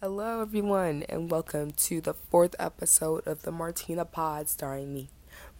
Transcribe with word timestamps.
Hello, 0.00 0.40
everyone, 0.40 1.02
and 1.08 1.28
welcome 1.28 1.72
to 1.72 2.00
the 2.00 2.14
fourth 2.14 2.54
episode 2.60 3.26
of 3.26 3.42
the 3.42 3.50
Martyna 3.50 4.08
Pod 4.08 4.48
starring 4.48 4.94
me. 4.94 5.08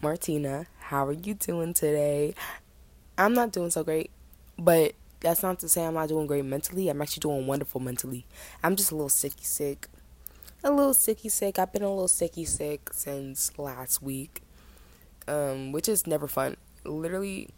Martyna, 0.01 0.67
how 0.79 1.05
are 1.07 1.13
you 1.13 1.35
doing 1.35 1.75
today? 1.75 2.37
I'm 3.19 3.35
not 3.35 3.51
doing 3.51 3.71
so 3.71 3.83
great, 3.83 4.13
but 4.57 4.93
that's 5.19 5.43
not 5.43 5.59
to 5.59 5.69
say 5.69 5.85
I'm 5.85 5.95
not 5.95 6.09
doing 6.09 6.29
great 6.29 6.45
mentally. 6.45 6.89
I'm 6.89 7.03
actually 7.03 7.23
doing 7.23 7.49
wonderful 7.49 7.81
mentally. 7.81 8.27
I'm 8.63 8.77
just 8.77 8.93
a 8.93 8.95
little 8.95 9.09
sicky 9.09 9.45
sick. 9.45 9.89
A 10.63 10.71
little 10.71 10.95
sicky 10.95 11.33
sick. 11.33 11.59
I've 11.59 11.73
been 11.73 11.83
a 11.83 11.91
little 11.91 12.07
sicky 12.07 12.47
sick 12.47 12.93
since 12.93 13.59
last 13.59 14.01
week, 14.01 14.43
um, 15.27 15.73
which 15.73 15.89
is 15.89 16.07
never 16.07 16.29
fun. 16.29 16.57
Literally, 16.85 17.49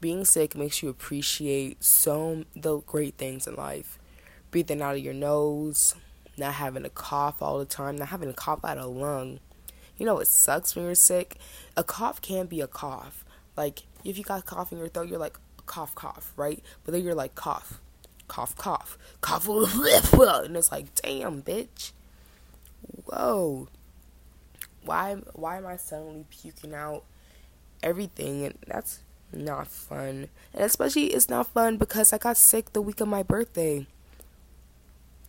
being 0.00 0.24
sick 0.24 0.56
makes 0.56 0.82
you 0.82 0.88
appreciate 0.88 1.84
so 1.84 2.42
the 2.56 2.80
great 2.80 3.18
things 3.18 3.46
in 3.46 3.54
life. 3.54 4.00
Breathing 4.50 4.82
out 4.82 4.96
of 4.96 5.00
your 5.00 5.14
nose, 5.14 5.94
not 6.36 6.54
having 6.54 6.84
a 6.84 6.90
cough 6.90 7.40
all 7.42 7.58
the 7.58 7.64
time, 7.64 7.96
not 7.96 8.08
having 8.08 8.28
a 8.28 8.34
cough 8.34 8.64
out 8.64 8.78
of 8.78 8.94
lung. 8.94 9.40
You 9.96 10.06
know, 10.06 10.18
it 10.18 10.26
sucks 10.26 10.74
when 10.74 10.84
you're 10.84 10.94
sick. 10.94 11.36
A 11.76 11.84
cough 11.84 12.20
can 12.20 12.46
be 12.46 12.60
a 12.60 12.66
cough. 12.66 13.24
Like, 13.56 13.84
if 14.04 14.18
you 14.18 14.24
got 14.24 14.44
cough 14.44 14.72
in 14.72 14.78
your 14.78 14.88
throat, 14.88 15.08
you're 15.08 15.18
like, 15.18 15.38
cough, 15.66 15.94
cough, 15.94 16.32
right? 16.36 16.62
But 16.84 16.92
then 16.92 17.04
you're 17.04 17.14
like, 17.14 17.34
cough, 17.34 17.80
cough, 18.28 18.56
cough, 18.56 18.98
cough, 19.20 19.48
and 19.48 20.56
it's 20.56 20.72
like, 20.72 20.94
damn, 20.96 21.42
bitch. 21.42 21.92
Whoa. 23.04 23.68
Why, 24.84 25.16
why 25.32 25.56
am 25.58 25.66
I 25.66 25.76
suddenly 25.76 26.26
puking 26.28 26.74
out 26.74 27.04
everything? 27.82 28.44
And 28.44 28.58
that's 28.66 29.00
not 29.32 29.68
fun. 29.68 30.28
And 30.52 30.64
especially, 30.64 31.06
it's 31.06 31.28
not 31.28 31.46
fun 31.46 31.76
because 31.76 32.12
I 32.12 32.18
got 32.18 32.36
sick 32.36 32.72
the 32.72 32.82
week 32.82 33.00
of 33.00 33.08
my 33.08 33.22
birthday. 33.22 33.86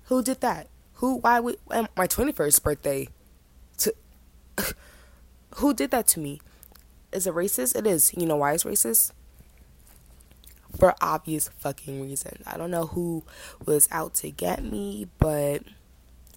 Who 0.06 0.22
did 0.22 0.42
that? 0.42 0.68
Who? 0.96 1.18
Why 1.18 1.40
would 1.40 1.58
my 1.98 2.08
twenty 2.08 2.32
first 2.32 2.64
birthday? 2.64 3.10
To 3.78 3.94
who 5.56 5.74
did 5.74 5.92
that 5.92 6.08
to 6.08 6.20
me? 6.20 6.42
Is 7.12 7.28
it 7.28 7.34
racist? 7.34 7.76
It 7.76 7.88
is. 7.88 8.14
You 8.16 8.26
know 8.26 8.38
why 8.38 8.54
it's 8.54 8.64
racist? 8.64 9.12
For 10.78 10.94
obvious 11.02 11.50
fucking 11.58 12.02
reasons. 12.02 12.44
I 12.46 12.58
don't 12.58 12.72
know 12.72 12.88
who 12.88 13.24
was 13.66 13.88
out 13.92 14.14
to 14.16 14.30
get 14.30 14.64
me, 14.64 15.08
but 15.20 15.64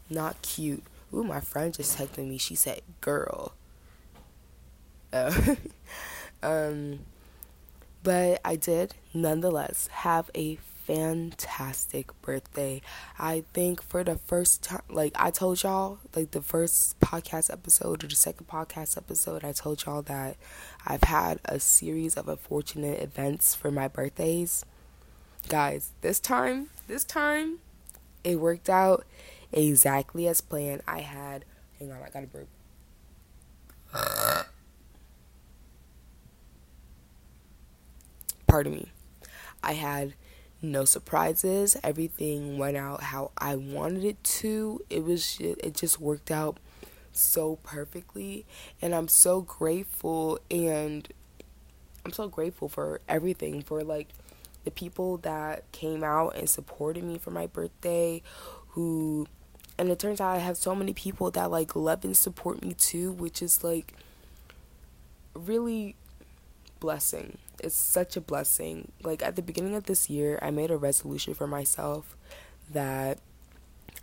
not 0.08 0.40
cute. 0.42 0.84
Ooh, 1.12 1.24
my 1.24 1.40
friend 1.40 1.74
just 1.74 1.98
texted 1.98 2.28
me. 2.28 2.38
She 2.38 2.54
said, 2.54 2.82
"Girl." 3.00 3.52
Um, 6.42 7.00
but 8.02 8.40
I 8.44 8.56
did 8.56 8.94
nonetheless 9.12 9.88
have 9.88 10.30
a 10.34 10.58
fantastic 10.88 12.10
birthday. 12.22 12.80
I 13.18 13.44
think 13.52 13.82
for 13.82 14.02
the 14.02 14.16
first 14.16 14.62
time, 14.62 14.80
like 14.88 15.12
I 15.16 15.30
told 15.30 15.62
y'all, 15.62 15.98
like 16.16 16.30
the 16.30 16.40
first 16.40 16.98
podcast 16.98 17.52
episode 17.52 18.02
or 18.02 18.06
the 18.06 18.16
second 18.16 18.48
podcast 18.48 18.96
episode, 18.96 19.44
I 19.44 19.52
told 19.52 19.84
y'all 19.84 20.00
that 20.02 20.38
I've 20.86 21.02
had 21.02 21.40
a 21.44 21.60
series 21.60 22.16
of 22.16 22.26
unfortunate 22.26 23.02
events 23.02 23.54
for 23.54 23.70
my 23.70 23.86
birthdays. 23.86 24.64
Guys, 25.50 25.90
this 26.00 26.20
time, 26.20 26.70
this 26.86 27.04
time, 27.04 27.58
it 28.24 28.40
worked 28.40 28.70
out 28.70 29.04
exactly 29.52 30.26
as 30.26 30.40
planned. 30.40 30.80
I 30.88 31.00
had, 31.00 31.44
hang 31.78 31.92
on, 31.92 31.98
I 32.02 32.08
got 32.08 32.24
a 32.24 32.26
burp. 32.26 32.48
Pardon 38.46 38.72
me. 38.72 38.88
I 39.62 39.74
had 39.74 40.14
no 40.60 40.84
surprises. 40.84 41.76
Everything 41.82 42.58
went 42.58 42.76
out 42.76 43.02
how 43.04 43.30
I 43.38 43.56
wanted 43.56 44.04
it 44.04 44.22
to. 44.24 44.84
It 44.90 45.04
was 45.04 45.38
it 45.40 45.74
just 45.74 46.00
worked 46.00 46.30
out 46.30 46.58
so 47.12 47.56
perfectly 47.64 48.46
and 48.80 48.94
I'm 48.94 49.08
so 49.08 49.40
grateful 49.40 50.38
and 50.50 51.08
I'm 52.04 52.12
so 52.12 52.28
grateful 52.28 52.68
for 52.68 53.00
everything 53.08 53.62
for 53.62 53.82
like 53.82 54.08
the 54.64 54.70
people 54.70 55.16
that 55.18 55.70
came 55.72 56.04
out 56.04 56.36
and 56.36 56.48
supported 56.48 57.02
me 57.02 57.18
for 57.18 57.30
my 57.30 57.46
birthday 57.46 58.22
who 58.68 59.26
and 59.78 59.90
it 59.90 59.98
turns 59.98 60.20
out 60.20 60.34
I 60.34 60.38
have 60.38 60.56
so 60.56 60.74
many 60.74 60.92
people 60.92 61.30
that 61.30 61.50
like 61.50 61.76
love 61.76 62.04
and 62.04 62.16
support 62.16 62.62
me 62.62 62.74
too, 62.74 63.12
which 63.12 63.40
is 63.40 63.62
like 63.62 63.94
really 65.34 65.94
blessing 66.80 67.38
it's 67.62 67.76
such 67.76 68.16
a 68.16 68.20
blessing. 68.20 68.92
Like 69.02 69.22
at 69.22 69.36
the 69.36 69.42
beginning 69.42 69.74
of 69.74 69.84
this 69.84 70.08
year, 70.08 70.38
I 70.42 70.50
made 70.50 70.70
a 70.70 70.76
resolution 70.76 71.34
for 71.34 71.46
myself 71.46 72.16
that 72.70 73.18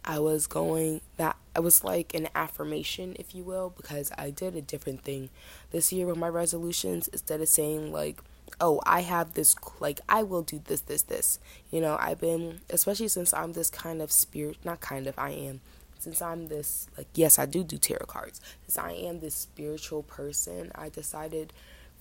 I 0.03 0.19
was 0.19 0.45
going 0.45 1.01
that 1.17 1.35
I 1.55 1.59
was 1.59 1.83
like 1.83 2.13
an 2.13 2.27
affirmation, 2.35 3.15
if 3.17 3.33
you 3.33 3.43
will, 3.43 3.73
because 3.75 4.11
I 4.17 4.29
did 4.29 4.55
a 4.55 4.61
different 4.61 5.03
thing 5.03 5.29
this 5.71 5.91
year 5.91 6.05
with 6.05 6.17
my 6.17 6.29
resolutions. 6.29 7.07
Instead 7.07 7.41
of 7.41 7.47
saying 7.47 7.91
like, 7.91 8.19
"Oh, 8.61 8.81
I 8.85 9.01
have 9.01 9.33
this," 9.33 9.55
like 9.79 9.99
I 10.07 10.21
will 10.21 10.43
do 10.43 10.61
this, 10.63 10.81
this, 10.81 11.01
this. 11.03 11.39
You 11.71 11.81
know, 11.81 11.97
I've 11.99 12.19
been, 12.21 12.61
especially 12.69 13.07
since 13.07 13.33
I'm 13.33 13.53
this 13.53 13.69
kind 13.71 14.01
of 14.01 14.11
spirit, 14.11 14.57
not 14.63 14.79
kind 14.79 15.07
of, 15.07 15.17
I 15.17 15.31
am. 15.31 15.61
Since 15.97 16.21
I'm 16.21 16.49
this, 16.49 16.87
like, 16.97 17.07
yes, 17.15 17.39
I 17.39 17.47
do 17.47 17.63
do 17.63 17.79
tarot 17.79 18.05
cards. 18.05 18.39
Since 18.67 18.77
I 18.77 18.91
am 18.91 19.21
this 19.21 19.33
spiritual 19.33 20.03
person, 20.03 20.71
I 20.75 20.89
decided 20.89 21.51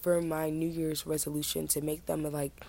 for 0.05 0.21
my 0.21 0.51
New 0.51 0.69
Year's 0.69 1.07
resolution 1.07 1.67
to 1.69 1.81
make 1.81 2.05
them 2.05 2.31
like 2.31 2.63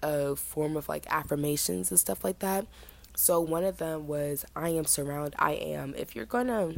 a 0.00 0.36
form 0.36 0.76
of 0.76 0.88
like 0.88 1.06
affirmations 1.10 1.90
and 1.90 1.98
stuff 1.98 2.22
like 2.22 2.38
that. 2.38 2.68
So 3.16 3.40
one 3.40 3.64
of 3.64 3.78
them 3.78 4.06
was 4.06 4.44
I 4.54 4.68
am 4.68 4.84
surrounded 4.84 5.34
I 5.40 5.54
am. 5.54 5.92
If 5.96 6.14
you're 6.14 6.24
gonna 6.24 6.70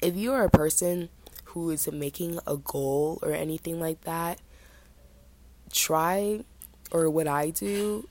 if 0.00 0.14
you 0.14 0.32
are 0.32 0.44
a 0.44 0.48
person 0.48 1.08
who 1.46 1.70
is 1.70 1.90
making 1.90 2.38
a 2.46 2.56
goal 2.56 3.18
or 3.20 3.32
anything 3.32 3.80
like 3.80 4.02
that, 4.02 4.38
try 5.72 6.44
or 6.92 7.10
what 7.10 7.26
I 7.26 7.50
do 7.50 8.08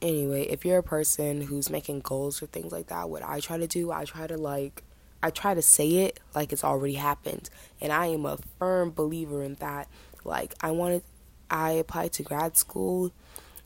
anyway, 0.00 0.44
if 0.44 0.64
you're 0.64 0.78
a 0.78 0.82
person 0.82 1.42
who's 1.42 1.68
making 1.68 2.00
goals 2.00 2.42
or 2.42 2.46
things 2.46 2.72
like 2.72 2.86
that, 2.86 3.10
what 3.10 3.22
I 3.22 3.40
try 3.40 3.58
to 3.58 3.66
do, 3.66 3.92
I 3.92 4.06
try 4.06 4.26
to 4.26 4.38
like 4.38 4.82
I 5.22 5.30
try 5.30 5.54
to 5.54 5.62
say 5.62 5.88
it 5.96 6.20
like 6.34 6.52
it's 6.52 6.64
already 6.64 6.94
happened. 6.94 7.50
And 7.80 7.92
I 7.92 8.06
am 8.06 8.24
a 8.26 8.38
firm 8.58 8.90
believer 8.90 9.42
in 9.42 9.54
that. 9.54 9.88
Like, 10.24 10.54
I 10.60 10.70
wanted, 10.70 11.02
I 11.50 11.72
applied 11.72 12.12
to 12.14 12.22
grad 12.22 12.56
school 12.56 13.12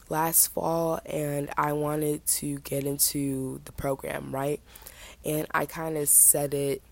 last 0.09 0.49
fall 0.49 1.01
and 1.07 1.51
I 1.57 1.73
wanted 1.73 2.27
to 2.27 2.59
get 2.61 2.85
into 2.85 3.61
the 3.65 3.73
program, 3.73 4.35
right? 4.35 4.61
And 5.25 5.47
I 5.53 5.67
kind 5.67 5.97
of 5.97 6.09
said 6.09 6.55
it 6.55 6.83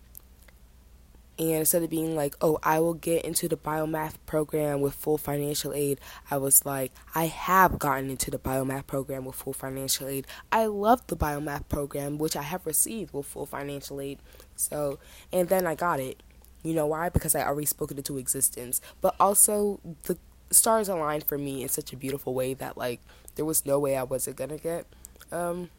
and 1.39 1.51
instead 1.51 1.83
of 1.83 1.89
being 1.89 2.17
like, 2.17 2.35
oh, 2.41 2.59
I 2.63 2.81
will 2.81 2.93
get 2.93 3.23
into 3.23 3.47
the 3.47 3.55
biomath 3.55 4.15
program 4.25 4.81
with 4.81 4.93
full 4.93 5.17
financial 5.17 5.71
aid, 5.73 6.01
I 6.29 6.35
was 6.35 6.65
like, 6.65 6.91
I 7.15 7.27
have 7.27 7.79
gotten 7.79 8.09
into 8.09 8.29
the 8.29 8.37
biomath 8.37 8.87
program 8.87 9.23
with 9.23 9.37
full 9.37 9.53
financial 9.53 10.09
aid. 10.09 10.27
I 10.51 10.65
love 10.65 11.07
the 11.07 11.15
biomath 11.15 11.69
program, 11.69 12.17
which 12.17 12.35
I 12.35 12.41
have 12.41 12.65
received 12.65 13.13
with 13.13 13.25
full 13.25 13.45
financial 13.45 14.01
aid. 14.01 14.19
So, 14.57 14.99
and 15.31 15.47
then 15.47 15.65
I 15.65 15.75
got 15.75 16.01
it. 16.01 16.21
You 16.61 16.73
know 16.73 16.87
why? 16.87 17.07
Because 17.07 17.35
I 17.35 17.45
already 17.45 17.67
spoke 17.67 17.91
it 17.91 17.97
into 17.97 18.17
existence. 18.17 18.81
But 18.99 19.15
also, 19.17 19.79
the 20.03 20.17
stars 20.51 20.89
aligned 20.89 21.23
for 21.23 21.37
me 21.37 21.63
in 21.63 21.69
such 21.69 21.93
a 21.93 21.97
beautiful 21.97 22.33
way 22.33 22.53
that, 22.55 22.77
like, 22.77 22.99
there 23.35 23.45
was 23.45 23.65
no 23.65 23.79
way 23.79 23.95
I 23.95 24.03
wasn't 24.03 24.35
gonna 24.35 24.57
get 24.57 24.85
um, 25.31 25.69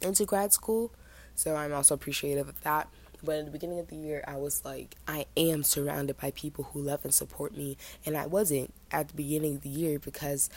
into 0.00 0.24
grad 0.24 0.52
school. 0.52 0.90
So, 1.36 1.54
I'm 1.54 1.72
also 1.72 1.94
appreciative 1.94 2.48
of 2.48 2.60
that. 2.62 2.88
But 3.22 3.36
at 3.36 3.44
the 3.44 3.50
beginning 3.50 3.78
of 3.78 3.88
the 3.88 3.96
year, 3.96 4.24
I 4.26 4.36
was 4.36 4.64
like, 4.64 4.96
I 5.06 5.26
am 5.36 5.62
surrounded 5.62 6.18
by 6.18 6.32
people 6.32 6.64
who 6.72 6.80
love 6.80 7.04
and 7.04 7.14
support 7.14 7.56
me. 7.56 7.76
And 8.04 8.16
I 8.16 8.26
wasn't 8.26 8.74
at 8.90 9.08
the 9.08 9.14
beginning 9.14 9.56
of 9.56 9.62
the 9.62 9.68
year 9.68 9.98
because 9.98 10.50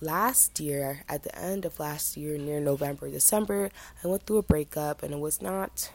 last 0.00 0.60
year, 0.60 1.02
at 1.08 1.24
the 1.24 1.36
end 1.36 1.64
of 1.64 1.80
last 1.80 2.16
year, 2.16 2.38
near 2.38 2.60
November, 2.60 3.10
December, 3.10 3.70
I 4.02 4.08
went 4.08 4.26
through 4.26 4.38
a 4.38 4.42
breakup 4.42 5.02
and 5.02 5.12
it 5.12 5.18
was 5.18 5.42
not 5.42 5.90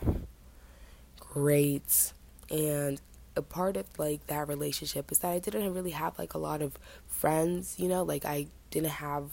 great. 1.20 2.14
And 2.50 3.00
a 3.36 3.42
part 3.42 3.78
of 3.78 3.86
like 3.98 4.28
that 4.28 4.48
relationship 4.48 5.12
is 5.12 5.20
that 5.20 5.32
I 5.32 5.40
didn't 5.40 5.74
really 5.74 5.92
have 5.92 6.20
like 6.20 6.34
a 6.34 6.40
lot 6.40 6.62
of 6.62 6.78
friends, 7.08 7.76
you 7.80 7.88
know, 7.88 8.04
like 8.04 8.26
I 8.26 8.48
didn't 8.72 8.90
have 8.90 9.32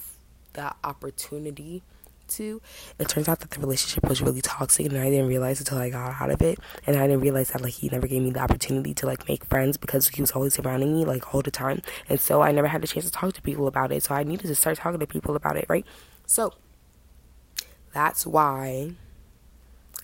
that 0.53 0.77
opportunity 0.85 1.83
to. 2.29 2.61
It 2.99 3.09
turns 3.09 3.29
out 3.29 3.41
that 3.41 3.51
the 3.51 3.61
relationship 3.61 4.09
was 4.09 4.23
really 4.23 4.41
toxic, 4.41 4.87
and 4.87 4.99
I 4.99 5.11
didn't 5.11 5.29
realize 5.29 5.61
until 5.61 5.79
I 5.79 5.91
got 5.91 6.21
out 6.21 6.31
of 6.31 6.43
it. 6.43 6.59
And 6.87 6.97
I 6.97 7.07
didn't 7.07 7.21
realize 7.21 7.51
that 7.51 7.63
like 7.63 7.75
he 7.75 7.89
never 7.89 8.07
gave 8.07 8.23
me 8.23 8.31
the 8.31 8.41
opportunity 8.41 8.95
to 8.95 9.07
like 9.07 9.29
make 9.29 9.45
friends 9.45 9.77
because 9.77 10.09
he 10.09 10.21
was 10.21 10.33
always 10.33 10.55
surrounding 10.55 10.95
me 10.95 11.05
like 11.05 11.35
all 11.35 11.43
the 11.43 11.51
time, 11.51 11.83
and 12.09 12.21
so 12.21 12.43
I 12.43 12.53
never 12.53 12.69
had 12.69 12.83
the 12.83 12.87
chance 12.87 13.05
to 13.07 13.11
talk 13.11 13.35
to 13.35 13.43
people 13.43 13.67
about 13.67 13.93
it. 13.93 14.03
So 14.03 14.15
I 14.15 14.23
needed 14.23 14.47
to 14.47 14.55
start 14.55 14.79
talking 14.79 15.01
to 15.01 15.07
people 15.07 15.37
about 15.37 15.57
it, 15.57 15.67
right? 15.69 15.87
So 16.27 16.55
that's 17.93 18.27
why 18.27 18.93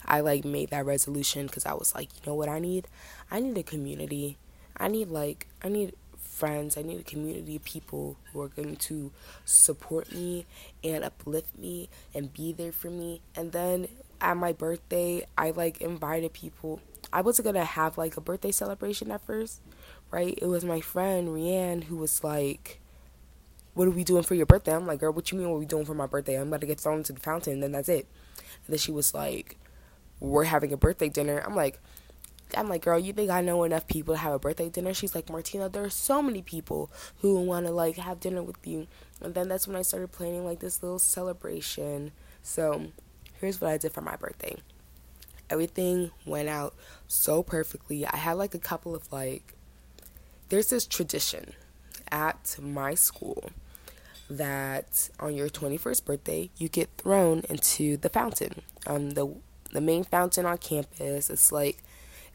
I 0.05 0.21
like 0.21 0.45
made 0.45 0.71
that 0.71 0.87
resolution 0.87 1.47
because 1.47 1.67
I 1.67 1.75
was 1.75 1.95
like, 1.95 2.09
you 2.15 2.21
know 2.27 2.35
what 2.35 2.49
I 2.49 2.59
need? 2.59 2.89
I 3.31 3.41
need 3.41 3.57
a 3.59 3.63
community. 3.63 4.39
I 4.77 4.89
need 4.89 5.09
like 5.09 5.47
I 5.63 5.69
need 5.69 5.95
friends. 6.43 6.77
I 6.77 6.83
need 6.83 6.99
a 6.99 7.05
community 7.05 7.55
of 7.55 7.63
people 7.63 8.17
who 8.33 8.41
are 8.41 8.49
going 8.49 8.75
to 8.75 9.13
support 9.45 10.13
me 10.13 10.45
and 10.83 11.05
uplift 11.05 11.57
me 11.57 11.89
and 12.13 12.33
be 12.33 12.53
there 12.53 12.73
for 12.73 12.91
me. 12.91 13.21
And 13.37 13.53
then 13.53 13.87
at 14.21 14.37
my 14.37 14.53
birthday, 14.53 15.25
I 15.39 15.53
like 15.53 15.81
invited 15.81 16.33
people. 16.33 16.81
I 17.13 17.21
wasn't 17.21 17.47
gonna 17.47 17.65
have 17.65 17.97
like 17.97 18.17
a 18.17 18.21
birthday 18.21 18.51
celebration 18.51 19.13
at 19.13 19.25
first, 19.25 19.61
right? 20.11 20.37
It 20.43 20.47
was 20.47 20.65
my 20.65 20.81
friend 20.81 21.29
Rianne 21.29 21.85
who 21.85 21.97
was 21.97 22.25
like, 22.25 22.81
"What 23.75 23.87
are 23.87 23.93
we 23.93 24.03
doing 24.03 24.25
for 24.25 24.35
your 24.35 24.47
birthday?" 24.47 24.75
I'm 24.75 24.85
like, 24.89 24.99
"Girl, 24.99 25.13
what 25.13 25.31
you 25.31 25.39
mean? 25.39 25.49
What 25.49 25.59
are 25.59 25.61
we 25.61 25.67
doing 25.67 25.85
for 25.85 25.95
my 25.95 26.07
birthday? 26.07 26.41
I'm 26.41 26.49
about 26.49 26.63
to 26.63 26.67
get 26.67 26.81
thrown 26.81 26.99
into 26.99 27.13
the 27.13 27.21
fountain, 27.21 27.53
and 27.53 27.63
then 27.63 27.71
that's 27.71 27.89
it." 27.89 28.09
And 28.67 28.73
then 28.73 28.79
she 28.79 28.91
was 28.91 29.15
like, 29.15 29.59
"We're 30.19 30.51
having 30.51 30.73
a 30.73 30.77
birthday 30.77 31.09
dinner." 31.09 31.39
I'm 31.39 31.55
like, 31.55 31.79
I'm 32.57 32.69
like, 32.69 32.83
girl, 32.83 32.99
you 32.99 33.13
think 33.13 33.31
I 33.31 33.41
know 33.41 33.65
enough 33.65 33.87
people 33.87 34.15
to 34.15 34.21
have 34.21 34.33
a 34.33 34.39
birthday 34.39 34.69
dinner? 34.69 34.95
She's 34.95 35.15
like, 35.15 35.27
Martyna, 35.27 35.71
there 35.71 35.85
are 35.85 35.91
so 35.91 36.23
many 36.23 36.43
people 36.43 36.91
who 37.21 37.41
want 37.41 37.67
to 37.67 37.73
like 37.73 37.97
have 37.97 38.21
dinner 38.21 38.43
with 38.43 38.67
you. 38.67 38.87
And 39.21 39.35
then 39.35 39.49
that's 39.49 39.67
when 39.67 39.77
I 39.77 39.83
started 39.83 40.13
planning 40.13 40.45
like 40.45 40.61
this 40.61 40.83
little 40.83 40.99
celebration. 40.99 42.13
So 42.43 42.87
here's 43.41 43.61
what 43.61 43.71
I 43.71 43.79
did 43.79 43.93
for 43.93 44.01
my 44.01 44.17
birthday. 44.17 44.57
Everything 45.51 46.11
went 46.25 46.49
out 46.49 46.75
so 47.07 47.43
perfectly. 47.43 48.07
I 48.07 48.17
had 48.17 48.35
like 48.35 48.55
a 48.55 48.59
couple 48.59 48.95
of 48.95 49.13
like, 49.13 49.55
there's 50.49 50.71
this 50.71 50.87
tradition 50.87 51.55
at 52.11 52.57
my 52.61 52.95
school 52.95 53.51
that 54.29 55.11
on 55.21 55.35
your 55.35 55.49
21st 55.49 56.05
birthday 56.05 56.51
you 56.57 56.69
get 56.69 56.89
thrown 56.97 57.43
into 57.49 57.97
the 57.99 58.09
fountain 58.09 58.63
um 58.87 59.11
the 59.11 59.35
the 59.73 59.81
main 59.81 60.05
fountain 60.05 60.47
on 60.47 60.57
campus 60.59 61.29
it's 61.29 61.53
like 61.53 61.83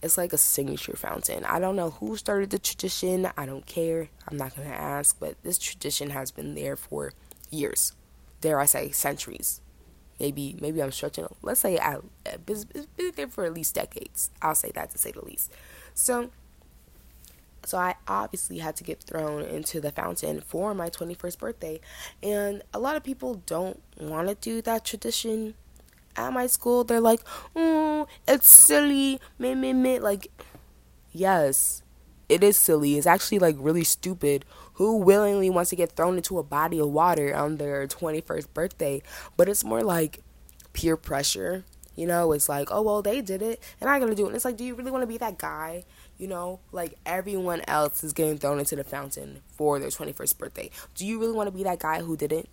it's 0.01 0.17
like 0.17 0.33
a 0.33 0.38
signature 0.38 0.95
fountain. 0.95 1.44
I 1.45 1.59
don't 1.59 1.75
know 1.75 1.91
who 1.91 2.17
started 2.17 2.51
the 2.51 2.59
tradition. 2.59 3.29
I 3.38 3.45
don't 3.45 3.65
care. 3.65 4.09
I'm 4.27 4.38
not 4.38 4.55
going 4.55 4.67
to 4.67 4.73
ask, 4.75 5.19
but 5.19 5.41
this 5.44 5.57
tradition 5.57 6.11
has 6.11 6.31
been 6.31 6.55
there 6.55 6.75
for 6.75 7.13
years. 7.49 7.94
Dare 8.41 8.59
I 8.59 8.65
say 8.65 8.91
centuries. 8.91 9.61
Maybe 10.19 10.55
maybe 10.59 10.81
I'm 10.81 10.91
stretching. 10.91 11.27
Let's 11.41 11.59
say 11.59 11.77
I, 11.77 11.97
it's 12.25 12.65
been 12.65 13.11
there 13.15 13.27
for 13.27 13.45
at 13.45 13.53
least 13.53 13.75
decades. 13.75 14.31
I'll 14.41 14.55
say 14.55 14.71
that 14.73 14.91
to 14.91 14.97
say 14.97 15.11
the 15.11 15.23
least. 15.23 15.51
So 15.94 16.31
so 17.65 17.77
I 17.77 17.95
obviously 18.07 18.59
had 18.59 18.75
to 18.77 18.83
get 18.83 19.03
thrown 19.03 19.44
into 19.44 19.81
the 19.81 19.91
fountain 19.91 20.39
for 20.41 20.73
my 20.73 20.89
21st 20.89 21.38
birthday. 21.38 21.81
And 22.23 22.63
a 22.73 22.79
lot 22.79 22.95
of 22.95 23.03
people 23.03 23.41
don't 23.45 23.81
want 23.99 24.29
to 24.29 24.35
do 24.35 24.61
that 24.61 24.85
tradition 24.85 25.55
at 26.18 26.34
my 26.34 26.48
school, 26.48 26.84
they're 26.84 27.00
like, 27.00 27.22
oh, 27.56 28.08
it's 28.28 28.50
silly. 28.50 29.22
Like, 29.40 30.28
yes, 31.12 31.84
it 32.28 32.44
is 32.44 32.58
silly. 32.58 32.98
It's 32.98 33.08
actually 33.08 33.40
like 33.40 33.56
really 33.60 33.84
stupid. 33.84 34.44
Who 34.74 34.98
willingly 34.98 35.50
wants 35.50 35.69
to 35.72 35.75
get 35.75 35.94
thrown 35.94 36.18
into 36.18 36.38
a 36.38 36.44
body 36.44 36.80
of 36.80 36.90
water 36.90 37.36
on 37.36 37.58
their 37.58 37.88
21st 37.88 38.54
birthday? 38.54 39.02
But 39.36 39.50
it's 39.50 39.64
more 39.64 39.81
like 39.84 40.19
peer 40.74 40.98
pressure. 40.98 41.64
You 41.96 42.06
know, 42.06 42.31
it's 42.31 42.48
like, 42.48 42.68
oh, 42.69 42.84
well, 42.84 43.02
they 43.02 43.22
did 43.22 43.42
it, 43.42 43.60
and 43.81 43.90
I 43.90 43.98
gotta 43.98 44.14
do 44.14 44.25
it. 44.25 44.28
And 44.28 44.36
it's 44.36 44.46
like, 44.46 44.56
do 44.56 44.64
you 44.64 44.75
really 44.75 44.92
want 44.92 45.02
to 45.02 45.08
be 45.08 45.18
that 45.18 45.40
guy? 45.40 45.84
You 46.19 46.28
know, 46.28 46.60
like 46.72 46.94
everyone 47.08 47.64
else 47.68 48.04
is 48.04 48.14
getting 48.14 48.38
thrown 48.38 48.60
into 48.60 48.75
the 48.75 48.84
fountain 48.84 49.42
for 49.50 49.80
their 49.80 49.90
21st 49.90 50.38
birthday. 50.38 50.69
Do 50.94 51.08
you 51.08 51.19
really 51.19 51.34
want 51.34 51.48
to 51.48 51.52
be 51.52 51.64
that 51.64 51.80
guy 51.80 52.02
who 52.04 52.16
didn't? 52.16 52.50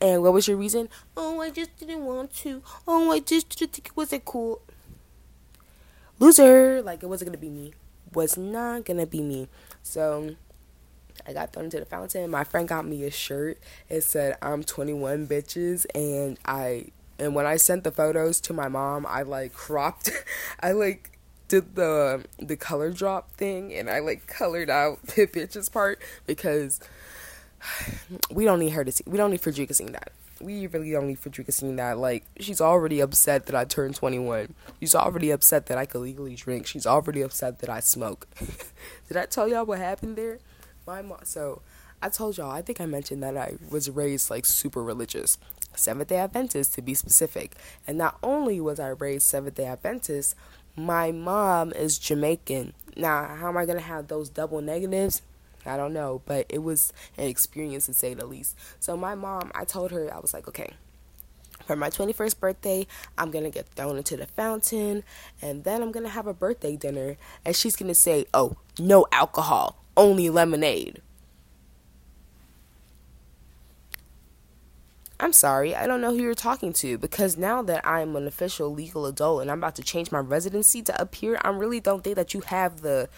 And 0.00 0.22
what 0.22 0.32
was 0.32 0.46
your 0.46 0.56
reason? 0.56 0.88
Oh, 1.16 1.40
I 1.40 1.50
just 1.50 1.76
didn't 1.78 2.04
want 2.04 2.34
to. 2.36 2.62
Oh, 2.86 3.10
I 3.10 3.20
just 3.20 3.58
didn't 3.58 3.72
think 3.72 3.88
it 3.88 3.96
wasn't 3.96 4.24
cool. 4.24 4.62
Loser. 6.18 6.82
Like, 6.82 7.02
it 7.02 7.06
wasn't 7.06 7.30
going 7.30 7.38
to 7.38 7.40
be 7.40 7.50
me. 7.50 7.74
Was 8.14 8.36
not 8.36 8.84
going 8.84 8.98
to 8.98 9.06
be 9.06 9.22
me. 9.22 9.48
So, 9.82 10.36
I 11.26 11.32
got 11.32 11.52
thrown 11.52 11.66
into 11.66 11.80
the 11.80 11.86
fountain. 11.86 12.30
My 12.30 12.44
friend 12.44 12.68
got 12.68 12.86
me 12.86 13.04
a 13.04 13.10
shirt. 13.10 13.58
It 13.88 14.02
said, 14.02 14.36
I'm 14.40 14.62
21 14.62 15.26
bitches. 15.26 15.84
And 15.94 16.38
I, 16.44 16.86
and 17.18 17.34
when 17.34 17.46
I 17.46 17.56
sent 17.56 17.84
the 17.84 17.90
photos 17.90 18.40
to 18.42 18.52
my 18.52 18.68
mom, 18.68 19.04
I 19.06 19.22
like 19.22 19.52
cropped, 19.52 20.10
I 20.60 20.72
like 20.72 21.18
did 21.48 21.76
the, 21.76 22.24
the 22.38 22.56
color 22.56 22.90
drop 22.90 23.32
thing. 23.32 23.74
And 23.74 23.90
I 23.90 23.98
like 23.98 24.26
colored 24.26 24.70
out 24.70 25.02
the 25.06 25.26
bitches 25.26 25.70
part 25.72 26.00
because 26.26 26.80
we 28.30 28.44
don't 28.44 28.60
need 28.60 28.70
her 28.70 28.84
to 28.84 28.92
see. 28.92 29.04
We 29.06 29.16
don't 29.16 29.30
need 29.30 29.40
Frederica 29.40 29.74
seeing 29.74 29.92
that. 29.92 30.12
We 30.40 30.66
really 30.68 30.92
don't 30.92 31.08
need 31.08 31.18
Frederica 31.18 31.52
seeing 31.52 31.76
that. 31.76 31.98
Like 31.98 32.24
she's 32.40 32.60
already 32.60 33.00
upset 33.00 33.46
that 33.46 33.54
I 33.54 33.64
turned 33.64 33.96
21. 33.96 34.54
She's 34.80 34.94
already 34.94 35.30
upset 35.30 35.66
that 35.66 35.78
I 35.78 35.86
could 35.86 36.00
legally 36.00 36.34
drink. 36.34 36.66
She's 36.66 36.86
already 36.86 37.22
upset 37.22 37.58
that 37.60 37.70
I 37.70 37.80
smoke. 37.80 38.28
Did 39.08 39.16
I 39.16 39.26
tell 39.26 39.48
y'all 39.48 39.66
what 39.66 39.78
happened 39.78 40.16
there? 40.16 40.38
My 40.86 41.02
mom. 41.02 41.20
So 41.24 41.62
I 42.00 42.08
told 42.08 42.38
y'all. 42.38 42.50
I 42.50 42.62
think 42.62 42.80
I 42.80 42.86
mentioned 42.86 43.22
that 43.22 43.36
I 43.36 43.56
was 43.70 43.90
raised 43.90 44.30
like 44.30 44.46
super 44.46 44.82
religious, 44.82 45.38
Seventh 45.74 46.08
Day 46.08 46.16
Adventist 46.16 46.74
to 46.74 46.82
be 46.82 46.94
specific. 46.94 47.56
And 47.86 47.98
not 47.98 48.18
only 48.22 48.60
was 48.60 48.78
I 48.78 48.88
raised 48.88 49.26
Seventh 49.26 49.56
Day 49.56 49.66
Adventist, 49.66 50.36
my 50.76 51.10
mom 51.10 51.72
is 51.72 51.98
Jamaican. 51.98 52.72
Now, 52.96 53.24
how 53.24 53.48
am 53.48 53.56
I 53.56 53.66
gonna 53.66 53.80
have 53.80 54.06
those 54.06 54.28
double 54.28 54.60
negatives? 54.60 55.22
I 55.66 55.76
don't 55.76 55.92
know, 55.92 56.22
but 56.24 56.46
it 56.48 56.62
was 56.62 56.92
an 57.16 57.26
experience 57.26 57.86
to 57.86 57.94
say 57.94 58.14
the 58.14 58.26
least. 58.26 58.56
So 58.80 58.96
my 58.96 59.14
mom, 59.14 59.50
I 59.54 59.64
told 59.64 59.90
her 59.90 60.12
I 60.12 60.18
was 60.18 60.32
like, 60.32 60.48
okay, 60.48 60.72
for 61.66 61.76
my 61.76 61.90
21st 61.90 62.40
birthday, 62.40 62.86
I'm 63.18 63.30
gonna 63.30 63.50
get 63.50 63.68
thrown 63.68 63.98
into 63.98 64.16
the 64.16 64.26
fountain, 64.26 65.04
and 65.42 65.64
then 65.64 65.82
I'm 65.82 65.92
gonna 65.92 66.08
have 66.08 66.26
a 66.26 66.34
birthday 66.34 66.76
dinner, 66.76 67.16
and 67.44 67.54
she's 67.54 67.76
gonna 67.76 67.94
say, 67.94 68.26
oh, 68.32 68.56
no 68.78 69.06
alcohol, 69.12 69.76
only 69.96 70.30
lemonade. 70.30 71.02
I'm 75.20 75.32
sorry, 75.32 75.74
I 75.74 75.88
don't 75.88 76.00
know 76.00 76.12
who 76.12 76.22
you're 76.22 76.34
talking 76.34 76.72
to 76.74 76.96
because 76.96 77.36
now 77.36 77.60
that 77.62 77.84
I'm 77.84 78.14
an 78.14 78.28
official 78.28 78.72
legal 78.72 79.04
adult 79.04 79.42
and 79.42 79.50
I'm 79.50 79.58
about 79.58 79.74
to 79.76 79.82
change 79.82 80.12
my 80.12 80.20
residency 80.20 80.80
to 80.82 81.00
up 81.00 81.12
here, 81.16 81.40
I 81.42 81.48
really 81.48 81.80
don't 81.80 82.04
think 82.04 82.14
that 82.14 82.34
you 82.34 82.40
have 82.42 82.82
the 82.82 83.08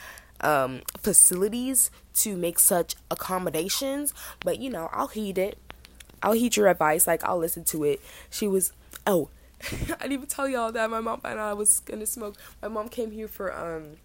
um, 0.43 0.83
facilities 0.99 1.91
to 2.15 2.37
make 2.37 2.59
such 2.59 2.95
accommodations. 3.11 4.15
But 4.45 4.61
you 4.61 4.71
know, 4.71 4.89
I'll 4.93 5.09
heed 5.09 5.39
it. 5.39 5.59
I'll 6.23 6.33
heed 6.33 6.57
your 6.57 6.69
advice. 6.69 7.07
Like 7.07 7.25
I'll 7.25 7.39
listen 7.39 7.65
to 7.65 7.85
it. 7.85 8.01
She 8.31 8.47
was 8.47 8.73
oh, 9.07 9.29
I 9.73 9.77
didn't 10.03 10.13
even 10.13 10.27
tell 10.27 10.49
y'all 10.49 10.73
that 10.73 10.91
my 10.91 11.01
mom 11.01 11.21
found 11.21 11.39
out 11.39 11.51
I 11.51 11.55
was 11.55 11.81
gonna 11.81 12.07
smoke. 12.07 12.37
My 12.63 12.69
mom 12.69 12.89
came 12.89 13.11
here 13.11 13.29
for 13.29 13.57
um. 13.57 13.97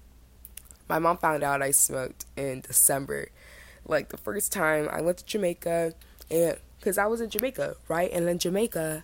My 0.87 0.99
mom 0.99 1.17
found 1.17 1.41
out 1.43 1.63
I 1.63 1.71
smoked 1.71 2.25
in 2.37 2.61
December, 2.61 3.29
like 3.87 4.09
the 4.09 4.17
first 4.17 4.51
time 4.51 4.87
I 4.91 5.01
went 5.01 5.17
to 5.17 5.25
Jamaica, 5.25 5.93
and 6.29 6.57
because 6.77 6.99
I 6.99 7.07
was 7.07 7.21
in 7.21 7.29
Jamaica, 7.31 7.75
right? 7.87 8.11
And 8.11 8.29
in 8.29 8.37
Jamaica, 8.37 9.03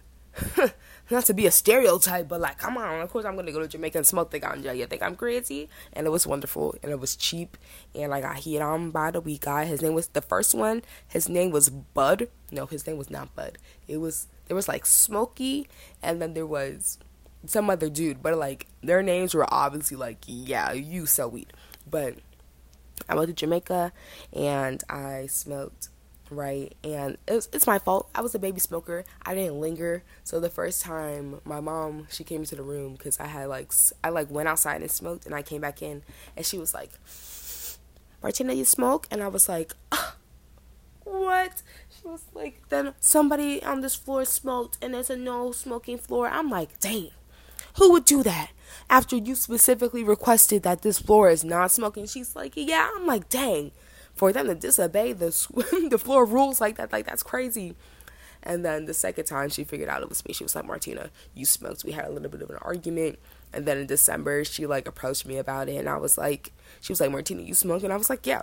not 1.12 1.26
to 1.26 1.34
be 1.34 1.46
a 1.46 1.52
stereotype, 1.52 2.28
but 2.28 2.42
like, 2.42 2.58
come 2.58 2.78
on, 2.78 3.02
of 3.02 3.10
course 3.10 3.26
I'm 3.26 3.36
gonna 3.36 3.52
go 3.52 3.60
to 3.60 3.68
Jamaica 3.68 4.00
and 4.00 4.08
smoke 4.08 4.32
the 4.32 4.40
ganja. 4.40 4.76
You 4.76 4.86
think 4.86 5.02
I'm 5.02 5.16
crazy? 5.16 5.70
And 5.94 6.08
it 6.08 6.10
was 6.10 6.26
wonderful, 6.26 6.76
and 6.82 6.92
it 6.92 7.00
was 7.00 7.16
cheap, 7.16 7.58
and 7.94 8.10
like 8.12 8.24
I 8.24 8.36
hit 8.36 8.62
on 8.62 8.92
by 8.92 9.12
the 9.12 9.22
week 9.22 9.42
guy. 9.42 9.66
His 9.66 9.82
name 9.82 9.94
was 9.94 10.08
the 10.08 10.22
first 10.22 10.56
one. 10.56 10.82
His 11.08 11.30
name 11.30 11.52
was 11.52 11.70
Bud. 11.70 12.28
No, 12.52 12.66
his 12.66 12.86
name 12.88 12.98
was 12.98 13.10
not 13.10 13.36
Bud. 13.36 13.58
It 13.88 13.98
was 13.98 14.28
there 14.48 14.56
was 14.56 14.68
like 14.68 14.86
Smokey, 14.86 15.68
and 16.02 16.22
then 16.22 16.34
there 16.34 16.48
was 16.48 16.98
some 17.46 17.70
other 17.70 17.90
dude, 17.90 18.22
but 18.22 18.38
like 18.38 18.68
their 18.82 19.02
names 19.02 19.34
were 19.34 19.52
obviously 19.54 19.98
like, 19.98 20.20
yeah, 20.28 20.72
you 20.72 21.06
sell 21.06 21.30
weed. 21.32 21.54
But 21.90 22.16
I 23.10 23.16
went 23.16 23.28
to 23.30 23.34
Jamaica, 23.34 23.94
and 24.34 24.84
I 24.90 25.28
smoked 25.28 25.90
right? 26.32 26.74
And 26.84 27.18
it's 27.28 27.50
it's 27.54 27.68
my 27.68 27.78
fault. 27.78 28.10
I 28.16 28.22
was 28.22 28.34
a 28.34 28.40
baby 28.40 28.60
smoker. 28.60 29.04
I 29.24 29.36
didn't 29.36 29.60
linger. 29.60 30.04
So 30.24 30.40
the 30.40 30.50
first 30.50 30.82
time 30.82 31.42
my 31.44 31.60
mom 31.60 32.08
she 32.10 32.24
came 32.24 32.42
into 32.42 32.56
the 32.56 32.64
room 32.64 32.94
because 32.94 33.20
I 33.20 33.28
had 33.28 33.48
like 33.48 33.72
I 34.04 34.10
like 34.10 34.32
went 34.32 34.48
outside 34.48 34.82
and 34.82 34.90
smoked, 34.90 35.26
and 35.26 35.36
I 35.36 35.42
came 35.42 35.62
back 35.62 35.82
in, 35.82 36.04
and 36.36 36.46
she 36.46 36.58
was 36.58 36.74
like, 36.74 36.92
"Martyna, 38.24 38.56
you 38.56 38.66
smoke?" 38.66 39.08
And 39.12 39.22
I 39.22 39.28
was 39.28 39.48
like, 39.50 39.74
"What?" 41.04 41.62
She 41.90 42.08
was 42.08 42.24
like, 42.34 42.62
"Then 42.70 42.94
somebody 43.00 43.62
on 43.64 43.82
this 43.82 43.96
floor 43.96 44.26
smoked, 44.26 44.78
and 44.82 44.94
there's 44.94 45.10
a 45.10 45.18
no 45.18 45.52
smoking 45.52 45.98
floor." 45.98 46.28
I'm 46.28 46.50
like, 46.50 46.80
"Dang." 46.80 47.12
Who 47.78 47.94
would 47.94 48.04
do 48.04 48.22
that 48.24 48.52
after 48.90 49.16
you 49.16 49.34
specifically 49.34 50.04
requested 50.04 50.64
that 50.64 50.82
this 50.82 51.00
floor 51.00 51.30
is 51.30 51.46
not 51.46 51.72
smoking? 51.72 52.06
She's 52.06 52.36
like, 52.36 52.52
yeah. 52.58 52.90
I'm 52.94 53.06
like, 53.06 53.30
dang 53.30 53.72
for 54.16 54.32
them 54.32 54.48
to 54.48 54.56
disobey 54.56 55.14
the 55.14 55.30
the 55.90 55.98
floor 55.98 56.26
rules 56.26 56.62
like 56.62 56.78
that, 56.78 56.92
like 56.92 57.06
that's 57.06 57.24
crazy. 57.24 57.76
And 58.44 58.66
then 58.66 58.86
the 58.86 58.94
second 58.94 59.26
time 59.26 59.50
she 59.50 59.64
figured 59.64 59.90
out 59.90 60.02
it 60.02 60.10
was 60.10 60.26
me, 60.26 60.34
she 60.34 60.44
was 60.44 60.56
like, 60.56 60.66
Martyna, 60.66 61.10
you 61.36 61.46
smoked. 61.46 61.84
We 61.84 61.92
had 61.92 62.06
a 62.06 62.10
little 62.10 62.30
bit 62.30 62.42
of 62.42 62.50
an 62.50 62.58
argument. 62.62 63.20
And 63.54 63.66
then 63.66 63.78
in 63.78 63.86
December, 63.86 64.44
she 64.44 64.66
like 64.66 64.88
approached 64.88 65.28
me 65.28 65.38
about 65.38 65.70
it. 65.70 65.76
And 65.76 65.88
I 65.88 65.98
was 65.98 66.18
like, 66.18 66.52
she 66.80 66.92
was 66.92 67.00
like, 67.00 67.12
Martyna, 67.12 67.46
you 67.46 67.54
smoke? 67.54 67.84
And 67.84 67.94
I 67.94 67.98
was 67.98 68.10
like, 68.10 68.26
yeah. 68.26 68.42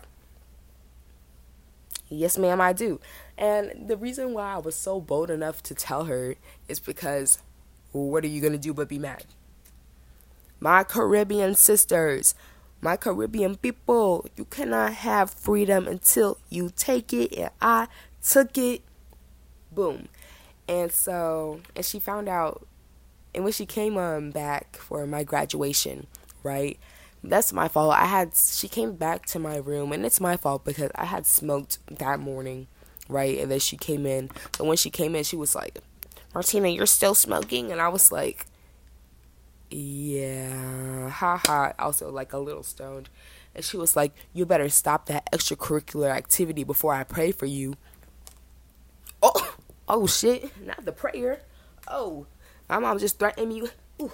Yes, 2.08 2.38
ma'am, 2.38 2.60
I 2.60 2.72
do. 2.72 3.00
And 3.36 3.88
the 3.88 3.96
reason 3.96 4.32
why 4.32 4.54
I 4.54 4.58
was 4.58 4.74
so 4.74 5.00
bold 5.00 5.30
enough 5.30 5.62
to 5.64 5.74
tell 5.74 6.04
her 6.04 6.36
is 6.68 6.80
because 6.80 7.38
what 7.92 8.24
are 8.24 8.28
you 8.28 8.40
going 8.40 8.52
to 8.52 8.58
do 8.58 8.72
but 8.72 8.88
be 8.88 8.98
mad? 8.98 9.24
My 10.60 10.84
Caribbean 10.84 11.54
sisters, 11.54 12.34
my 12.80 12.96
Caribbean 12.96 13.56
people, 13.56 14.26
you 14.36 14.44
cannot 14.44 14.94
have 14.94 15.30
freedom 15.30 15.86
until 15.88 16.38
you 16.48 16.70
take 16.74 17.12
it, 17.12 17.32
and 17.32 17.50
I 17.60 17.88
took 18.22 18.56
it. 18.56 18.82
Boom. 19.72 20.08
And 20.68 20.92
so, 20.92 21.60
and 21.74 21.84
she 21.84 21.98
found 21.98 22.28
out, 22.28 22.66
and 23.34 23.44
when 23.44 23.52
she 23.52 23.66
came 23.66 23.96
um, 23.96 24.30
back 24.30 24.76
for 24.76 25.06
my 25.06 25.24
graduation, 25.24 26.06
right? 26.42 26.78
That's 27.24 27.52
my 27.52 27.68
fault. 27.68 27.94
I 27.94 28.04
had, 28.04 28.34
she 28.36 28.68
came 28.68 28.94
back 28.94 29.26
to 29.26 29.38
my 29.38 29.56
room, 29.56 29.92
and 29.92 30.06
it's 30.06 30.20
my 30.20 30.36
fault 30.36 30.64
because 30.64 30.90
I 30.94 31.06
had 31.06 31.26
smoked 31.26 31.78
that 31.98 32.20
morning, 32.20 32.68
right? 33.08 33.38
And 33.38 33.50
then 33.50 33.58
she 33.58 33.76
came 33.76 34.06
in. 34.06 34.30
But 34.56 34.66
when 34.66 34.76
she 34.76 34.90
came 34.90 35.16
in, 35.16 35.24
she 35.24 35.36
was 35.36 35.54
like, 35.54 35.78
Martyna, 36.34 36.74
you're 36.74 36.86
still 36.86 37.14
smoking? 37.14 37.72
And 37.72 37.80
I 37.80 37.88
was 37.88 38.12
like, 38.12 38.46
yeah, 39.70 41.08
haha. 41.08 41.72
Also, 41.78 42.10
like 42.10 42.32
a 42.32 42.38
little 42.38 42.62
stoned. 42.62 43.08
And 43.54 43.64
she 43.64 43.76
was 43.76 43.96
like, 43.96 44.12
You 44.32 44.46
better 44.46 44.68
stop 44.68 45.06
that 45.06 45.30
extracurricular 45.32 46.10
activity 46.10 46.64
before 46.64 46.94
I 46.94 47.04
pray 47.04 47.32
for 47.32 47.46
you. 47.46 47.74
Oh, 49.22 49.56
oh 49.88 50.06
shit. 50.06 50.50
Not 50.64 50.84
the 50.84 50.92
prayer. 50.92 51.42
Oh, 51.86 52.26
my 52.68 52.78
mom 52.78 52.98
just 52.98 53.18
threatened 53.18 53.48
me. 53.48 53.68
Ooh, 54.00 54.12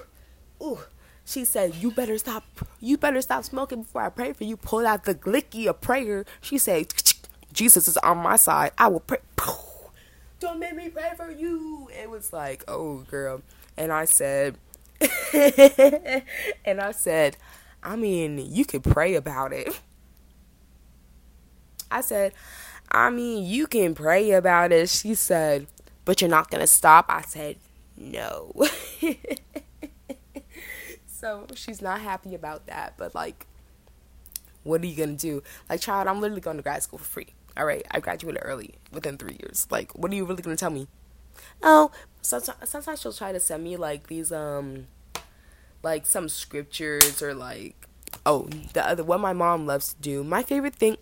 ooh. 0.63 0.79
She 1.27 1.47
said, 1.47 1.77
"You 1.77 1.91
better 1.91 2.19
stop. 2.19 2.45
You 2.81 2.99
better 2.99 3.23
stop 3.23 3.45
smoking 3.45 3.83
before 3.83 4.03
I 4.03 4.11
pray 4.11 4.35
for 4.35 4.45
you." 4.45 4.59
Pulled 4.59 4.85
out 4.85 5.05
the 5.05 5.15
glicky 5.15 5.67
of 5.67 5.81
prayer. 5.81 6.27
She 6.43 6.59
said, 6.59 6.93
"Jesus 7.53 7.89
is 7.89 7.97
on 7.99 8.19
my 8.19 8.37
side. 8.37 8.73
I 8.77 8.89
will 8.89 9.01
pray." 9.01 9.19
Don't 10.45 10.59
make 10.59 10.77
me 10.77 10.91
pray 10.91 11.13
for 11.17 11.31
you. 11.31 11.89
It 11.99 12.11
was 12.11 12.31
like, 12.31 12.65
oh 12.69 12.99
girl, 13.11 13.41
and 13.79 13.91
I 13.91 14.05
said, 14.05 14.57
and 16.65 16.81
I 16.81 16.93
said, 16.93 17.37
I 17.83 17.97
mean, 17.97 18.39
you 18.39 18.65
could 18.65 18.83
pray 18.83 19.15
about 19.15 19.53
it. 19.53 19.81
I 21.91 22.01
said, 22.01 22.33
I 22.91 23.11
mean, 23.11 23.45
you 23.45 23.67
can 23.67 23.95
pray 23.95 24.33
about 24.33 24.73
it. 24.73 24.89
She 24.89 25.15
said, 25.15 25.67
but 26.05 26.21
you're 26.21 26.31
not 26.31 26.51
going 26.51 26.61
to 26.61 26.67
stop. 26.67 27.07
I 27.09 27.23
said, 27.23 27.57
no. 27.97 28.53
so 31.07 31.47
she's 31.55 31.83
not 31.83 32.01
happy 32.01 32.35
about 32.35 32.67
that. 32.67 32.95
But, 32.97 33.15
like, 33.15 33.47
what 34.63 34.83
are 34.83 34.87
you 34.87 34.97
going 34.97 35.17
to 35.17 35.21
do? 35.21 35.43
Like, 35.69 35.81
child, 35.81 36.09
I'm 36.09 36.21
literally 36.21 36.41
going 36.41 36.57
to 36.57 36.63
grad 36.63 36.83
school 36.83 36.99
for 36.99 37.05
free. 37.05 37.29
All 37.57 37.65
right, 37.65 37.87
I 37.91 38.01
graduated 38.01 38.43
early 38.45 38.75
within 38.91 39.17
three 39.17 39.39
years. 39.41 39.67
Like, 39.71 39.95
what 39.95 40.11
are 40.11 40.15
you 40.15 40.25
really 40.25 40.43
going 40.43 40.57
to 40.57 40.61
tell 40.61 40.71
me? 40.71 40.89
Oh, 41.63 41.91
sometimes, 42.25 42.69
sometimes 42.69 43.01
she'll 43.01 43.13
try 43.13 43.33
to 43.33 43.41
send 43.41 43.63
me 43.63 43.77
like 43.77 44.07
these 44.09 44.33
um 44.33 44.87
like 45.83 46.07
some 46.07 46.29
scriptures 46.29 47.23
or 47.23 47.35
like 47.35 47.87
oh 48.25 48.49
the 48.73 48.87
other 48.87 49.05
what 49.05 49.21
my 49.21 49.33
mom 49.33 49.67
loves 49.67 49.95
to 49.95 50.01
do. 50.01 50.25
My 50.25 50.43
favorite 50.43 50.75
thing 50.75 50.97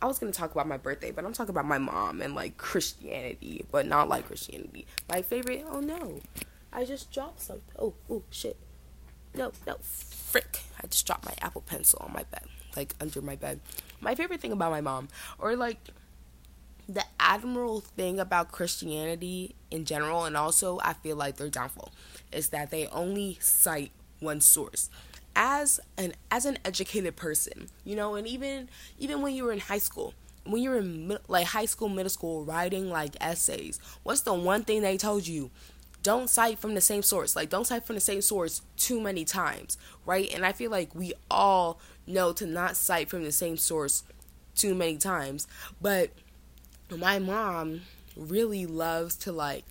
I 0.00 0.06
was 0.06 0.18
gonna 0.18 0.32
talk 0.32 0.52
about 0.52 0.68
my 0.68 0.76
birthday, 0.76 1.10
but 1.10 1.24
I'm 1.24 1.32
talking 1.32 1.50
about 1.50 1.64
my 1.64 1.78
mom 1.78 2.20
and 2.20 2.34
like 2.34 2.56
Christianity, 2.56 3.64
but 3.70 3.86
not 3.86 4.08
like 4.08 4.26
Christianity. 4.26 4.86
My 5.08 5.22
favorite 5.22 5.64
oh 5.68 5.80
no. 5.80 6.20
I 6.72 6.84
just 6.84 7.10
dropped 7.10 7.40
something. 7.40 7.74
Oh, 7.78 7.94
oh 8.10 8.22
shit. 8.30 8.56
No, 9.34 9.52
no, 9.66 9.76
frick. 9.80 10.60
I 10.82 10.86
just 10.86 11.06
dropped 11.06 11.24
my 11.24 11.34
Apple 11.40 11.62
pencil 11.62 12.02
on 12.04 12.12
my 12.12 12.24
bed. 12.24 12.44
Like 12.76 12.94
under 13.00 13.22
my 13.22 13.36
bed. 13.36 13.60
My 14.00 14.14
favorite 14.14 14.40
thing 14.40 14.52
about 14.52 14.70
my 14.70 14.80
mom, 14.80 15.08
or 15.38 15.56
like 15.56 15.78
the 16.88 17.04
admirable 17.20 17.80
thing 17.80 18.18
about 18.18 18.50
Christianity 18.50 19.54
in 19.70 19.84
general, 19.84 20.24
and 20.24 20.36
also 20.36 20.78
I 20.82 20.94
feel 20.94 21.16
like 21.16 21.36
their 21.36 21.50
downfall, 21.50 21.92
is 22.32 22.48
that 22.48 22.70
they 22.70 22.86
only 22.88 23.38
cite 23.40 23.92
one 24.20 24.40
source. 24.40 24.88
As 25.36 25.78
an 25.96 26.14
as 26.30 26.46
an 26.46 26.58
educated 26.64 27.14
person, 27.14 27.68
you 27.84 27.94
know, 27.94 28.14
and 28.14 28.26
even 28.26 28.68
even 28.98 29.20
when 29.22 29.34
you 29.34 29.44
were 29.44 29.52
in 29.52 29.60
high 29.60 29.78
school, 29.78 30.14
when 30.44 30.62
you 30.62 30.70
were 30.70 30.78
in 30.78 31.18
like 31.28 31.48
high 31.48 31.66
school, 31.66 31.88
middle 31.88 32.10
school, 32.10 32.44
writing 32.44 32.90
like 32.90 33.16
essays, 33.20 33.78
what's 34.02 34.22
the 34.22 34.34
one 34.34 34.64
thing 34.64 34.82
they 34.82 34.96
told 34.96 35.26
you? 35.26 35.50
Don't 36.02 36.30
cite 36.30 36.58
from 36.58 36.74
the 36.74 36.80
same 36.80 37.02
source. 37.02 37.36
Like 37.36 37.50
don't 37.50 37.66
cite 37.66 37.84
from 37.84 37.96
the 37.96 38.00
same 38.00 38.22
source 38.22 38.62
too 38.76 39.00
many 39.00 39.24
times, 39.24 39.76
right? 40.06 40.32
And 40.34 40.44
I 40.44 40.52
feel 40.52 40.70
like 40.70 40.94
we 40.94 41.12
all 41.30 41.78
know 42.06 42.32
to 42.32 42.46
not 42.46 42.76
cite 42.76 43.10
from 43.10 43.24
the 43.24 43.32
same 43.32 43.58
source 43.58 44.04
too 44.56 44.74
many 44.74 44.96
times, 44.96 45.46
but 45.80 46.10
my 46.96 47.18
mom 47.18 47.82
really 48.16 48.66
loves 48.66 49.14
to 49.16 49.32
like 49.32 49.64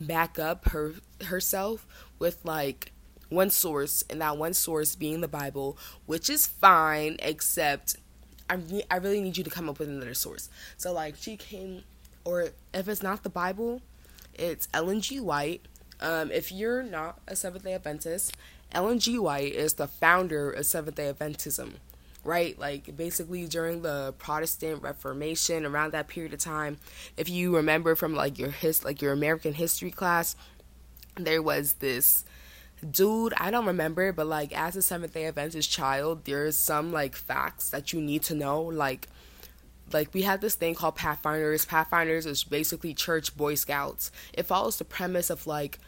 back 0.00 0.38
up 0.38 0.68
her 0.70 0.94
herself 1.26 1.86
with 2.18 2.44
like 2.44 2.92
one 3.28 3.50
source 3.50 4.04
and 4.10 4.20
that 4.20 4.36
one 4.36 4.54
source 4.54 4.94
being 4.94 5.20
the 5.20 5.28
Bible, 5.28 5.76
which 6.06 6.28
is 6.28 6.46
fine 6.46 7.16
except 7.20 7.96
I 8.48 8.58
I 8.90 8.96
really 8.96 9.20
need 9.20 9.36
you 9.36 9.44
to 9.44 9.50
come 9.50 9.68
up 9.68 9.78
with 9.78 9.88
another 9.88 10.14
source. 10.14 10.48
So 10.76 10.92
like 10.92 11.16
she 11.16 11.36
came 11.36 11.82
or 12.24 12.50
if 12.72 12.88
it's 12.88 13.02
not 13.02 13.22
the 13.22 13.30
Bible, 13.30 13.82
it's 14.34 14.68
Ellen 14.72 15.00
G. 15.00 15.20
White. 15.20 15.66
Um, 16.00 16.32
if 16.32 16.50
you're 16.50 16.82
not 16.82 17.20
a 17.28 17.36
Seventh 17.36 17.64
Day 17.64 17.74
Adventist, 17.74 18.36
Ellen 18.72 18.98
G. 18.98 19.18
White 19.18 19.52
is 19.52 19.74
the 19.74 19.86
founder 19.86 20.50
of 20.50 20.66
Seventh 20.66 20.96
Day 20.96 21.12
Adventism 21.12 21.74
right? 22.24 22.58
Like 22.58 22.96
basically 22.96 23.46
during 23.46 23.82
the 23.82 24.14
Protestant 24.18 24.82
Reformation, 24.82 25.66
around 25.66 25.92
that 25.92 26.08
period 26.08 26.32
of 26.32 26.40
time, 26.40 26.78
if 27.16 27.28
you 27.28 27.56
remember 27.56 27.94
from 27.94 28.14
like 28.14 28.38
your 28.38 28.50
his 28.50 28.84
like 28.84 29.02
your 29.02 29.12
American 29.12 29.54
history 29.54 29.90
class, 29.90 30.36
there 31.16 31.42
was 31.42 31.74
this 31.74 32.24
dude 32.90 33.32
i 33.36 33.48
don't 33.48 33.66
remember 33.66 34.10
but 34.10 34.26
like 34.26 34.52
as 34.58 34.74
a 34.74 34.82
seventh 34.82 35.14
day 35.14 35.26
adventist 35.26 35.70
child 35.70 36.24
there's 36.24 36.58
some 36.58 36.90
like 36.90 37.14
facts 37.14 37.70
that 37.70 37.92
you 37.92 38.00
need 38.00 38.22
to 38.24 38.34
know 38.34 38.60
like 38.60 39.06
like 39.92 40.12
we 40.14 40.22
had 40.22 40.40
this 40.40 40.54
thing 40.54 40.74
called 40.74 40.96
pathfinders. 40.96 41.64
Pathfinders 41.64 42.26
is 42.26 42.44
basically 42.44 42.94
church 42.94 43.36
boy 43.36 43.54
scouts. 43.54 44.10
It 44.32 44.44
follows 44.44 44.76
the 44.78 44.84
premise 44.84 45.30
of 45.30 45.46
like 45.46 45.78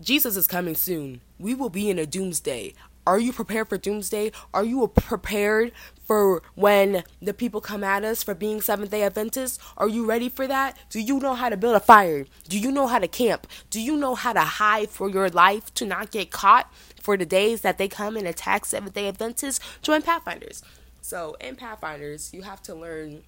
jesus 0.00 0.36
is 0.36 0.46
coming 0.46 0.74
soon. 0.74 1.20
We 1.38 1.54
will 1.54 1.70
be 1.70 1.90
in 1.90 1.98
a 1.98 2.06
doomsday 2.06 2.74
are 3.06 3.20
you 3.20 3.32
prepared 3.32 3.68
for 3.68 3.78
doomsday? 3.78 4.32
Are 4.52 4.64
you 4.64 4.86
prepared 4.88 5.72
for 6.04 6.42
when 6.54 7.04
the 7.22 7.32
people 7.32 7.60
come 7.60 7.84
at 7.84 8.04
us 8.04 8.22
for 8.22 8.34
being 8.34 8.60
Seventh 8.60 8.90
day 8.90 9.02
Adventists? 9.04 9.58
Are 9.76 9.88
you 9.88 10.04
ready 10.04 10.28
for 10.28 10.46
that? 10.48 10.76
Do 10.90 11.00
you 11.00 11.20
know 11.20 11.34
how 11.34 11.48
to 11.48 11.56
build 11.56 11.76
a 11.76 11.80
fire? 11.80 12.26
Do 12.48 12.58
you 12.58 12.72
know 12.72 12.88
how 12.88 12.98
to 12.98 13.06
camp? 13.06 13.46
Do 13.70 13.80
you 13.80 13.96
know 13.96 14.16
how 14.16 14.32
to 14.32 14.40
hide 14.40 14.90
for 14.90 15.08
your 15.08 15.28
life 15.30 15.72
to 15.74 15.86
not 15.86 16.10
get 16.10 16.32
caught 16.32 16.72
for 17.00 17.16
the 17.16 17.24
days 17.24 17.60
that 17.60 17.78
they 17.78 17.86
come 17.86 18.16
and 18.16 18.26
attack 18.26 18.64
Seventh 18.64 18.94
day 18.94 19.06
Adventists? 19.06 19.60
Join 19.82 20.02
Pathfinders. 20.02 20.62
So, 21.00 21.36
in 21.40 21.54
Pathfinders, 21.54 22.34
you 22.34 22.42
have 22.42 22.60
to 22.62 22.74
learn 22.74 23.22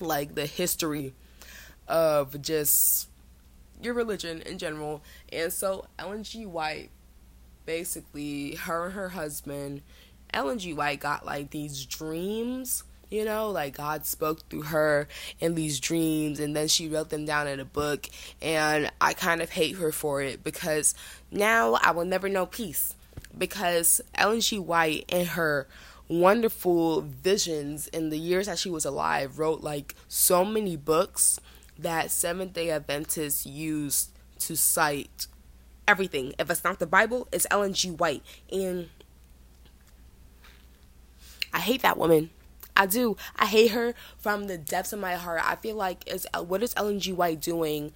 like 0.00 0.34
the 0.34 0.46
history 0.46 1.14
of 1.86 2.42
just 2.42 3.08
your 3.80 3.94
religion 3.94 4.42
in 4.42 4.58
general. 4.58 5.02
And 5.32 5.52
so, 5.52 5.86
Ellen 5.98 6.24
G. 6.24 6.46
White 6.46 6.90
basically 7.66 8.54
her 8.54 8.86
and 8.86 8.94
her 8.94 9.10
husband, 9.10 9.82
Ellen 10.32 10.58
G. 10.58 10.72
White, 10.72 11.00
got 11.00 11.26
like 11.26 11.50
these 11.50 11.84
dreams. 11.84 12.84
You 13.10 13.24
know, 13.24 13.50
like 13.50 13.76
God 13.76 14.04
spoke 14.04 14.48
through 14.48 14.62
her 14.62 15.06
in 15.38 15.54
these 15.54 15.78
dreams, 15.78 16.40
and 16.40 16.56
then 16.56 16.66
she 16.66 16.88
wrote 16.88 17.10
them 17.10 17.24
down 17.24 17.46
in 17.46 17.60
a 17.60 17.64
book. 17.64 18.08
And 18.42 18.90
I 19.00 19.12
kind 19.12 19.42
of 19.42 19.50
hate 19.50 19.76
her 19.76 19.92
for 19.92 20.22
it 20.22 20.42
because 20.42 20.94
now 21.30 21.74
I 21.74 21.92
will 21.92 22.04
never 22.04 22.28
know 22.28 22.46
peace. 22.46 22.94
Because 23.36 24.00
Ellen 24.14 24.40
G. 24.40 24.58
White, 24.58 25.04
and 25.08 25.28
her 25.28 25.68
wonderful 26.08 27.02
visions 27.02 27.88
in 27.88 28.10
the 28.10 28.18
years 28.18 28.46
that 28.46 28.58
she 28.58 28.70
was 28.70 28.84
alive, 28.84 29.38
wrote 29.38 29.60
like 29.60 29.94
so 30.08 30.44
many 30.44 30.76
books 30.76 31.38
that 31.78 32.10
Seventh 32.10 32.54
day 32.54 32.70
Adventists 32.70 33.46
used 33.46 34.10
to 34.40 34.56
cite 34.56 35.26
everything. 35.88 36.34
If 36.38 36.50
it's 36.50 36.64
not 36.64 36.78
the 36.78 36.86
Bible, 36.86 37.28
it's 37.32 37.46
Ellen 37.50 37.72
G. 37.72 37.90
White. 37.90 38.22
And 38.50 38.88
I 41.52 41.60
hate 41.60 41.82
that 41.82 41.96
woman. 41.96 42.30
I 42.76 42.86
do. 42.86 43.16
I 43.36 43.46
hate 43.46 43.70
her 43.70 43.94
from 44.18 44.46
the 44.46 44.58
depths 44.58 44.92
of 44.92 45.00
my 45.00 45.14
heart. 45.14 45.40
I 45.42 45.56
feel 45.56 45.76
like 45.76 46.06
is 46.06 46.26
what 46.38 46.62
is 46.62 46.74
Ellen 46.76 47.00
G. 47.00 47.12
White 47.12 47.40
doing 47.40 47.92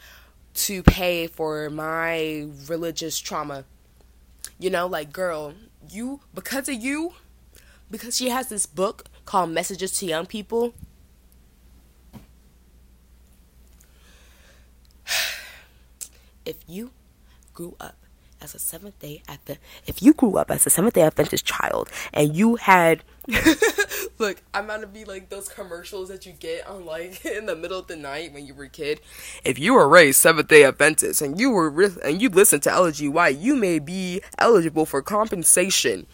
to 0.54 0.82
pay 0.82 1.26
for 1.26 1.68
my 1.68 2.48
religious 2.66 3.18
trauma? 3.18 3.64
You 4.58 4.70
know, 4.70 4.86
like 4.86 5.12
girl, 5.12 5.54
you 5.90 6.20
because 6.34 6.68
of 6.68 6.76
you, 6.76 7.12
because 7.90 8.16
she 8.16 8.30
has 8.30 8.48
this 8.48 8.64
book 8.64 9.04
called 9.26 9.50
Messages 9.50 9.92
to 9.98 10.06
Young 10.06 10.26
People. 10.26 10.72
If 16.46 16.56
you 16.66 16.90
grew 17.52 17.76
up 17.80 17.96
as 18.42 18.54
a 18.54 18.58
Seventh 18.58 18.98
Day 18.98 19.22
Adventist, 19.28 19.60
if 19.86 20.02
you 20.02 20.14
grew 20.14 20.36
up 20.36 20.50
as 20.50 20.66
a 20.66 20.70
Seventh 20.70 20.94
Day 20.94 21.02
Adventist 21.02 21.44
child 21.44 21.88
and 22.12 22.34
you 22.34 22.56
had, 22.56 23.04
look, 24.18 24.42
I'm 24.54 24.66
gonna 24.66 24.86
be 24.86 25.04
like 25.04 25.28
those 25.28 25.48
commercials 25.48 26.08
that 26.08 26.26
you 26.26 26.32
get 26.32 26.66
on 26.66 26.86
like 26.86 27.24
in 27.24 27.46
the 27.46 27.56
middle 27.56 27.78
of 27.78 27.86
the 27.86 27.96
night 27.96 28.32
when 28.32 28.46
you 28.46 28.54
were 28.54 28.64
a 28.64 28.68
kid. 28.68 29.00
If 29.44 29.58
you 29.58 29.74
were 29.74 29.88
raised 29.88 30.20
Seventh 30.20 30.48
Day 30.48 30.64
Adventist 30.64 31.22
and 31.22 31.38
you 31.38 31.50
were 31.50 31.70
and 32.02 32.20
you 32.20 32.28
listened 32.28 32.62
to. 32.64 32.70
White, 33.10 33.36
you 33.36 33.56
may 33.56 33.78
be 33.78 34.22
eligible 34.38 34.86
for 34.86 35.02
compensation. 35.02 36.06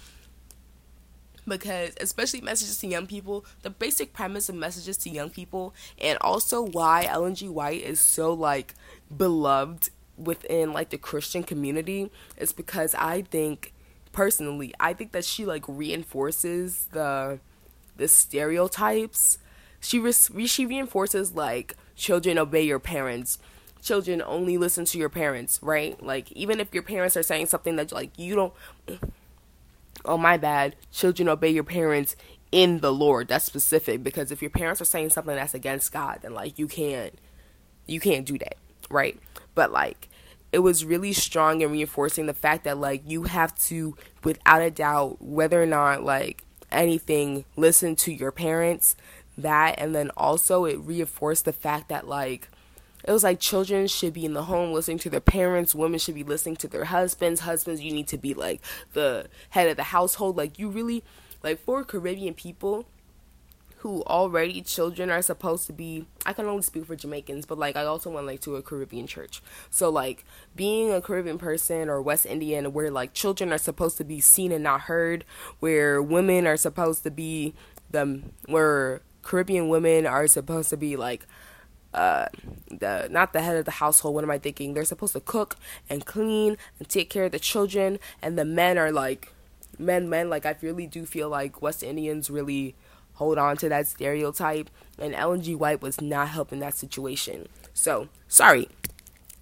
because 1.46 1.94
especially 2.00 2.40
messages 2.40 2.78
to 2.78 2.86
young 2.88 3.06
people 3.06 3.44
the 3.62 3.70
basic 3.70 4.12
premise 4.12 4.48
of 4.48 4.54
messages 4.56 4.96
to 4.96 5.10
young 5.10 5.30
people 5.30 5.74
and 6.00 6.18
also 6.20 6.60
why 6.60 7.06
white 7.06 7.82
is 7.82 8.00
so 8.00 8.32
like 8.32 8.74
beloved 9.16 9.90
within 10.16 10.72
like 10.72 10.90
the 10.90 10.98
christian 10.98 11.42
community 11.42 12.10
is 12.36 12.52
because 12.52 12.94
i 12.96 13.22
think 13.22 13.72
personally 14.12 14.72
i 14.80 14.92
think 14.92 15.12
that 15.12 15.24
she 15.24 15.44
like 15.44 15.64
reinforces 15.68 16.86
the 16.92 17.38
the 17.96 18.08
stereotypes 18.08 19.38
she 19.80 19.98
re- 19.98 20.46
she 20.46 20.66
reinforces 20.66 21.34
like 21.34 21.74
children 21.94 22.38
obey 22.38 22.62
your 22.62 22.78
parents 22.78 23.38
children 23.82 24.22
only 24.26 24.56
listen 24.58 24.84
to 24.84 24.98
your 24.98 25.08
parents 25.08 25.60
right 25.62 26.02
like 26.02 26.32
even 26.32 26.60
if 26.60 26.72
your 26.72 26.82
parents 26.82 27.16
are 27.16 27.22
saying 27.22 27.46
something 27.46 27.76
that 27.76 27.92
like 27.92 28.18
you 28.18 28.34
don't 28.34 28.52
oh 30.06 30.16
my 30.16 30.36
bad, 30.36 30.76
children 30.92 31.28
obey 31.28 31.50
your 31.50 31.64
parents 31.64 32.16
in 32.52 32.80
the 32.80 32.92
Lord. 32.92 33.28
That's 33.28 33.44
specific 33.44 34.02
because 34.02 34.30
if 34.30 34.40
your 34.40 34.50
parents 34.50 34.80
are 34.80 34.86
saying 34.86 35.10
something 35.10 35.34
that's 35.34 35.54
against 35.54 35.92
God, 35.92 36.20
then 36.22 36.34
like 36.34 36.58
you 36.58 36.66
can't 36.66 37.14
you 37.86 38.00
can't 38.00 38.26
do 38.26 38.38
that, 38.38 38.56
right? 38.90 39.18
But 39.56 39.72
like 39.72 40.08
it 40.52 40.60
was 40.60 40.84
really 40.84 41.12
strong 41.12 41.62
and 41.62 41.72
reinforcing 41.72 42.26
the 42.26 42.34
fact 42.34 42.64
that 42.64 42.78
like 42.78 43.02
you 43.06 43.24
have 43.24 43.54
to 43.58 43.96
without 44.24 44.62
a 44.62 44.70
doubt 44.70 45.20
whether 45.20 45.62
or 45.62 45.66
not 45.66 46.02
like 46.02 46.44
anything 46.70 47.44
listen 47.56 47.94
to 47.96 48.12
your 48.12 48.32
parents 48.32 48.96
that 49.36 49.74
and 49.78 49.94
then 49.94 50.10
also 50.16 50.64
it 50.64 50.78
reinforced 50.80 51.44
the 51.44 51.52
fact 51.52 51.88
that 51.88 52.08
like 52.08 52.48
it 53.04 53.12
was 53.12 53.22
like 53.22 53.38
children 53.38 53.86
should 53.86 54.12
be 54.12 54.24
in 54.24 54.32
the 54.32 54.44
home 54.44 54.72
listening 54.72 54.98
to 54.98 55.10
their 55.10 55.20
parents 55.20 55.74
women 55.74 55.98
should 55.98 56.14
be 56.14 56.24
listening 56.24 56.56
to 56.56 56.68
their 56.68 56.86
husbands 56.86 57.40
husbands 57.40 57.82
you 57.82 57.92
need 57.92 58.08
to 58.08 58.18
be 58.18 58.34
like 58.34 58.60
the 58.94 59.26
head 59.50 59.68
of 59.68 59.76
the 59.76 59.82
household 59.84 60.36
like 60.36 60.58
you 60.58 60.68
really 60.68 61.04
like 61.42 61.58
for 61.58 61.84
caribbean 61.84 62.34
people 62.34 62.86
who 63.78 64.02
already 64.04 64.62
children 64.62 65.10
are 65.10 65.22
supposed 65.22 65.66
to 65.66 65.72
be 65.72 66.06
I 66.24 66.32
can 66.32 66.46
only 66.46 66.62
speak 66.62 66.86
for 66.86 66.96
Jamaicans, 66.96 67.46
but 67.46 67.58
like 67.58 67.76
I 67.76 67.84
also 67.84 68.10
went 68.10 68.26
like 68.26 68.40
to 68.42 68.56
a 68.56 68.62
Caribbean 68.62 69.06
church. 69.06 69.42
So 69.70 69.90
like 69.90 70.24
being 70.54 70.92
a 70.92 71.00
Caribbean 71.00 71.38
person 71.38 71.88
or 71.88 72.00
West 72.00 72.26
Indian 72.26 72.72
where 72.72 72.90
like 72.90 73.12
children 73.12 73.52
are 73.52 73.58
supposed 73.58 73.96
to 73.98 74.04
be 74.04 74.20
seen 74.20 74.50
and 74.52 74.64
not 74.64 74.82
heard, 74.82 75.24
where 75.60 76.02
women 76.02 76.46
are 76.46 76.56
supposed 76.56 77.02
to 77.04 77.10
be 77.10 77.54
the 77.90 78.22
where 78.46 79.02
Caribbean 79.22 79.68
women 79.68 80.06
are 80.06 80.26
supposed 80.26 80.70
to 80.70 80.76
be 80.76 80.96
like 80.96 81.26
uh, 81.92 82.26
the 82.70 83.08
not 83.10 83.32
the 83.32 83.40
head 83.40 83.56
of 83.56 83.64
the 83.64 83.72
household. 83.72 84.14
What 84.14 84.24
am 84.24 84.30
I 84.30 84.38
thinking? 84.38 84.74
They're 84.74 84.84
supposed 84.84 85.14
to 85.14 85.20
cook 85.20 85.56
and 85.88 86.04
clean 86.04 86.56
and 86.78 86.88
take 86.88 87.10
care 87.10 87.24
of 87.24 87.32
the 87.32 87.38
children, 87.38 87.98
and 88.22 88.38
the 88.38 88.44
men 88.44 88.78
are 88.78 88.92
like 88.92 89.32
men, 89.78 90.08
men. 90.08 90.28
Like 90.30 90.46
I 90.46 90.56
really 90.60 90.86
do 90.86 91.06
feel 91.06 91.28
like 91.28 91.62
West 91.62 91.82
Indians 91.82 92.30
really 92.30 92.74
hold 93.16 93.38
on 93.38 93.56
to 93.58 93.68
that 93.68 93.86
stereotype, 93.86 94.70
and 94.98 95.14
Ellen 95.14 95.42
G. 95.42 95.54
White 95.54 95.82
was 95.82 96.00
not 96.00 96.28
helping 96.28 96.60
that 96.60 96.76
situation. 96.76 97.48
So 97.74 98.08
sorry. 98.28 98.68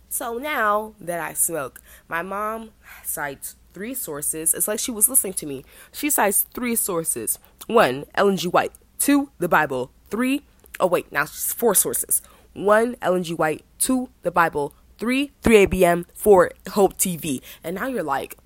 So 0.08 0.38
now 0.38 0.94
that 1.00 1.20
I 1.20 1.34
smoke, 1.34 1.80
my 2.08 2.22
mom 2.22 2.70
cites 3.02 3.56
three 3.72 3.94
sources. 3.94 4.54
It's 4.54 4.68
like 4.68 4.78
she 4.78 4.90
was 4.90 5.08
listening 5.08 5.34
to 5.34 5.46
me. 5.46 5.64
She 5.92 6.08
cites 6.08 6.46
three 6.54 6.76
sources. 6.76 7.38
One, 7.66 8.04
Ellen 8.14 8.36
G. 8.36 8.48
White. 8.48 8.72
Two, 8.98 9.30
the 9.38 9.48
Bible. 9.48 9.90
Three, 10.10 10.42
oh 10.78 10.86
wait, 10.86 11.10
now 11.12 11.26
four 11.26 11.74
sources. 11.74 12.22
One, 12.54 12.96
Ellen 13.02 13.24
G. 13.24 13.34
White. 13.34 13.64
Two, 13.78 14.10
the 14.22 14.30
Bible. 14.30 14.74
Three, 14.96 15.32
3ABN. 15.42 16.06
Four, 16.14 16.52
Hope 16.70 16.96
TV. 16.96 17.42
And 17.64 17.74
now 17.74 17.88
you're 17.88 18.04
like, 18.04 18.36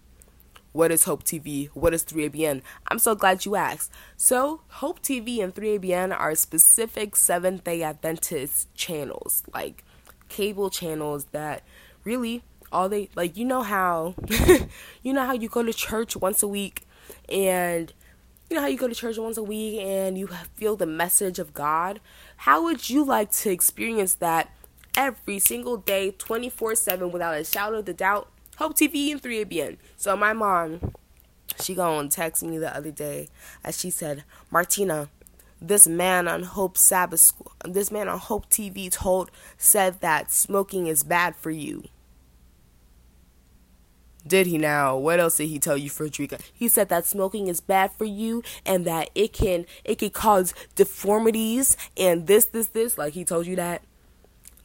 what 0.78 0.92
is 0.92 1.02
Hope 1.02 1.24
TV? 1.24 1.70
What 1.74 1.92
is 1.92 2.04
3ABN? 2.04 2.62
I'm 2.86 3.00
so 3.00 3.16
glad 3.16 3.44
you 3.44 3.56
asked. 3.56 3.90
So, 4.16 4.60
Hope 4.68 5.02
TV 5.02 5.42
and 5.42 5.52
3ABN 5.52 6.16
are 6.16 6.36
specific 6.36 7.16
Seventh 7.16 7.64
day 7.64 7.82
Adventist 7.82 8.72
channels, 8.76 9.42
like 9.52 9.82
cable 10.28 10.70
channels 10.70 11.24
that 11.32 11.64
really 12.04 12.44
all 12.70 12.88
they 12.88 13.08
like 13.16 13.36
you 13.36 13.44
know 13.44 13.62
how 13.62 14.14
you 15.02 15.12
know 15.12 15.26
how 15.26 15.32
you 15.32 15.48
go 15.48 15.64
to 15.64 15.72
church 15.72 16.14
once 16.14 16.44
a 16.44 16.48
week 16.48 16.86
and 17.28 17.92
you 18.48 18.54
know 18.54 18.60
how 18.60 18.68
you 18.68 18.76
go 18.76 18.86
to 18.86 18.94
church 18.94 19.18
once 19.18 19.36
a 19.36 19.42
week 19.42 19.80
and 19.80 20.16
you 20.16 20.28
feel 20.54 20.76
the 20.76 20.86
message 20.86 21.38
of 21.38 21.54
God 21.54 21.98
how 22.36 22.62
would 22.62 22.90
you 22.90 23.02
like 23.02 23.32
to 23.32 23.50
experience 23.50 24.14
that 24.14 24.52
every 24.98 25.38
single 25.38 25.76
day, 25.76 26.10
24 26.10 26.74
7, 26.74 27.12
without 27.12 27.36
a 27.36 27.44
shadow 27.44 27.78
of 27.78 27.88
a 27.88 27.92
doubt? 27.94 28.28
Hope 28.58 28.74
TV 28.74 29.12
and 29.12 29.22
3ABN. 29.22 29.76
So 29.96 30.16
my 30.16 30.32
mom, 30.32 30.92
she 31.60 31.76
gonna 31.76 32.08
text 32.08 32.42
me 32.42 32.58
the 32.58 32.76
other 32.76 32.90
day 32.90 33.28
as 33.62 33.78
she 33.78 33.88
said, 33.88 34.24
Martyna, 34.52 35.10
this 35.60 35.86
man 35.86 36.26
on 36.26 36.42
Hope 36.42 36.76
Sabbath 36.76 37.20
School, 37.20 37.52
this 37.64 37.92
man 37.92 38.08
on 38.08 38.18
Hope 38.18 38.50
TV 38.50 38.90
told 38.90 39.30
said 39.56 40.00
that 40.00 40.32
smoking 40.32 40.88
is 40.88 41.04
bad 41.04 41.36
for 41.36 41.52
you. 41.52 41.84
Did 44.26 44.48
he 44.48 44.58
now? 44.58 44.96
What 44.96 45.20
else 45.20 45.36
did 45.36 45.46
he 45.46 45.60
tell 45.60 45.76
you, 45.76 45.88
Frederica? 45.88 46.38
He 46.52 46.66
said 46.66 46.88
that 46.88 47.06
smoking 47.06 47.46
is 47.46 47.60
bad 47.60 47.92
for 47.92 48.06
you 48.06 48.42
and 48.66 48.84
that 48.86 49.08
it 49.14 49.32
can 49.32 49.66
it 49.84 50.00
can 50.00 50.10
cause 50.10 50.52
deformities 50.74 51.76
and 51.96 52.26
this, 52.26 52.46
this, 52.46 52.66
this. 52.66 52.98
Like 52.98 53.12
he 53.12 53.24
told 53.24 53.46
you 53.46 53.54
that. 53.54 53.82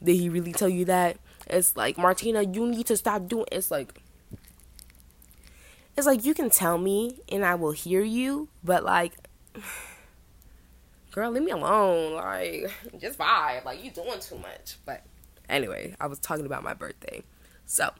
Did 0.02 0.16
he 0.16 0.28
really 0.28 0.52
tell 0.52 0.68
you 0.68 0.84
that? 0.86 1.16
It's 1.46 1.76
like 1.76 1.96
Martyna, 1.96 2.54
you 2.54 2.66
need 2.66 2.86
to 2.86 2.96
stop 2.96 3.28
doing 3.28 3.46
it's 3.52 3.70
like 3.70 4.00
it's 5.96 6.06
like 6.06 6.24
you 6.24 6.34
can 6.34 6.50
tell 6.50 6.78
me 6.78 7.20
and 7.30 7.44
I 7.44 7.54
will 7.54 7.72
hear 7.72 8.02
you, 8.02 8.48
but 8.62 8.84
like 8.84 9.12
girl, 11.12 11.30
leave 11.30 11.44
me 11.44 11.52
alone. 11.52 12.14
Like 12.14 12.72
just 13.00 13.18
vibe. 13.18 13.64
Like 13.64 13.84
you 13.84 13.90
doing 13.90 14.20
too 14.20 14.38
much. 14.38 14.76
But 14.84 15.04
anyway, 15.48 15.94
I 16.00 16.06
was 16.06 16.18
talking 16.18 16.46
about 16.46 16.62
my 16.62 16.74
birthday. 16.74 17.22
So 17.66 17.90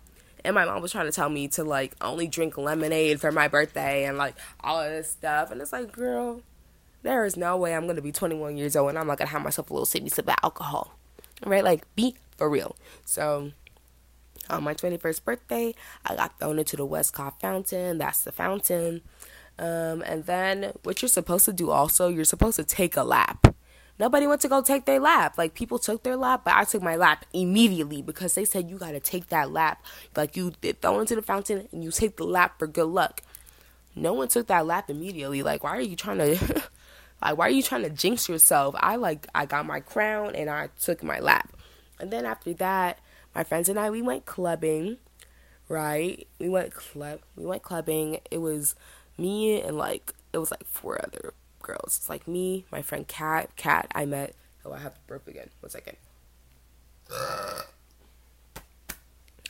and 0.44 0.54
my 0.54 0.64
mom 0.64 0.82
was 0.82 0.92
trying 0.92 1.06
to 1.06 1.12
tell 1.12 1.28
me 1.28 1.48
to 1.48 1.64
like 1.64 1.94
only 2.00 2.26
drink 2.26 2.58
lemonade 2.58 3.20
for 3.20 3.32
my 3.32 3.48
birthday 3.48 4.04
and 4.04 4.18
like 4.18 4.34
all 4.60 4.80
of 4.80 4.90
this 4.90 5.10
stuff 5.10 5.50
and 5.50 5.60
it's 5.60 5.72
like 5.72 5.90
girl 5.90 6.42
there 7.02 7.24
is 7.24 7.36
no 7.36 7.56
way 7.56 7.74
i'm 7.74 7.86
gonna 7.86 8.02
be 8.02 8.12
21 8.12 8.56
years 8.56 8.76
old 8.76 8.90
and 8.90 8.98
i'm 8.98 9.06
not 9.06 9.18
gonna 9.18 9.30
have 9.30 9.42
myself 9.42 9.70
a 9.70 9.72
little 9.72 9.86
sippy 9.86 10.12
sip 10.12 10.28
of 10.28 10.34
alcohol 10.42 10.96
right 11.46 11.64
like 11.64 11.86
be 11.96 12.14
for 12.36 12.48
real 12.48 12.76
so 13.04 13.52
on 14.50 14.62
my 14.62 14.74
21st 14.74 15.24
birthday 15.24 15.74
i 16.04 16.14
got 16.14 16.38
thrown 16.38 16.58
into 16.58 16.76
the 16.76 16.84
westcott 16.84 17.40
fountain 17.40 17.98
that's 17.98 18.22
the 18.22 18.32
fountain 18.32 19.00
um, 19.56 20.02
and 20.02 20.24
then 20.24 20.72
what 20.82 21.00
you're 21.00 21.08
supposed 21.08 21.44
to 21.44 21.52
do 21.52 21.70
also 21.70 22.08
you're 22.08 22.24
supposed 22.24 22.56
to 22.56 22.64
take 22.64 22.96
a 22.96 23.04
lap 23.04 23.54
Nobody 23.98 24.26
went 24.26 24.40
to 24.40 24.48
go 24.48 24.60
take 24.60 24.86
their 24.86 24.98
lap. 24.98 25.38
Like 25.38 25.54
people 25.54 25.78
took 25.78 26.02
their 26.02 26.16
lap, 26.16 26.42
but 26.44 26.54
I 26.54 26.64
took 26.64 26.82
my 26.82 26.96
lap 26.96 27.24
immediately 27.32 28.02
because 28.02 28.34
they 28.34 28.44
said 28.44 28.68
you 28.68 28.76
gotta 28.76 29.00
take 29.00 29.28
that 29.28 29.52
lap. 29.52 29.84
Like 30.16 30.36
you 30.36 30.52
throw 30.82 30.98
into 31.00 31.14
the 31.14 31.22
fountain 31.22 31.68
and 31.70 31.84
you 31.84 31.90
take 31.90 32.16
the 32.16 32.24
lap 32.24 32.58
for 32.58 32.66
good 32.66 32.88
luck. 32.88 33.22
No 33.94 34.12
one 34.12 34.28
took 34.28 34.48
that 34.48 34.66
lap 34.66 34.90
immediately. 34.90 35.42
Like 35.42 35.62
why 35.62 35.76
are 35.76 35.80
you 35.80 35.94
trying 35.94 36.18
to 36.18 36.34
like 37.22 37.38
why 37.38 37.46
are 37.46 37.50
you 37.50 37.62
trying 37.62 37.82
to 37.82 37.90
jinx 37.90 38.28
yourself? 38.28 38.74
I 38.78 38.96
like 38.96 39.28
I 39.32 39.46
got 39.46 39.64
my 39.64 39.78
crown 39.78 40.34
and 40.34 40.50
I 40.50 40.70
took 40.80 41.04
my 41.04 41.20
lap. 41.20 41.53
And 42.04 42.12
then 42.12 42.26
after 42.26 42.52
that, 42.52 42.98
my 43.34 43.44
friends 43.44 43.70
and 43.70 43.80
I 43.80 43.88
we 43.88 44.02
went 44.02 44.26
clubbing, 44.26 44.98
right? 45.70 46.28
We 46.38 46.50
went 46.50 46.74
club 46.74 47.20
we 47.34 47.46
went 47.46 47.62
clubbing. 47.62 48.18
It 48.30 48.42
was 48.42 48.74
me 49.16 49.62
and 49.62 49.78
like 49.78 50.12
it 50.34 50.36
was 50.36 50.50
like 50.50 50.66
four 50.66 51.00
other 51.02 51.32
girls. 51.62 51.96
It's 51.96 52.10
like 52.10 52.28
me, 52.28 52.66
my 52.70 52.82
friend 52.82 53.08
Kat. 53.08 53.56
Kat, 53.56 53.90
I 53.94 54.04
met. 54.04 54.34
Oh, 54.66 54.72
I 54.74 54.80
have 54.80 54.92
to 54.92 55.00
burp 55.06 55.26
again. 55.26 55.48
One 55.60 55.70
second. 55.70 55.96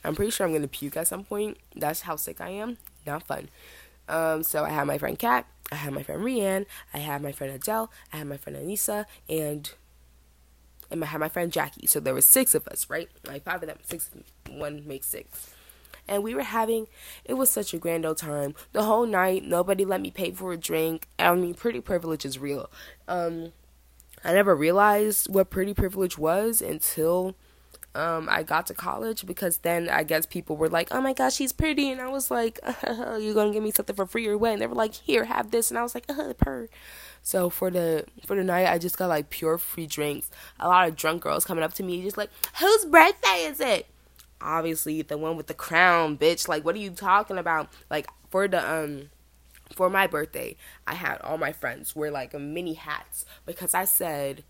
I'm 0.05 0.15
pretty 0.15 0.31
sure 0.31 0.47
I'm 0.47 0.53
gonna 0.53 0.69
puke 0.69 0.97
at 0.97 1.09
some 1.09 1.25
point. 1.25 1.59
That's 1.75 2.03
how 2.03 2.15
sick 2.15 2.41
I 2.41 2.51
am. 2.51 2.79
Not 3.05 3.27
fun. 3.27 3.49
Um, 4.09 4.45
so 4.45 4.63
I 4.65 4.69
had 4.69 4.85
my 4.87 4.99
friend 4.99 5.19
Kat, 5.19 5.45
I 5.73 5.75
had 5.75 5.93
my 5.93 6.05
friend 6.05 6.23
Rianne, 6.23 6.67
I 6.93 6.99
had 6.99 7.21
my 7.21 7.33
friend 7.33 7.53
Adele, 7.53 7.91
I 8.13 8.19
had 8.19 8.29
my 8.29 8.37
friend 8.37 8.57
Anissa, 8.57 9.07
and 9.29 9.73
and 10.91 11.03
I 11.03 11.07
had 11.07 11.21
my 11.21 11.29
friend 11.29 11.53
Jackie. 11.53 11.87
So 11.87 12.01
there 12.01 12.15
were 12.15 12.21
six 12.21 12.55
of 12.55 12.67
us, 12.69 12.89
right? 12.91 13.09
Like 13.27 13.45
five 13.45 13.63
of 13.63 13.69
them. 13.69 13.79
Six 13.83 14.11
one 14.49 14.87
makes 14.87 15.07
six 15.07 15.55
and 16.07 16.23
we 16.23 16.35
were 16.35 16.43
having 16.43 16.87
it 17.25 17.35
was 17.35 17.51
such 17.51 17.73
a 17.73 17.79
grand 17.79 18.05
old 18.05 18.19
time 18.19 18.55
the 18.73 18.83
whole 18.83 19.07
night 19.07 19.45
nobody 19.45 19.85
let 19.85 20.01
me 20.01 20.11
pay 20.11 20.31
for 20.31 20.53
a 20.53 20.57
drink 20.57 21.09
i 21.19 21.35
mean 21.35 21.55
pretty 21.55 21.81
privilege 21.81 22.25
is 22.25 22.39
real 22.39 22.71
um 23.09 23.53
i 24.25 24.33
never 24.33 24.55
realized 24.55 25.33
what 25.33 25.51
pretty 25.51 25.75
privilege 25.75 26.19
was 26.19 26.61
until 26.61 27.35
um, 27.97 28.29
I 28.29 28.43
got 28.43 28.67
to 28.67 28.75
college 28.75 29.25
because 29.25 29.59
then 29.59 29.89
I 29.89 30.03
guess 30.03 30.27
people 30.27 30.57
were 30.57 30.69
like, 30.69 30.89
"Oh 30.91 31.01
my 31.01 31.13
gosh, 31.13 31.35
she's 31.35 31.53
pretty," 31.53 31.91
and 31.91 32.01
I 32.01 32.09
was 32.09 32.29
like, 32.29 32.59
uh, 32.65 33.19
"You're 33.21 33.35
gonna 33.35 33.53
give 33.53 33.63
me 33.63 33.71
something 33.71 33.95
for 33.95 34.05
free 34.05 34.27
or 34.27 34.37
what?" 34.37 34.55
And 34.55 34.63
they 34.63 34.67
were 34.67 34.75
like, 34.75 34.95
"Here, 34.95 35.25
have 35.25 35.53
this," 35.53 35.71
and 35.71 35.79
I 35.79 35.83
was 35.83 35.95
like, 35.95 36.07
uh, 36.09 36.33
"Per." 36.37 36.69
So 37.25 37.51
for 37.51 37.71
the 37.71 38.05
for 38.25 38.37
the 38.37 38.45
night, 38.45 38.69
I 38.69 38.79
just 38.79 38.97
got 38.97 39.09
like 39.09 39.31
pure 39.31 39.59
free 39.59 39.89
drinks. 39.89 40.31
A 40.61 40.69
lot 40.69 40.89
of 40.89 40.95
drunk 40.95 41.23
girls 41.23 41.45
coming 41.45 41.65
up 41.65 41.73
to 41.75 41.83
me, 41.83 42.03
just 42.03 42.17
like, 42.17 42.31
"Whose 42.61 42.85
birthday 42.85 43.47
is 43.47 43.59
it?" 43.59 43.87
obviously 44.45 45.03
the 45.03 45.19
one 45.19 45.37
with 45.37 45.47
the 45.47 45.55
crown, 45.55 46.17
bitch. 46.17 46.47
Like, 46.47 46.65
what 46.65 46.75
are 46.75 46.81
you 46.81 46.91
talking 46.91 47.39
about? 47.39 47.69
Like, 47.91 48.09
for 48.31 48.47
the 48.47 48.71
um 48.71 49.11
for 49.73 49.91
my 49.91 50.07
birthday, 50.07 50.57
I 50.87 50.95
had 50.95 51.21
all 51.23 51.39
my 51.39 51.53
friends 51.53 51.97
wear 51.97 52.11
like 52.11 52.39
mini 52.39 52.75
hats 52.75 53.25
because 53.47 53.75
I 53.75 53.87
said 53.87 54.45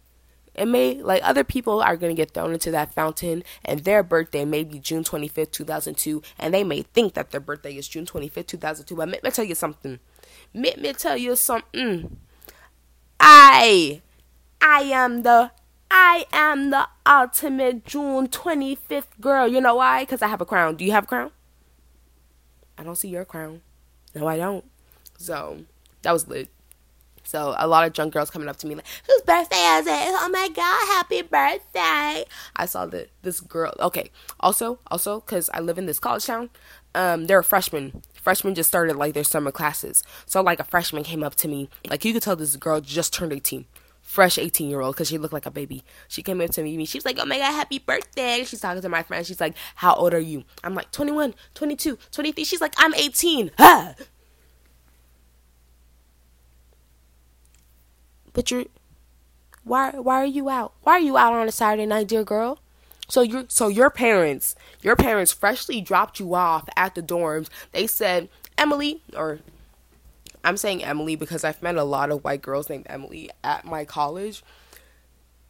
it 0.55 0.67
may 0.67 1.01
like 1.01 1.23
other 1.25 1.45
people 1.45 1.81
are 1.81 1.97
going 1.97 2.15
to 2.15 2.21
get 2.21 2.33
thrown 2.33 2.53
into 2.53 2.71
that 2.73 2.93
fountain 2.93 3.43
and 3.65 3.81
their 3.81 4.03
birthday 4.03 4.45
may 4.45 4.65
be 4.65 4.79
June 4.79 5.05
25th, 5.05 5.53
2002 5.53 6.23
and 6.39 6.53
they 6.53 6.65
may 6.65 6.83
think 6.83 7.15
that 7.15 7.31
their 7.31 7.41
birthday 7.41 7.77
is 7.77 7.89
June 7.89 8.07
25th, 8.07 8.47
2002. 8.47 8.97
But 8.97 9.09
let 9.09 9.23
me 9.23 9.31
tell 9.31 9.45
you 9.45 9.55
something. 9.55 9.99
Let 10.53 10.81
me 10.81 10.93
tell 10.93 11.17
you 11.17 11.37
something. 11.37 12.19
I 13.27 14.03
I 14.61 14.83
am 14.83 15.23
the 15.23 15.51
I 15.91 16.27
am 16.31 16.69
the 16.69 16.87
ultimate 17.07 17.87
June 17.87 18.29
25th 18.29 19.19
girl. 19.19 19.49
You 19.49 19.63
know 19.63 19.77
why? 19.77 20.05
Cuz 20.05 20.21
I 20.21 20.29
have 20.29 20.43
a 20.43 20.45
crown. 20.45 20.77
Do 20.77 20.85
you 20.85 20.93
have 20.93 21.05
a 21.05 21.07
crown? 21.07 21.31
I 22.77 22.83
don't 22.83 22.97
see 22.97 23.09
your 23.09 23.25
crown. 23.25 23.63
No, 24.15 24.27
I 24.27 24.37
don't. 24.37 24.65
So 25.17 25.65
that 26.03 26.13
was 26.13 26.29
lit. 26.29 26.51
So 27.23 27.55
a 27.59 27.67
lot 27.67 27.87
of 27.87 27.95
drunk 27.95 28.13
girls 28.13 28.31
coming 28.31 28.49
up 28.49 28.59
to 28.59 28.67
me 28.67 28.75
like, 28.75 28.87
"Whose 29.07 29.23
birthday 29.23 29.65
is 29.79 29.87
it? 29.87 30.13
Oh 30.21 30.29
my 30.29 30.49
god, 30.49 30.87
happy 30.89 31.23
birthday!" 31.23 32.27
I 32.55 32.67
saw 32.67 32.85
that 32.87 33.09
this 33.23 33.41
girl. 33.41 33.73
Okay, 33.81 34.11
also, 34.41 34.79
also 34.91 35.21
because 35.21 35.49
I 35.55 35.61
live 35.61 35.79
in 35.79 35.87
this 35.87 35.99
college 35.99 36.27
town, 36.27 36.51
um, 36.95 37.27
they're 37.27 37.43
freshmen. 37.43 38.03
Freshmen 38.25 38.55
just 38.55 38.69
started 38.69 38.97
like 38.97 39.15
their 39.15 39.23
summer 39.23 39.53
classes. 39.53 40.03
So 40.27 40.41
like 40.43 40.59
a 40.59 40.65
freshman 40.65 41.05
came 41.05 41.23
up 41.23 41.35
to 41.37 41.49
me, 41.49 41.69
like 41.89 42.05
you 42.05 42.13
could 42.13 42.23
tell 42.23 42.35
this 42.37 42.57
girl 42.57 42.81
just 42.81 43.13
turned 43.15 43.33
eighteen 43.33 43.67
fresh 44.01 44.39
18 44.39 44.69
year 44.69 44.81
old 44.81 44.95
because 44.95 45.09
she 45.09 45.19
looked 45.19 45.33
like 45.33 45.47
a 45.47 45.51
baby. 45.51 45.83
She 46.09 46.23
came 46.23 46.41
up 46.41 46.51
to 46.51 46.63
me. 46.63 46.85
She 46.85 46.99
was 46.99 47.05
like, 47.05 47.19
Oh 47.19 47.25
my 47.25 47.39
God, 47.39 47.53
happy 47.53 47.79
birthday. 47.79 48.45
She's 48.45 48.61
talking 48.61 48.83
to 48.83 48.89
my 48.89 49.03
friend. 49.03 49.27
She's 49.27 49.41
like, 49.41 49.57
How 49.77 49.95
old 49.95 50.15
are 50.15 50.21
you? 50.21 50.45
I'm 50.63 50.75
like, 50.75 50.93
21, 50.93 51.35
22, 51.55 51.99
23. 52.13 52.45
She's 52.45 52.61
like, 52.61 52.75
I'm 52.77 52.95
18. 52.95 53.51
Ah! 53.59 53.95
But 58.35 58.51
you're 58.51 58.65
why 59.63 59.93
why 59.93 60.17
are 60.17 60.27
you 60.27 60.51
out? 60.51 60.75
Why 60.83 60.95
are 60.95 61.01
you 61.01 61.17
out 61.17 61.33
on 61.33 61.49
a 61.49 61.53
Saturday 61.53 61.87
night, 61.87 62.09
dear 62.09 62.25
girl? 62.25 62.59
So 63.09 63.23
your 63.23 63.45
so 63.49 63.69
your 63.69 63.91
parents, 63.91 64.57
your 64.83 64.97
parents 64.97 65.33
freshly 65.33 65.81
dropped 65.81 66.19
you 66.19 66.35
off 66.35 66.69
at 66.77 66.95
the 66.95 67.03
dorms. 67.03 67.49
They 67.73 67.87
said, 67.87 68.29
"Emily," 68.57 69.03
or 69.17 69.41
I'm 70.43 70.57
saying 70.57 70.85
Emily 70.85 71.17
because 71.17 71.45
I've 71.45 71.63
met 71.63 71.77
a 71.77 71.85
lot 71.85 72.11
of 72.11 72.25
white 72.25 72.43
girls 72.43 72.69
named 72.69 72.87
Emily 72.89 73.31
at 73.43 73.65
my 73.65 73.85
college. 73.85 74.43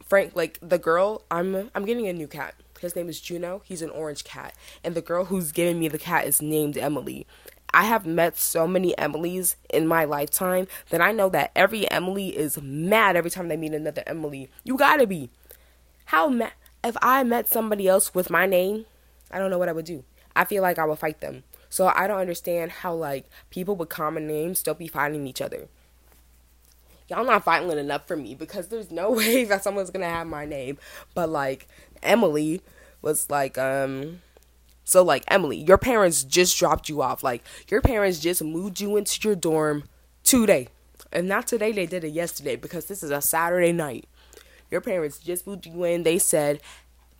Frank, 0.03 0.35
like 0.35 0.59
the 0.61 0.77
girl, 0.77 1.23
I'm 1.31 1.69
I'm 1.73 1.85
getting 1.85 2.07
a 2.07 2.13
new 2.13 2.27
cat. 2.27 2.55
His 2.79 2.95
name 2.95 3.09
is 3.09 3.19
Juno. 3.21 3.61
He's 3.65 3.81
an 3.81 3.89
orange 3.89 4.23
cat, 4.23 4.53
and 4.83 4.93
the 4.95 5.01
girl 5.01 5.25
who's 5.25 5.51
giving 5.51 5.79
me 5.79 5.87
the 5.87 5.97
cat 5.97 6.25
is 6.25 6.41
named 6.41 6.77
Emily. 6.77 7.25
I 7.73 7.83
have 7.83 8.05
met 8.05 8.37
so 8.37 8.67
many 8.67 8.93
Emilys 8.97 9.55
in 9.69 9.85
my 9.85 10.05
lifetime 10.05 10.67
that 10.91 11.01
I 11.01 11.11
know 11.11 11.27
that 11.29 11.51
every 11.55 11.89
Emily 11.91 12.29
is 12.29 12.61
mad 12.61 13.17
every 13.17 13.31
time 13.31 13.49
they 13.49 13.57
meet 13.57 13.73
another 13.73 14.03
Emily. 14.07 14.49
You 14.63 14.77
gotta 14.77 15.07
be. 15.07 15.29
How 16.05 16.29
mad? 16.29 16.53
If 16.85 16.95
I 17.01 17.23
met 17.23 17.49
somebody 17.49 17.87
else 17.87 18.13
with 18.13 18.29
my 18.29 18.45
name, 18.45 18.85
I 19.31 19.39
don't 19.39 19.49
know 19.49 19.57
what 19.57 19.69
I 19.69 19.73
would 19.73 19.85
do. 19.85 20.03
I 20.35 20.45
feel 20.45 20.61
like 20.61 20.77
I 20.77 20.85
would 20.85 20.99
fight 20.99 21.19
them. 21.19 21.43
So 21.69 21.91
I 21.93 22.05
don't 22.07 22.19
understand 22.19 22.71
how 22.71 22.93
like 22.93 23.25
people 23.49 23.75
with 23.75 23.89
common 23.89 24.27
names 24.27 24.59
still 24.59 24.75
be 24.75 24.87
fighting 24.87 25.25
each 25.25 25.41
other. 25.41 25.67
Y'all 27.09 27.25
not 27.25 27.43
violent 27.43 27.79
enough 27.79 28.07
for 28.07 28.15
me 28.15 28.35
because 28.35 28.67
there's 28.67 28.91
no 28.91 29.11
way 29.19 29.45
that 29.45 29.63
someone's 29.63 29.89
gonna 29.89 30.05
have 30.05 30.27
my 30.27 30.45
name. 30.45 30.77
But 31.15 31.29
like 31.29 31.67
Emily 32.03 32.61
was 33.01 33.29
like, 33.29 33.57
um 33.57 34.21
so, 34.87 35.03
like, 35.03 35.23
Emily, 35.27 35.57
your 35.57 35.79
parents 35.79 36.23
just 36.23 36.57
dropped 36.59 36.89
you 36.89 37.01
off. 37.01 37.23
Like, 37.23 37.43
your 37.69 37.81
parents 37.81 38.19
just 38.19 38.43
moved 38.43 38.79
you 38.79 38.95
into 38.97 39.19
your 39.27 39.35
dorm 39.35 39.85
today. 40.23 40.67
And 41.11 41.27
not 41.27 41.47
today, 41.47 41.71
they 41.71 41.87
did 41.87 42.03
it 42.03 42.09
yesterday 42.09 42.55
because 42.55 42.85
this 42.85 43.01
is 43.01 43.09
a 43.09 43.19
Saturday 43.19 43.71
night. 43.71 44.05
Your 44.71 44.81
parents 44.81 45.19
just 45.19 45.47
moved 45.47 45.65
you 45.65 45.83
in. 45.83 46.03
They 46.03 46.19
said, 46.19 46.61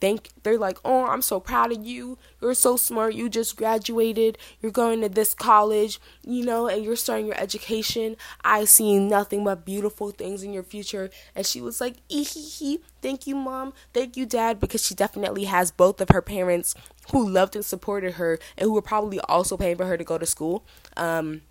thank 0.02 0.30
they're 0.44 0.58
like 0.58 0.78
oh 0.84 1.06
i'm 1.06 1.22
so 1.22 1.40
proud 1.40 1.72
of 1.72 1.86
you. 1.86 2.18
You're 2.42 2.54
so 2.54 2.76
smart. 2.76 3.16
You 3.16 3.30
just 3.30 3.56
graduated. 3.56 4.38
You're 4.62 4.72
going 4.72 5.02
to 5.02 5.10
this 5.10 5.34
college 5.34 6.00
you 6.24 6.44
know 6.46 6.68
and 6.68 6.84
you're 6.84 6.96
starting 6.98 7.26
your 7.28 7.40
education. 7.40 8.18
I 8.44 8.66
see 8.66 9.00
nothing 9.00 9.44
but 9.46 9.66
beautiful 9.66 10.12
things 10.12 10.44
in 10.44 10.54
your 10.54 10.64
future. 10.64 11.10
And 11.36 11.46
she 11.46 11.62
was 11.62 11.80
like 11.80 11.96
ee 12.10 12.80
thank 13.02 13.26
you 13.26 13.36
mom. 13.36 13.74
Thank 13.94 14.18
you 14.18 14.26
dad 14.26 14.60
because 14.60 14.86
she 14.86 14.96
definitely 14.96 15.46
has 15.46 15.72
both 15.72 16.02
of 16.02 16.10
her 16.10 16.22
parents 16.22 16.76
who 17.12 17.28
loved 17.28 17.56
and 17.56 17.64
supported 17.66 18.14
her 18.16 18.40
and 18.58 18.66
who 18.66 18.74
were 18.74 18.82
probably 18.82 19.20
also 19.22 19.56
paying 19.58 19.78
for 19.78 19.86
her 19.86 19.98
to 19.98 20.04
go 20.04 20.18
to 20.18 20.26
school. 20.26 20.66
Um 20.98 21.42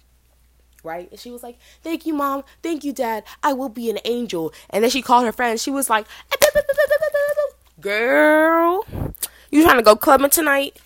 right? 0.85 1.11
And 1.11 1.19
she 1.19 1.31
was 1.31 1.43
like, 1.43 1.59
Thank 1.83 2.07
you, 2.07 2.15
mom. 2.15 2.45
Thank 2.63 2.85
you, 2.85 2.93
dad. 2.93 3.25
I 3.43 3.53
will 3.53 3.69
be 3.69 3.91
an 3.91 3.99
angel. 4.05 4.53
And 4.71 4.85
then 4.85 4.91
she 4.91 5.03
called 5.03 5.25
her 5.25 5.33
friend. 5.33 5.59
She 5.59 5.71
was 5.71 5.91
like, 5.91 6.07
Girl, 7.81 8.87
you 9.51 9.63
trying 9.63 9.77
to 9.77 9.83
go 9.83 9.97
clubbing 9.97 10.31
tonight? 10.31 10.79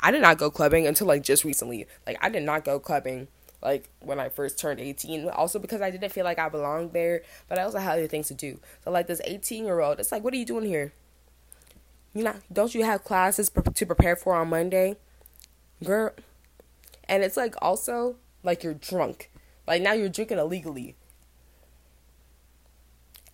I 0.00 0.10
did 0.10 0.22
not 0.22 0.38
go 0.38 0.50
clubbing 0.50 0.86
until 0.86 1.06
like 1.06 1.22
just 1.22 1.44
recently. 1.44 1.86
Like 2.06 2.18
I 2.20 2.28
did 2.28 2.42
not 2.42 2.64
go 2.64 2.80
clubbing 2.80 3.28
like 3.62 3.88
when 4.00 4.18
I 4.18 4.28
first 4.28 4.58
turned 4.58 4.80
18. 4.80 5.28
Also 5.28 5.58
because 5.58 5.80
I 5.80 5.90
didn't 5.90 6.12
feel 6.12 6.24
like 6.24 6.38
I 6.38 6.48
belonged 6.48 6.92
there, 6.92 7.22
but 7.48 7.58
I 7.58 7.62
also 7.62 7.78
had 7.78 7.92
other 7.92 8.08
things 8.08 8.28
to 8.28 8.34
do. 8.34 8.58
So 8.84 8.90
like 8.90 9.06
this 9.06 9.20
18 9.24 9.64
year 9.64 9.80
old, 9.80 10.00
it's 10.00 10.12
like, 10.12 10.24
what 10.24 10.34
are 10.34 10.38
you 10.38 10.46
doing 10.46 10.64
here? 10.64 10.92
You 12.14 12.24
know, 12.24 12.34
don't 12.52 12.74
you 12.74 12.84
have 12.84 13.04
classes 13.04 13.50
to 13.50 13.86
prepare 13.86 14.16
for 14.16 14.34
on 14.34 14.50
Monday, 14.50 14.96
girl? 15.82 16.12
And 17.08 17.22
it's 17.22 17.36
like 17.36 17.54
also 17.62 18.16
like 18.42 18.62
you're 18.62 18.74
drunk. 18.74 19.30
Like 19.66 19.82
now 19.82 19.92
you're 19.92 20.08
drinking 20.08 20.38
illegally. 20.38 20.96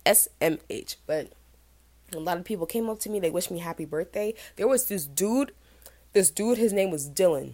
SMH, 0.05 0.95
but 1.05 1.31
a 2.13 2.19
lot 2.19 2.37
of 2.37 2.45
people 2.45 2.65
came 2.65 2.89
up 2.89 2.99
to 2.99 3.09
me. 3.09 3.19
They 3.19 3.29
wished 3.29 3.51
me 3.51 3.59
happy 3.59 3.85
birthday. 3.85 4.33
There 4.55 4.67
was 4.67 4.85
this 4.85 5.05
dude 5.05 5.51
this 6.13 6.31
dude 6.31 6.57
his 6.57 6.73
name 6.73 6.89
was 6.89 7.09
dylan. 7.09 7.53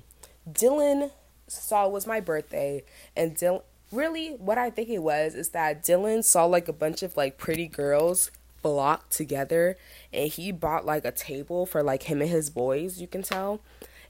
Dylan 0.49 1.11
saw 1.47 1.85
it 1.85 1.91
was 1.91 2.07
my 2.07 2.19
birthday 2.19 2.83
and 3.15 3.35
dylan 3.35 3.61
really 3.91 4.29
what 4.29 4.57
i 4.57 4.67
think 4.71 4.89
it 4.89 4.97
was 4.97 5.35
is 5.35 5.49
that 5.49 5.83
dylan 5.83 6.23
saw 6.23 6.43
like 6.43 6.67
a 6.67 6.73
bunch 6.73 7.03
of 7.03 7.15
like 7.15 7.37
pretty 7.37 7.67
girls 7.67 8.31
flocked 8.65 9.11
together 9.11 9.77
and 10.11 10.31
he 10.31 10.51
bought 10.51 10.87
like 10.87 11.05
a 11.05 11.11
table 11.11 11.67
for 11.67 11.83
like 11.83 12.01
him 12.03 12.19
and 12.19 12.31
his 12.31 12.49
boys 12.49 12.99
you 12.99 13.05
can 13.05 13.21
tell. 13.21 13.61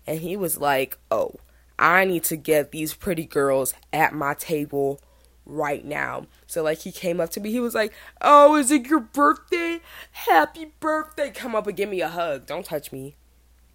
And 0.07 0.21
he 0.21 0.37
was 0.37 0.57
like 0.57 0.97
oh 1.11 1.35
i 1.77 2.05
need 2.05 2.23
to 2.23 2.35
get 2.35 2.71
these 2.71 2.93
pretty 2.93 3.25
girls 3.25 3.73
at 3.91 4.13
my 4.13 4.33
table 4.33 4.99
right 5.45 5.85
now. 5.85 6.25
So 6.47 6.63
like 6.63 6.79
he 6.79 6.91
came 6.91 7.19
up 7.19 7.29
to 7.31 7.39
me, 7.39 7.51
he 7.51 7.59
was 7.59 7.75
like, 7.75 7.93
"Oh, 8.21 8.55
is 8.55 8.71
it 8.71 8.87
your 8.87 8.99
birthday? 8.99 9.79
Happy 10.11 10.71
birthday! 10.79 11.31
Come 11.31 11.55
up 11.55 11.67
and 11.67 11.77
give 11.77 11.89
me 11.89 12.01
a 12.01 12.09
hug. 12.09 12.45
Don't 12.45 12.65
touch 12.65 12.91
me." 12.91 13.15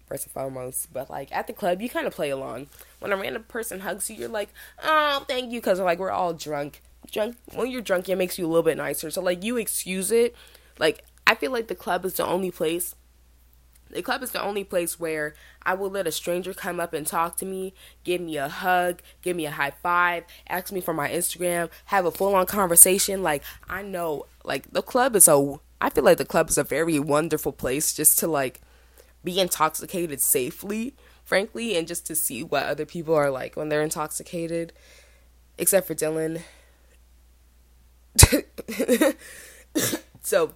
First 0.05 0.25
and 0.25 0.33
foremost, 0.33 0.91
but 0.91 1.09
like 1.09 1.31
at 1.31 1.47
the 1.47 1.53
club, 1.53 1.81
you 1.81 1.89
kind 1.89 2.07
of 2.07 2.13
play 2.13 2.29
along. 2.29 2.67
When 2.99 3.11
a 3.11 3.17
random 3.17 3.43
person 3.43 3.81
hugs 3.81 4.09
you, 4.09 4.17
you're 4.17 4.29
like, 4.29 4.49
"Oh, 4.83 5.25
thank 5.27 5.51
you," 5.51 5.61
because 5.61 5.79
like 5.79 5.99
we're 5.99 6.11
all 6.11 6.33
drunk. 6.33 6.81
Drunk. 7.09 7.37
When 7.53 7.71
you're 7.71 7.81
drunk, 7.81 8.09
it 8.09 8.17
makes 8.17 8.37
you 8.37 8.45
a 8.45 8.49
little 8.49 8.63
bit 8.63 8.77
nicer. 8.77 9.09
So 9.09 9.21
like 9.21 9.43
you 9.43 9.57
excuse 9.57 10.11
it. 10.11 10.35
Like 10.79 11.03
I 11.25 11.35
feel 11.35 11.51
like 11.51 11.67
the 11.67 11.75
club 11.75 12.05
is 12.05 12.15
the 12.15 12.25
only 12.25 12.51
place 12.51 12.95
the 13.91 14.01
club 14.01 14.23
is 14.23 14.31
the 14.31 14.41
only 14.41 14.63
place 14.63 14.99
where 14.99 15.35
I 15.63 15.73
will 15.73 15.89
let 15.89 16.07
a 16.07 16.11
stranger 16.11 16.53
come 16.53 16.79
up 16.79 16.93
and 16.93 17.05
talk 17.05 17.37
to 17.37 17.45
me, 17.45 17.73
give 18.03 18.21
me 18.21 18.37
a 18.37 18.47
hug, 18.49 19.01
give 19.21 19.35
me 19.35 19.45
a 19.45 19.51
high 19.51 19.71
five, 19.71 20.23
ask 20.47 20.71
me 20.71 20.81
for 20.81 20.93
my 20.93 21.09
Instagram, 21.09 21.69
have 21.85 22.05
a 22.05 22.11
full 22.11 22.35
on 22.35 22.45
conversation. 22.45 23.21
Like, 23.23 23.43
I 23.69 23.81
know, 23.81 24.25
like, 24.43 24.71
the 24.71 24.81
club 24.81 25.15
is 25.15 25.27
a, 25.27 25.59
I 25.79 25.89
feel 25.89 26.03
like 26.03 26.17
the 26.17 26.25
club 26.25 26.49
is 26.49 26.57
a 26.57 26.63
very 26.63 26.99
wonderful 26.99 27.51
place 27.51 27.93
just 27.93 28.17
to, 28.19 28.27
like, 28.27 28.61
be 29.23 29.39
intoxicated 29.39 30.21
safely, 30.21 30.95
frankly, 31.23 31.77
and 31.77 31.87
just 31.87 32.05
to 32.07 32.15
see 32.15 32.43
what 32.43 32.65
other 32.65 32.85
people 32.85 33.13
are 33.13 33.29
like 33.29 33.55
when 33.55 33.69
they're 33.69 33.83
intoxicated. 33.83 34.73
Except 35.57 35.85
for 35.85 35.93
Dylan. 35.93 36.41
so, 40.21 40.53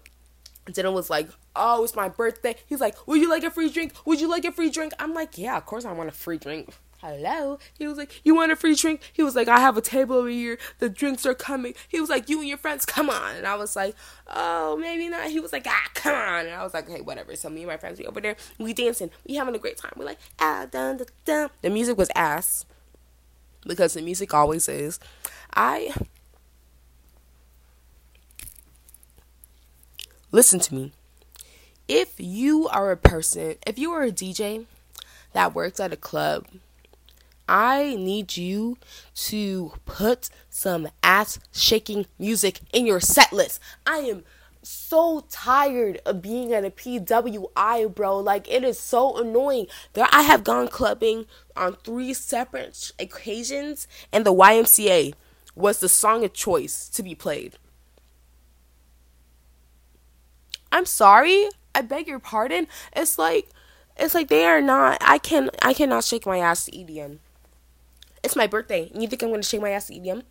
Dylan 0.68 0.94
was 0.94 1.10
like, 1.10 1.30
oh, 1.56 1.84
it's 1.84 1.96
my 1.96 2.10
birthday. 2.10 2.56
He's 2.66 2.82
like, 2.82 2.96
would 3.08 3.20
you 3.22 3.30
like 3.30 3.44
a 3.44 3.52
free 3.52 3.70
drink? 3.70 3.94
Would 4.06 4.22
you 4.22 4.30
like 4.30 4.46
a 4.46 4.52
free 4.52 4.70
drink? 4.70 4.94
I'm 5.00 5.14
like, 5.14 5.38
yeah, 5.38 5.58
of 5.58 5.66
course 5.66 5.86
I 5.86 5.92
want 5.92 6.10
a 6.10 6.14
free 6.14 6.38
drink. 6.38 6.74
Hello. 7.00 7.60
He 7.78 7.88
was 7.88 7.98
like, 7.98 8.22
you 8.24 8.34
want 8.34 8.52
a 8.52 8.56
free 8.56 8.74
drink? 8.74 9.02
He 9.14 9.22
was 9.22 9.36
like, 9.36 9.48
I 9.48 9.60
have 9.60 9.78
a 9.78 9.82
table 9.82 10.16
over 10.16 10.30
here. 10.30 10.58
The 10.80 10.90
drinks 10.90 11.26
are 11.26 11.36
coming. 11.36 11.76
He 11.88 12.00
was 12.00 12.10
like, 12.10 12.30
you 12.30 12.40
and 12.40 12.48
your 12.48 12.58
friends, 12.58 12.86
come 12.86 13.10
on. 13.10 13.36
And 13.36 13.46
I 13.46 13.56
was 13.56 13.76
like, 13.76 13.96
oh, 14.28 14.76
maybe 14.78 15.08
not. 15.08 15.30
He 15.30 15.40
was 15.40 15.54
like, 15.54 15.68
ah, 15.68 15.90
come 15.94 16.16
on. 16.16 16.48
And 16.48 16.56
I 16.56 16.64
was 16.64 16.74
like, 16.74 16.90
okay, 16.90 17.02
whatever. 17.02 17.36
So 17.36 17.50
me 17.50 17.62
and 17.62 17.68
my 17.68 17.78
friends, 17.78 18.00
we 18.00 18.06
over 18.06 18.22
there, 18.22 18.36
we 18.58 18.74
dancing. 18.74 19.12
We 19.28 19.36
having 19.36 19.54
a 19.54 19.60
great 19.60 19.78
time. 19.78 19.92
We're 19.96 20.06
like, 20.06 20.20
ah, 20.40 20.66
dun, 20.72 20.98
dun, 20.98 21.08
dun. 21.26 21.50
The 21.62 21.70
music 21.70 21.98
was 21.98 22.10
ass. 22.16 22.66
Because 23.68 23.94
the 23.94 24.02
music 24.02 24.34
always 24.34 24.68
is. 24.68 25.00
I 25.54 25.94
listen 30.32 30.60
to 30.60 30.74
me 30.74 30.92
if 31.88 32.16
you 32.18 32.68
are 32.68 32.92
a 32.92 32.98
person, 32.98 33.56
if 33.66 33.78
you 33.78 33.92
are 33.92 34.04
a 34.04 34.12
DJ 34.12 34.66
that 35.34 35.54
works 35.54 35.80
at 35.80 35.94
a 35.94 35.98
club, 35.98 36.48
I 37.48 37.96
need 37.96 38.38
you 38.38 38.78
to 39.16 39.74
put 39.86 40.30
some 40.50 40.88
ass 41.04 41.40
shaking 41.52 42.08
music 42.18 42.62
in 42.74 42.86
your 42.88 43.00
set 43.00 43.32
list. 43.32 43.60
I 43.86 43.98
am 43.98 44.24
so 44.64 45.26
tired 45.30 46.02
of 46.06 46.24
being 46.24 46.54
at 46.54 46.66
a 46.66 46.72
PWI, 46.72 47.94
bro. 47.94 48.18
Like 48.20 48.52
it 48.52 48.64
is 48.64 48.80
so 48.80 49.18
annoying. 49.18 49.68
There 49.94 50.08
I 50.12 50.24
have 50.24 50.44
gone 50.44 50.68
clubbing 50.68 51.28
on 51.56 51.76
three 51.76 52.14
separate 52.14 52.92
occasions 53.00 53.88
and 54.12 54.26
the 54.26 54.34
YMCA 54.34 55.14
was 55.56 55.80
the 55.80 55.90
song 55.90 56.26
of 56.26 56.34
choice 56.34 56.90
to 56.90 57.04
be 57.04 57.14
played. 57.14 57.58
I'm 60.72 60.86
sorry. 60.86 61.48
I 61.76 61.82
beg 61.82 62.08
your 62.08 62.20
pardon. 62.20 62.68
It's 62.96 63.20
like 63.20 63.50
it's 63.98 64.16
like 64.16 64.30
they 64.30 64.46
are 64.46 64.62
not 64.62 64.98
I 65.02 65.18
can 65.18 65.50
I 65.62 65.74
cannot 65.74 66.06
shake 66.06 66.26
my 66.26 66.40
ass 66.40 66.66
to 66.66 66.72
EDM. 66.72 67.20
It's 68.24 68.36
my 68.36 68.48
birthday. 68.48 68.90
You 68.96 69.08
think 69.08 69.22
I'm 69.22 69.30
gonna 69.30 69.44
shake 69.44 69.62
my 69.62 69.72
ass 69.72 69.88
to 69.88 69.94
EDM? 69.94 70.24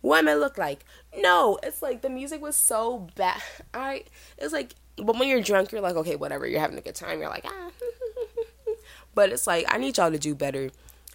What 0.00 0.18
am 0.18 0.28
I 0.28 0.34
look 0.34 0.58
like? 0.58 0.84
No, 1.16 1.58
it's 1.62 1.80
like 1.80 2.02
the 2.02 2.10
music 2.10 2.42
was 2.42 2.56
so 2.56 3.08
bad. 3.14 3.40
I 3.72 4.04
it's 4.36 4.52
like 4.52 4.74
but 4.96 5.18
when 5.18 5.28
you're 5.28 5.40
drunk 5.40 5.72
you're 5.72 5.80
like, 5.80 5.96
okay, 5.96 6.16
whatever, 6.16 6.46
you're 6.46 6.60
having 6.60 6.76
a 6.76 6.82
good 6.82 6.96
time, 6.96 7.20
you're 7.20 7.30
like, 7.30 7.46
ah 7.46 7.70
But 9.14 9.30
it's 9.30 9.46
like 9.46 9.66
I 9.68 9.78
need 9.78 9.96
y'all 9.96 10.10
to 10.10 10.18
do 10.18 10.34
better. 10.34 10.70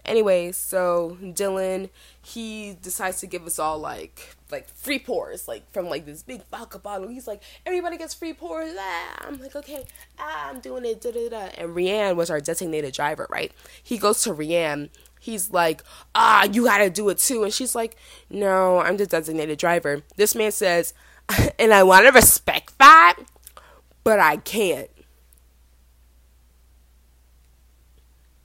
Anyway, 0.06 0.52
so 0.52 1.18
Dylan, 1.22 1.90
he 2.22 2.78
decides 2.82 3.20
to 3.22 3.28
give 3.28 3.46
us 3.46 3.60
all 3.60 3.80
like 3.80 4.36
like 4.52 4.70
free 4.70 5.00
pours, 5.00 5.48
like 5.48 5.70
from 5.72 5.90
like 5.90 6.06
this 6.06 6.24
big 6.24 6.42
vodka 6.52 6.80
bottle. 6.80 7.08
He's 7.08 7.28
like, 7.28 7.42
everybody 7.66 7.98
gets 7.98 8.14
free 8.14 8.34
pours. 8.34 8.76
Ah. 8.78 9.16
I'm 9.28 9.40
like, 9.42 9.56
okay, 9.56 9.86
ah, 10.20 10.50
I'm 10.50 10.60
doing 10.60 10.86
it. 10.86 11.02
Da, 11.02 11.12
da, 11.12 11.30
da. 11.30 11.50
And 11.58 11.76
Rianne 11.76 12.16
was 12.16 12.30
our 12.30 12.40
designated 12.40 12.94
driver, 12.94 13.28
right? 13.30 13.52
He 13.82 13.98
goes 13.98 14.22
to 14.24 14.34
Rianne. 14.34 14.90
He's 15.20 15.52
like, 15.52 15.84
ah, 16.14 16.46
you 16.46 16.66
gotta 16.66 16.90
do 16.90 17.10
it 17.10 17.18
too. 17.18 17.44
And 17.44 17.54
she's 17.54 17.74
like, 17.76 17.96
no, 18.30 18.80
I'm 18.80 18.98
the 18.98 19.08
designated 19.08 19.58
driver. 19.58 20.04
This 20.18 20.36
man 20.36 20.52
says, 20.52 20.94
and 21.60 21.74
I 21.74 21.84
want 21.84 22.06
to 22.06 22.12
respect 22.12 22.78
that, 22.78 23.18
but 24.04 24.20
I 24.20 24.38
can't. 24.38 24.90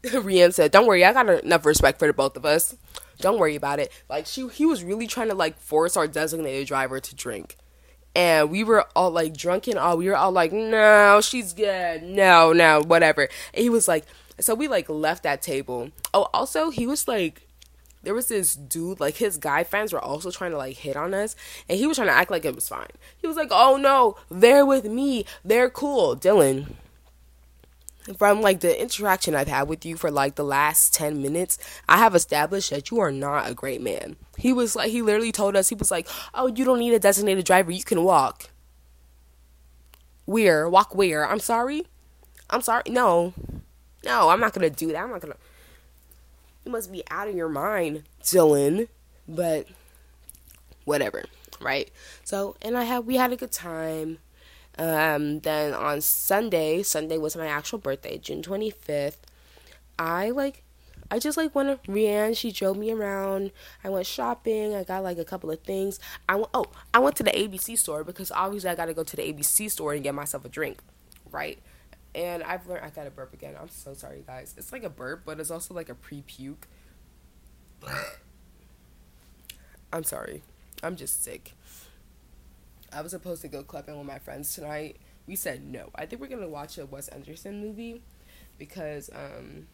Rianne 0.05 0.55
said, 0.55 0.71
"Don't 0.71 0.87
worry, 0.87 1.05
I 1.05 1.13
got 1.13 1.29
enough 1.29 1.67
respect 1.67 1.99
for 1.99 2.07
the 2.07 2.13
both 2.13 2.37
of 2.37 2.45
us. 2.45 2.75
Don't 3.19 3.39
worry 3.39 3.57
about 3.57 3.79
it." 3.79 3.93
Like 4.09 4.27
she, 4.27 4.49
he 4.49 4.65
was 4.65 4.83
really 4.83 5.07
trying 5.07 5.29
to 5.29 5.35
like 5.35 5.59
force 5.59 5.97
our 5.97 6.07
designated 6.07 6.67
driver 6.69 7.01
to 7.01 7.15
drink, 7.15 7.57
and 8.15 8.51
we 8.51 8.65
were 8.65 8.87
all 8.97 9.11
like 9.11 9.37
drunk 9.37 9.67
and 9.67 9.79
all. 9.79 9.97
We 9.99 10.09
were 10.09 10.17
all 10.17 10.33
like, 10.33 10.53
"No, 10.53 11.21
she's 11.23 11.53
good. 11.53 12.03
No, 12.03 12.53
no, 12.53 12.83
whatever." 12.83 13.29
And 13.53 13.63
he 13.63 13.69
was 13.69 13.87
like, 13.87 14.05
so 14.41 14.55
we 14.55 14.69
like 14.69 14.89
left 14.89 15.23
that 15.25 15.43
table. 15.43 15.91
Oh, 16.15 16.29
also 16.33 16.71
he 16.71 16.87
was 16.87 17.07
like. 17.07 17.47
There 18.03 18.15
was 18.15 18.29
this 18.29 18.55
dude, 18.55 18.99
like 18.99 19.17
his 19.17 19.37
guy 19.37 19.63
friends 19.63 19.93
were 19.93 20.01
also 20.01 20.31
trying 20.31 20.53
to 20.53 20.57
like 20.57 20.79
hit 20.79 20.97
on 20.97 21.13
us, 21.13 21.37
and 21.69 21.79
he 21.79 21.87
was 21.87 21.99
trying 21.99 22.09
to 22.09 22.15
act 22.15 22.31
like 22.31 22.47
it 22.47 22.55
was 22.55 22.67
fine. 22.67 22.89
He 23.19 23.27
was 23.27 23.37
like, 23.37 23.51
"Oh 23.51 23.77
no, 23.77 24.17
they're 24.31 24.65
with 24.65 24.87
me, 24.87 25.27
they're 25.45 25.69
cool." 25.69 26.17
Dylan, 26.17 26.77
from 28.19 28.41
like 28.41 28.61
the 28.61 28.81
interaction 28.81 29.35
I've 29.35 29.49
had 29.49 29.69
with 29.69 29.85
you 29.85 29.97
for 29.97 30.11
like 30.11 30.35
the 30.35 30.45
last 30.45 30.95
10 30.95 31.21
minutes, 31.23 31.59
I 31.89 31.99
have 31.99 32.15
established 32.15 32.71
that 32.71 32.91
you 32.91 33.01
are 33.01 33.13
not 33.13 33.49
a 33.49 33.55
great 33.55 33.81
man. 33.81 34.17
He 34.37 34.53
was 34.53 34.75
like, 34.77 34.91
he 34.91 35.03
literally 35.03 35.33
told 35.33 35.57
us, 35.57 35.69
he 35.69 35.75
was 35.75 35.91
like, 35.91 36.09
oh, 36.35 36.47
you 36.49 36.65
don't 36.65 36.79
need 36.79 36.95
a 36.95 36.99
designated 36.99 37.45
driver, 37.45 37.71
you 37.71 37.83
can 37.83 38.05
walk. 38.05 38.51
Where? 40.25 40.69
Walk 40.69 40.95
where? 40.95 41.27
I'm 41.27 41.41
sorry? 41.41 41.87
I'm 42.49 42.63
sorry? 42.63 42.85
No. 42.89 43.35
No, 44.05 44.29
I'm 44.29 44.41
not 44.41 44.53
gonna 44.53 44.71
do 44.71 44.89
that. 44.93 45.03
I'm 45.03 45.11
not 45.11 45.21
gonna. 45.21 45.37
You 46.65 46.73
must 46.73 46.91
be 46.91 47.03
out 47.11 47.29
of 47.29 47.35
your 47.35 47.49
mind, 47.49 48.05
Dylan. 48.23 48.89
But 49.29 49.67
whatever, 50.85 51.25
right? 51.61 51.91
So, 52.25 52.57
and 52.63 52.77
I 52.77 52.85
had, 52.85 53.07
we 53.07 53.17
had 53.17 53.33
a 53.33 53.37
good 53.37 53.53
time 53.53 54.19
um, 54.79 55.41
then 55.41 55.75
on 55.75 56.01
Sunday, 56.01 56.83
Sunday 56.83 57.19
was 57.19 57.37
my 57.37 57.47
actual 57.47 57.79
birthday, 57.79 58.19
June 58.19 58.43
25th. 58.43 59.17
I 59.99 60.31
like, 60.31 60.63
I 61.11 61.19
just 61.19 61.37
like 61.37 61.55
went 61.55 61.85
to 61.85 61.91
Rianne. 61.91 62.37
She 62.37 62.53
drove 62.53 62.77
me 62.77 62.91
around. 62.91 63.51
I 63.85 63.91
went 63.91 64.07
shopping. 64.07 64.75
I 64.75 64.85
got 64.85 65.03
like 65.03 65.19
a 65.19 65.25
couple 65.25 65.51
of 65.51 65.61
things. 65.61 65.99
I 66.29 66.37
went, 66.37 66.49
oh, 66.55 66.67
I 66.95 67.01
went 67.01 67.17
to 67.17 67.23
the 67.23 67.33
ABC 67.33 67.77
store 67.77 68.05
because 68.05 68.31
obviously 68.31 68.71
I 68.71 68.75
got 68.75 68.87
to 68.87 68.95
go 68.95 69.05
to 69.05 69.17
the 69.17 69.23
ABC 69.23 69.71
store 69.71 69.93
and 69.93 70.03
get 70.03 70.15
myself 70.15 70.45
a 70.45 70.49
drink, 70.49 70.79
right? 71.31 71.59
And 72.15 72.43
I've 72.43 72.67
learned, 72.67 72.85
I 72.85 72.91
got 72.91 73.05
to 73.05 73.11
burp 73.11 73.35
again. 73.35 73.55
I'm 73.61 73.69
so 73.69 73.95
sorry, 73.95 74.25
guys. 74.27 74.55
It's 74.57 74.73
like 74.73 74.83
a 74.83 74.91
burp, 74.91 75.23
but 75.25 75.39
it's 75.41 75.51
also 75.51 75.75
like 75.75 75.89
a 75.89 75.95
pre 75.95 76.23
puke. 76.23 76.67
I'm 79.93 80.05
sorry. 80.05 80.43
I'm 80.83 80.97
just 80.97 81.23
sick. 81.23 81.53
I 82.93 83.03
was 83.03 83.13
supposed 83.13 83.43
to 83.43 83.49
go 83.49 83.63
clubbing 83.63 83.97
with 83.97 84.07
my 84.07 84.19
friends 84.19 84.55
tonight. 84.55 84.97
We 85.27 85.37
said 85.37 85.65
no. 85.65 85.91
I 85.95 86.07
think 86.07 86.21
we're 86.21 86.29
gonna 86.29 86.49
watch 86.49 86.79
a 86.79 86.87
Wes 86.87 87.09
Anderson 87.09 87.61
movie 87.61 88.03
because 88.59 89.11
um 89.15 89.67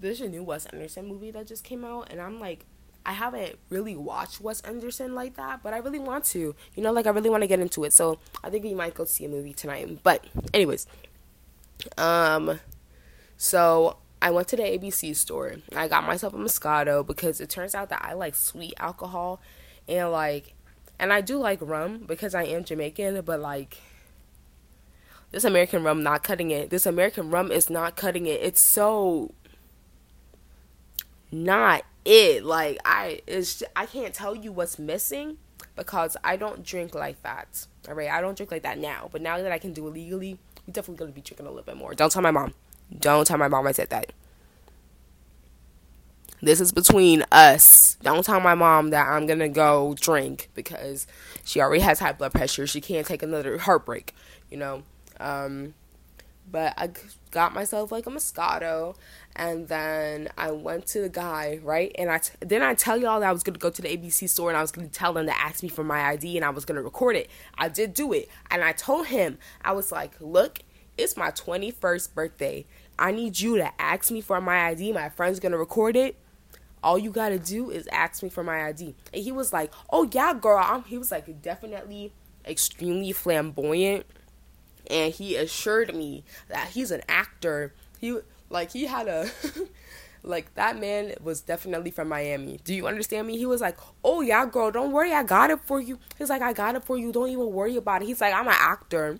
there's 0.00 0.20
a 0.20 0.28
new 0.28 0.42
Wes 0.42 0.66
Anderson 0.66 1.06
movie 1.06 1.30
that 1.30 1.46
just 1.46 1.64
came 1.64 1.84
out 1.84 2.08
and 2.10 2.20
I'm 2.20 2.38
like 2.40 2.64
I 3.06 3.12
haven't 3.12 3.58
really 3.68 3.96
watched 3.96 4.40
Wes 4.40 4.60
Anderson 4.62 5.14
like 5.14 5.36
that, 5.36 5.62
but 5.62 5.74
I 5.74 5.78
really 5.78 5.98
want 5.98 6.24
to. 6.26 6.54
You 6.74 6.82
know, 6.82 6.90
like 6.90 7.06
I 7.06 7.10
really 7.10 7.28
want 7.28 7.42
to 7.42 7.46
get 7.46 7.60
into 7.60 7.84
it. 7.84 7.92
So 7.92 8.18
I 8.42 8.48
think 8.48 8.64
we 8.64 8.74
might 8.74 8.94
go 8.94 9.04
see 9.04 9.26
a 9.26 9.28
movie 9.28 9.52
tonight. 9.52 10.02
But 10.02 10.26
anyways, 10.54 10.86
um, 11.98 12.60
so 13.36 13.98
I 14.22 14.30
went 14.30 14.48
to 14.48 14.56
the 14.56 14.62
ABC 14.62 15.14
store. 15.16 15.56
I 15.76 15.86
got 15.86 16.06
myself 16.06 16.32
a 16.32 16.38
Moscato 16.38 17.06
because 17.06 17.40
it 17.42 17.50
turns 17.50 17.74
out 17.74 17.90
that 17.90 18.02
I 18.02 18.14
like 18.14 18.34
sweet 18.34 18.72
alcohol, 18.78 19.40
and 19.86 20.10
like 20.10 20.54
and 21.04 21.12
I 21.12 21.20
do 21.20 21.36
like 21.36 21.58
rum 21.60 22.04
because 22.06 22.34
I 22.34 22.44
am 22.44 22.64
Jamaican, 22.64 23.20
but 23.26 23.38
like 23.38 23.76
this 25.32 25.44
American 25.44 25.82
rum 25.82 26.02
not 26.02 26.22
cutting 26.22 26.50
it. 26.50 26.70
This 26.70 26.86
American 26.86 27.30
rum 27.30 27.52
is 27.52 27.68
not 27.68 27.94
cutting 27.94 28.24
it. 28.24 28.40
It's 28.40 28.62
so 28.62 29.34
not 31.30 31.84
it. 32.06 32.42
Like 32.42 32.78
I 32.86 33.20
it's 33.26 33.62
I 33.76 33.84
can't 33.84 34.14
tell 34.14 34.34
you 34.34 34.50
what's 34.50 34.78
missing 34.78 35.36
because 35.76 36.16
I 36.24 36.36
don't 36.36 36.64
drink 36.64 36.94
like 36.94 37.22
that. 37.22 37.66
All 37.86 37.94
right, 37.94 38.08
I 38.08 38.22
don't 38.22 38.34
drink 38.34 38.50
like 38.50 38.62
that 38.62 38.78
now. 38.78 39.10
But 39.12 39.20
now 39.20 39.36
that 39.36 39.52
I 39.52 39.58
can 39.58 39.74
do 39.74 39.86
it 39.86 39.90
legally, 39.90 40.38
we 40.66 40.72
definitely 40.72 41.00
gonna 41.00 41.12
be 41.12 41.20
drinking 41.20 41.44
a 41.44 41.50
little 41.50 41.64
bit 41.64 41.76
more. 41.76 41.92
Don't 41.92 42.10
tell 42.10 42.22
my 42.22 42.30
mom. 42.30 42.54
Don't 42.98 43.26
tell 43.26 43.36
my 43.36 43.48
mom 43.48 43.66
I 43.66 43.72
said 43.72 43.90
that. 43.90 44.14
This 46.44 46.60
is 46.60 46.72
between 46.72 47.24
us. 47.32 47.96
Don't 48.02 48.22
tell 48.22 48.38
my 48.38 48.54
mom 48.54 48.90
that 48.90 49.08
I'm 49.08 49.26
gonna 49.26 49.48
go 49.48 49.96
drink 49.98 50.50
because 50.54 51.06
she 51.42 51.58
already 51.58 51.80
has 51.80 52.00
high 52.00 52.12
blood 52.12 52.32
pressure. 52.34 52.66
She 52.66 52.82
can't 52.82 53.06
take 53.06 53.22
another 53.22 53.56
heartbreak, 53.56 54.14
you 54.50 54.58
know. 54.58 54.82
Um, 55.18 55.72
but 56.50 56.74
I 56.76 56.90
got 57.30 57.54
myself 57.54 57.90
like 57.90 58.06
a 58.06 58.10
Moscato, 58.10 58.94
and 59.34 59.68
then 59.68 60.28
I 60.36 60.50
went 60.50 60.86
to 60.88 61.00
the 61.00 61.08
guy, 61.08 61.60
right? 61.62 61.92
And 61.98 62.10
I 62.10 62.18
t- 62.18 62.34
then 62.40 62.60
I 62.60 62.74
tell 62.74 62.98
y'all 62.98 63.20
that 63.20 63.28
I 63.30 63.32
was 63.32 63.42
gonna 63.42 63.56
go 63.56 63.70
to 63.70 63.80
the 63.80 63.88
ABC 63.88 64.28
store 64.28 64.50
and 64.50 64.58
I 64.58 64.60
was 64.60 64.70
gonna 64.70 64.88
tell 64.88 65.14
them 65.14 65.24
to 65.24 65.40
ask 65.40 65.62
me 65.62 65.70
for 65.70 65.82
my 65.82 66.08
ID 66.10 66.36
and 66.36 66.44
I 66.44 66.50
was 66.50 66.66
gonna 66.66 66.82
record 66.82 67.16
it. 67.16 67.30
I 67.56 67.70
did 67.70 67.94
do 67.94 68.12
it, 68.12 68.28
and 68.50 68.62
I 68.62 68.72
told 68.72 69.06
him 69.06 69.38
I 69.64 69.72
was 69.72 69.90
like, 69.90 70.12
"Look, 70.20 70.58
it's 70.98 71.16
my 71.16 71.30
21st 71.30 72.14
birthday. 72.14 72.66
I 72.98 73.12
need 73.12 73.40
you 73.40 73.56
to 73.56 73.80
ask 73.80 74.10
me 74.10 74.20
for 74.20 74.42
my 74.42 74.66
ID. 74.66 74.92
My 74.92 75.08
friend's 75.08 75.40
gonna 75.40 75.56
record 75.56 75.96
it." 75.96 76.16
All 76.84 76.98
you 76.98 77.10
gotta 77.10 77.38
do 77.38 77.70
is 77.70 77.88
ask 77.88 78.22
me 78.22 78.28
for 78.28 78.44
my 78.44 78.66
ID. 78.66 78.94
And 79.12 79.24
he 79.24 79.32
was 79.32 79.52
like, 79.52 79.72
oh 79.90 80.08
yeah, 80.12 80.34
girl. 80.34 80.62
I'm, 80.62 80.84
he 80.84 80.98
was 80.98 81.10
like 81.10 81.42
definitely 81.42 82.12
extremely 82.46 83.12
flamboyant. 83.12 84.06
And 84.88 85.12
he 85.12 85.34
assured 85.34 85.94
me 85.94 86.24
that 86.48 86.68
he's 86.68 86.90
an 86.90 87.00
actor. 87.08 87.74
He 87.98 88.18
like 88.50 88.70
he 88.72 88.84
had 88.84 89.08
a 89.08 89.30
like 90.22 90.54
that 90.54 90.78
man 90.78 91.14
was 91.22 91.40
definitely 91.40 91.90
from 91.90 92.08
Miami. 92.08 92.60
Do 92.64 92.74
you 92.74 92.86
understand 92.86 93.26
me? 93.26 93.38
He 93.38 93.46
was 93.46 93.62
like, 93.62 93.78
"Oh 94.04 94.20
yeah, 94.20 94.44
girl, 94.44 94.70
don't 94.70 94.92
worry, 94.92 95.12
I 95.12 95.22
got 95.22 95.50
it 95.50 95.60
for 95.64 95.80
you." 95.80 95.98
He's 96.18 96.28
like, 96.28 96.42
"I 96.42 96.52
got 96.52 96.74
it 96.74 96.84
for 96.84 96.98
you. 96.98 97.12
Don't 97.12 97.30
even 97.30 97.50
worry 97.50 97.76
about 97.76 98.02
it." 98.02 98.06
He's 98.06 98.20
like, 98.20 98.34
"I'm 98.34 98.46
an 98.46 98.54
actor." 98.56 99.18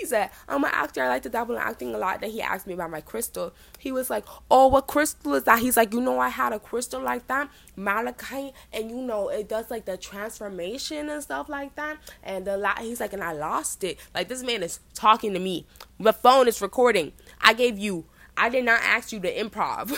He 0.00 0.06
said, 0.06 0.30
I'm 0.48 0.64
an 0.64 0.70
actor. 0.72 1.02
I 1.02 1.08
like 1.08 1.22
to 1.24 1.28
dabble 1.28 1.56
in 1.56 1.60
acting 1.60 1.94
a 1.94 1.98
lot. 1.98 2.22
Then 2.22 2.30
he 2.30 2.40
asked 2.40 2.66
me 2.66 2.72
about 2.72 2.90
my 2.90 3.02
crystal. 3.02 3.52
He 3.78 3.92
was 3.92 4.08
like, 4.08 4.24
Oh, 4.50 4.68
what 4.68 4.86
crystal 4.86 5.34
is 5.34 5.44
that? 5.44 5.58
He's 5.58 5.76
like, 5.76 5.92
You 5.92 6.00
know, 6.00 6.18
I 6.18 6.30
had 6.30 6.54
a 6.54 6.58
crystal 6.58 7.02
like 7.02 7.26
that, 7.26 7.50
malachite, 7.76 8.54
and 8.72 8.90
you 8.90 9.02
know, 9.02 9.28
it 9.28 9.46
does 9.46 9.70
like 9.70 9.84
the 9.84 9.98
transformation 9.98 11.10
and 11.10 11.22
stuff 11.22 11.50
like 11.50 11.74
that. 11.76 11.98
And 12.22 12.46
the 12.46 12.56
la- 12.56 12.80
he's 12.80 12.98
like, 12.98 13.12
And 13.12 13.22
I 13.22 13.32
lost 13.32 13.84
it. 13.84 13.98
Like, 14.14 14.28
this 14.28 14.42
man 14.42 14.62
is 14.62 14.80
talking 14.94 15.34
to 15.34 15.38
me. 15.38 15.66
The 15.98 16.14
phone 16.14 16.48
is 16.48 16.62
recording. 16.62 17.12
I 17.42 17.52
gave 17.52 17.78
you 17.78 18.06
I 18.36 18.48
did 18.48 18.64
not 18.64 18.80
ask 18.82 19.12
you 19.12 19.20
to 19.20 19.34
improv. 19.34 19.94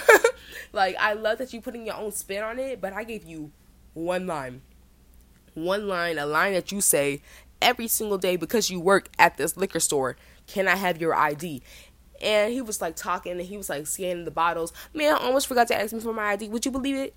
like 0.72 0.96
I 0.98 1.12
love 1.12 1.38
that 1.38 1.52
you're 1.52 1.62
putting 1.62 1.86
your 1.86 1.94
own 1.94 2.10
spin 2.10 2.42
on 2.42 2.58
it, 2.58 2.80
but 2.80 2.92
I 2.92 3.04
gave 3.04 3.24
you 3.24 3.52
one 3.94 4.26
line. 4.26 4.62
One 5.54 5.86
line, 5.86 6.18
a 6.18 6.26
line 6.26 6.54
that 6.54 6.72
you 6.72 6.80
say 6.80 7.22
every 7.62 7.88
single 7.88 8.18
day 8.18 8.36
because 8.36 8.70
you 8.70 8.80
work 8.80 9.08
at 9.18 9.36
this 9.36 9.56
liquor 9.56 9.80
store. 9.80 10.16
Can 10.46 10.68
I 10.68 10.76
have 10.76 11.00
your 11.00 11.14
ID? 11.14 11.62
and 12.22 12.52
he 12.52 12.62
was 12.62 12.80
like 12.80 12.94
talking 12.96 13.32
and 13.32 13.42
he 13.42 13.56
was 13.56 13.68
like 13.68 13.86
scanning 13.86 14.24
the 14.24 14.30
bottles. 14.30 14.72
Man, 14.94 15.14
I 15.14 15.18
almost 15.18 15.48
forgot 15.48 15.68
to 15.68 15.78
ask 15.78 15.92
me 15.92 16.00
for 16.00 16.12
my 16.12 16.30
ID. 16.30 16.48
Would 16.48 16.64
you 16.64 16.70
believe 16.70 16.96
it? 16.96 17.14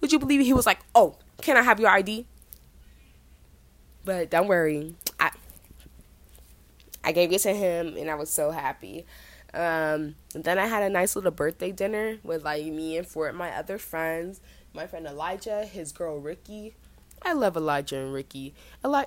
Would 0.00 0.12
you 0.12 0.18
believe 0.18 0.40
it? 0.40 0.44
He 0.44 0.52
was 0.52 0.66
like, 0.66 0.80
"Oh, 0.94 1.16
can 1.40 1.56
I 1.56 1.62
have 1.62 1.80
your 1.80 1.90
ID?" 1.90 2.26
But 4.04 4.30
don't 4.30 4.46
worry, 4.46 4.94
I 5.18 5.30
I 7.02 7.12
gave 7.12 7.32
it 7.32 7.40
to 7.40 7.52
him, 7.54 7.96
and 7.96 8.10
I 8.10 8.14
was 8.14 8.30
so 8.30 8.50
happy. 8.50 9.06
Um, 9.54 10.14
then 10.34 10.58
I 10.58 10.66
had 10.66 10.82
a 10.82 10.88
nice 10.88 11.16
little 11.16 11.30
birthday 11.30 11.72
dinner 11.72 12.18
with 12.22 12.44
like 12.44 12.64
me 12.66 12.96
and 12.96 13.06
four 13.06 13.28
of 13.28 13.34
my 13.34 13.50
other 13.50 13.78
friends. 13.78 14.40
My 14.74 14.86
friend 14.86 15.06
Elijah, 15.06 15.64
his 15.64 15.92
girl 15.92 16.18
Ricky. 16.18 16.74
I 17.22 17.34
love 17.34 17.56
Elijah 17.56 17.98
and 17.98 18.12
Ricky. 18.12 18.54
Eli- 18.84 19.04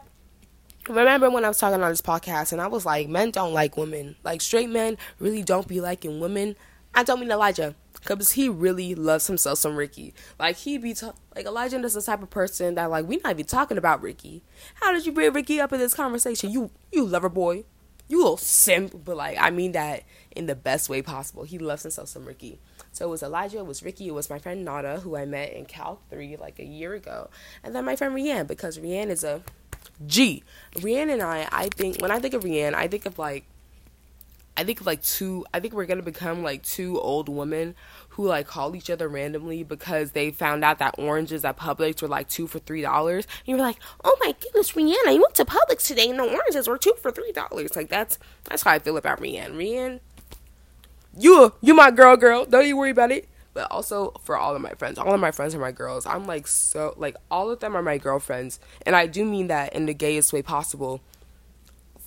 remember 0.87 1.29
when 1.29 1.45
I 1.45 1.47
was 1.47 1.57
talking 1.57 1.81
on 1.81 1.89
this 1.89 2.01
podcast 2.01 2.51
and 2.51 2.61
I 2.61 2.67
was 2.67 2.85
like, 2.85 3.07
men 3.07 3.31
don't 3.31 3.53
like 3.53 3.77
women. 3.77 4.15
Like 4.23 4.41
straight 4.41 4.69
men 4.69 4.97
really 5.19 5.43
don't 5.43 5.67
be 5.67 5.81
liking 5.81 6.19
women. 6.19 6.55
I 6.93 7.03
don't 7.03 7.19
mean 7.19 7.31
Elijah 7.31 7.75
because 7.93 8.31
he 8.31 8.47
really 8.49 8.95
loves 8.95 9.27
himself 9.27 9.59
some 9.59 9.75
Ricky. 9.75 10.13
Like 10.39 10.57
he 10.57 10.77
be 10.77 10.93
ta- 10.93 11.13
like 11.35 11.45
Elijah 11.45 11.79
is 11.79 11.93
the 11.93 12.01
type 12.01 12.23
of 12.23 12.29
person 12.29 12.75
that 12.75 12.89
like 12.89 13.05
we 13.05 13.17
not 13.17 13.31
even 13.31 13.45
talking 13.45 13.77
about 13.77 14.01
Ricky. 14.01 14.43
How 14.75 14.93
did 14.93 15.05
you 15.05 15.11
bring 15.11 15.33
Ricky 15.33 15.59
up 15.59 15.73
in 15.73 15.79
this 15.79 15.93
conversation? 15.93 16.51
You 16.51 16.71
you 16.91 17.05
lover 17.05 17.29
boy, 17.29 17.65
you 18.07 18.19
little 18.19 18.37
simp. 18.37 19.03
But 19.03 19.17
like 19.17 19.37
I 19.39 19.49
mean 19.49 19.73
that 19.73 20.03
in 20.31 20.45
the 20.45 20.55
best 20.55 20.89
way 20.89 21.01
possible. 21.01 21.43
He 21.43 21.57
loves 21.57 21.83
himself 21.83 22.07
some 22.07 22.25
Ricky. 22.25 22.59
So 22.91 23.07
it 23.07 23.09
was 23.09 23.23
Elijah, 23.23 23.57
it 23.57 23.65
was 23.65 23.83
Ricky, 23.83 24.07
it 24.07 24.13
was 24.13 24.29
my 24.29 24.39
friend 24.39 24.63
Nada 24.63 25.01
who 25.01 25.17
I 25.17 25.25
met 25.25 25.51
in 25.51 25.65
Cal 25.65 25.99
three 26.09 26.37
like 26.37 26.59
a 26.59 26.65
year 26.65 26.93
ago, 26.93 27.29
and 27.61 27.75
then 27.75 27.83
my 27.83 27.97
friend 27.97 28.15
Rianne 28.15 28.47
because 28.47 28.77
Rianne 28.77 29.09
is 29.09 29.25
a 29.25 29.41
G. 30.05 30.43
Rianne 30.75 31.11
and 31.11 31.21
I, 31.21 31.47
I 31.51 31.69
think 31.69 32.01
when 32.01 32.11
I 32.11 32.19
think 32.19 32.33
of 32.33 32.43
Rianne, 32.43 32.73
I 32.73 32.87
think 32.87 33.05
of 33.05 33.17
like 33.17 33.45
I 34.57 34.63
think 34.63 34.79
of 34.79 34.85
like 34.85 35.03
two 35.03 35.45
I 35.53 35.59
think 35.59 35.73
we're 35.73 35.85
gonna 35.85 36.01
become 36.01 36.43
like 36.43 36.63
two 36.63 36.99
old 36.99 37.27
women 37.29 37.75
who 38.09 38.27
like 38.27 38.47
call 38.47 38.75
each 38.75 38.89
other 38.89 39.07
randomly 39.07 39.63
because 39.63 40.11
they 40.11 40.31
found 40.31 40.63
out 40.63 40.79
that 40.79 40.95
oranges 40.97 41.43
at 41.43 41.57
Publix 41.57 42.01
were 42.01 42.07
like 42.07 42.29
two 42.29 42.47
for 42.47 42.59
three 42.59 42.81
dollars. 42.81 43.25
And 43.25 43.57
you're 43.57 43.65
like, 43.65 43.77
oh 44.03 44.17
my 44.21 44.33
goodness, 44.39 44.71
Rihanna, 44.71 45.13
you 45.13 45.21
went 45.21 45.35
to 45.35 45.45
Publix 45.45 45.85
today 45.87 46.09
and 46.09 46.19
the 46.19 46.23
oranges 46.23 46.67
were 46.67 46.77
two 46.77 46.93
for 47.01 47.11
three 47.11 47.31
dollars. 47.31 47.75
Like 47.75 47.89
that's 47.89 48.17
that's 48.45 48.63
how 48.63 48.71
I 48.71 48.79
feel 48.79 48.97
about 48.97 49.19
Rihanna. 49.19 49.51
Rihanna, 49.55 49.99
you 51.17 51.53
you 51.61 51.73
my 51.73 51.91
girl, 51.91 52.15
girl. 52.15 52.45
Don't 52.45 52.67
you 52.67 52.77
worry 52.77 52.91
about 52.91 53.11
it. 53.11 53.27
But 53.55 53.71
also 53.71 54.11
for 54.23 54.37
all 54.37 54.55
of 54.55 54.61
my 54.61 54.73
friends, 54.73 54.99
all 54.99 55.13
of 55.13 55.19
my 55.19 55.31
friends 55.31 55.55
are 55.55 55.59
my 55.59 55.71
girls. 55.71 56.05
I'm 56.05 56.27
like 56.27 56.45
so 56.45 56.93
like 56.97 57.15
all 57.31 57.49
of 57.49 57.61
them 57.61 57.75
are 57.75 57.81
my 57.81 57.97
girlfriends, 57.97 58.59
and 58.85 58.95
I 58.95 59.07
do 59.07 59.25
mean 59.25 59.47
that 59.47 59.73
in 59.73 59.87
the 59.87 59.95
gayest 59.95 60.31
way 60.31 60.43
possible 60.43 61.01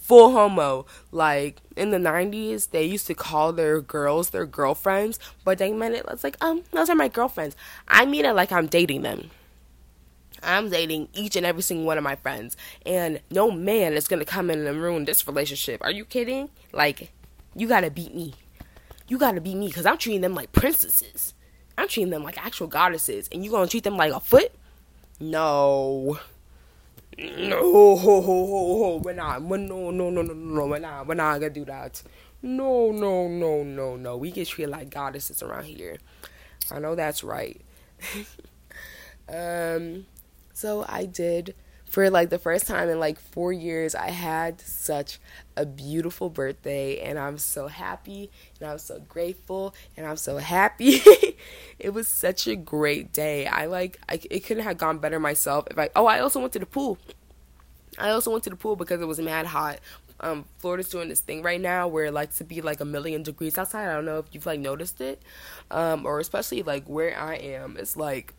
full 0.08 0.32
homo. 0.32 0.86
Like 1.12 1.60
in 1.76 1.90
the 1.90 1.98
90s, 1.98 2.70
they 2.70 2.84
used 2.84 3.06
to 3.08 3.14
call 3.14 3.52
their 3.52 3.80
girls 3.80 4.30
their 4.30 4.46
girlfriends, 4.46 5.18
but 5.44 5.58
they 5.58 5.72
meant 5.72 5.94
it. 5.94 6.06
It's 6.08 6.24
like, 6.24 6.42
um, 6.42 6.64
those 6.72 6.88
are 6.88 6.96
my 6.96 7.08
girlfriends. 7.08 7.54
I 7.86 8.06
mean 8.06 8.24
it 8.24 8.32
like 8.32 8.50
I'm 8.50 8.66
dating 8.66 9.02
them. 9.02 9.30
I'm 10.42 10.70
dating 10.70 11.08
each 11.12 11.36
and 11.36 11.44
every 11.44 11.62
single 11.62 11.84
one 11.84 11.98
of 11.98 12.04
my 12.04 12.14
friends, 12.16 12.56
and 12.86 13.20
no 13.30 13.50
man 13.50 13.92
is 13.94 14.08
gonna 14.08 14.24
come 14.24 14.50
in 14.50 14.66
and 14.66 14.80
ruin 14.80 15.04
this 15.04 15.26
relationship. 15.26 15.82
Are 15.82 15.90
you 15.90 16.04
kidding? 16.04 16.48
Like, 16.72 17.10
you 17.56 17.66
gotta 17.66 17.90
beat 17.90 18.14
me. 18.14 18.34
You 19.08 19.18
gotta 19.18 19.40
beat 19.40 19.56
me 19.56 19.66
because 19.66 19.84
I'm 19.84 19.98
treating 19.98 20.20
them 20.20 20.34
like 20.34 20.52
princesses. 20.52 21.34
I'm 21.78 21.86
treating 21.88 22.10
them 22.10 22.24
like 22.24 22.44
actual 22.44 22.66
goddesses, 22.66 23.28
and 23.30 23.44
you 23.44 23.50
gonna 23.50 23.68
treat 23.68 23.84
them 23.84 23.96
like 23.96 24.12
a 24.12 24.18
foot? 24.20 24.52
No. 25.20 26.18
No, 27.16 29.00
we're 29.04 29.12
not. 29.12 29.42
We're, 29.42 29.56
no, 29.58 29.90
no, 29.90 30.10
no, 30.10 30.22
no, 30.22 30.34
no, 30.34 30.66
we're 30.66 30.78
not. 30.78 31.06
We're 31.06 31.14
not 31.14 31.40
gonna 31.40 31.50
do 31.50 31.64
that. 31.66 32.02
No, 32.42 32.90
no, 32.90 33.28
no, 33.28 33.62
no, 33.62 33.96
no. 33.96 34.16
We 34.16 34.30
get 34.32 34.48
treated 34.48 34.70
like 34.70 34.90
goddesses 34.90 35.42
around 35.42 35.64
here. 35.64 35.98
I 36.70 36.80
know 36.80 36.94
that's 36.94 37.22
right. 37.24 37.60
um, 39.28 40.06
so 40.52 40.84
I 40.88 41.06
did 41.06 41.54
for 41.88 42.10
like 42.10 42.28
the 42.30 42.38
first 42.38 42.66
time 42.66 42.88
in 42.88 43.00
like 43.00 43.18
four 43.18 43.52
years. 43.52 43.94
I 43.94 44.10
had 44.10 44.60
such 44.60 45.18
a 45.56 45.66
beautiful 45.66 46.30
birthday, 46.30 47.00
and 47.00 47.18
I'm 47.18 47.38
so 47.38 47.66
happy, 47.66 48.30
and 48.60 48.70
I'm 48.70 48.78
so 48.78 49.00
grateful, 49.00 49.74
and 49.96 50.06
I'm 50.06 50.16
so 50.16 50.36
happy. 50.36 51.00
it 51.78 51.94
was 51.94 52.06
such 52.06 52.46
a 52.46 52.56
great 52.56 53.12
day. 53.12 53.46
I 53.46 53.66
like 53.66 53.98
I, 54.08 54.20
it 54.30 54.40
couldn't 54.40 54.64
have 54.64 54.78
gone 54.78 54.98
better 54.98 55.18
myself. 55.18 55.66
If 55.70 55.78
I 55.78 55.90
oh 55.96 56.06
I 56.06 56.20
also 56.20 56.40
went 56.40 56.52
to 56.52 56.58
the 56.58 56.66
pool. 56.66 56.98
I 57.98 58.10
also 58.10 58.30
went 58.30 58.44
to 58.44 58.50
the 58.50 58.56
pool 58.56 58.76
because 58.76 59.00
it 59.00 59.06
was 59.06 59.18
mad 59.18 59.46
hot. 59.46 59.80
Um, 60.20 60.44
Florida's 60.58 60.88
doing 60.88 61.08
this 61.08 61.20
thing 61.20 61.42
right 61.42 61.60
now 61.60 61.86
where 61.88 62.06
it 62.06 62.12
likes 62.12 62.38
to 62.38 62.44
be 62.44 62.60
like 62.60 62.80
a 62.80 62.84
million 62.84 63.22
degrees 63.22 63.56
outside. 63.56 63.88
I 63.88 63.94
don't 63.94 64.04
know 64.04 64.18
if 64.18 64.26
you've 64.32 64.46
like 64.46 64.60
noticed 64.60 65.00
it, 65.00 65.22
um, 65.70 66.06
or 66.06 66.20
especially 66.20 66.62
like 66.62 66.88
where 66.88 67.18
I 67.18 67.36
am. 67.36 67.76
It's 67.78 67.96
like 67.96 68.34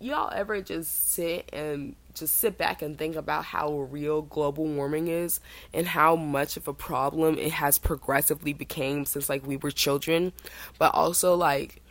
y'all 0.00 0.32
ever 0.32 0.60
just 0.60 1.12
sit 1.12 1.48
and 1.52 1.96
just 2.14 2.36
sit 2.36 2.56
back 2.56 2.80
and 2.80 2.96
think 2.96 3.16
about 3.16 3.44
how 3.44 3.72
real 3.80 4.22
global 4.22 4.66
warming 4.66 5.08
is 5.08 5.40
and 5.72 5.86
how 5.88 6.14
much 6.14 6.56
of 6.56 6.68
a 6.68 6.74
problem 6.74 7.38
it 7.38 7.52
has 7.52 7.78
progressively 7.78 8.52
became 8.52 9.04
since 9.04 9.28
like 9.28 9.46
we 9.46 9.56
were 9.56 9.70
children? 9.70 10.32
But 10.78 10.94
also 10.94 11.34
like 11.34 11.82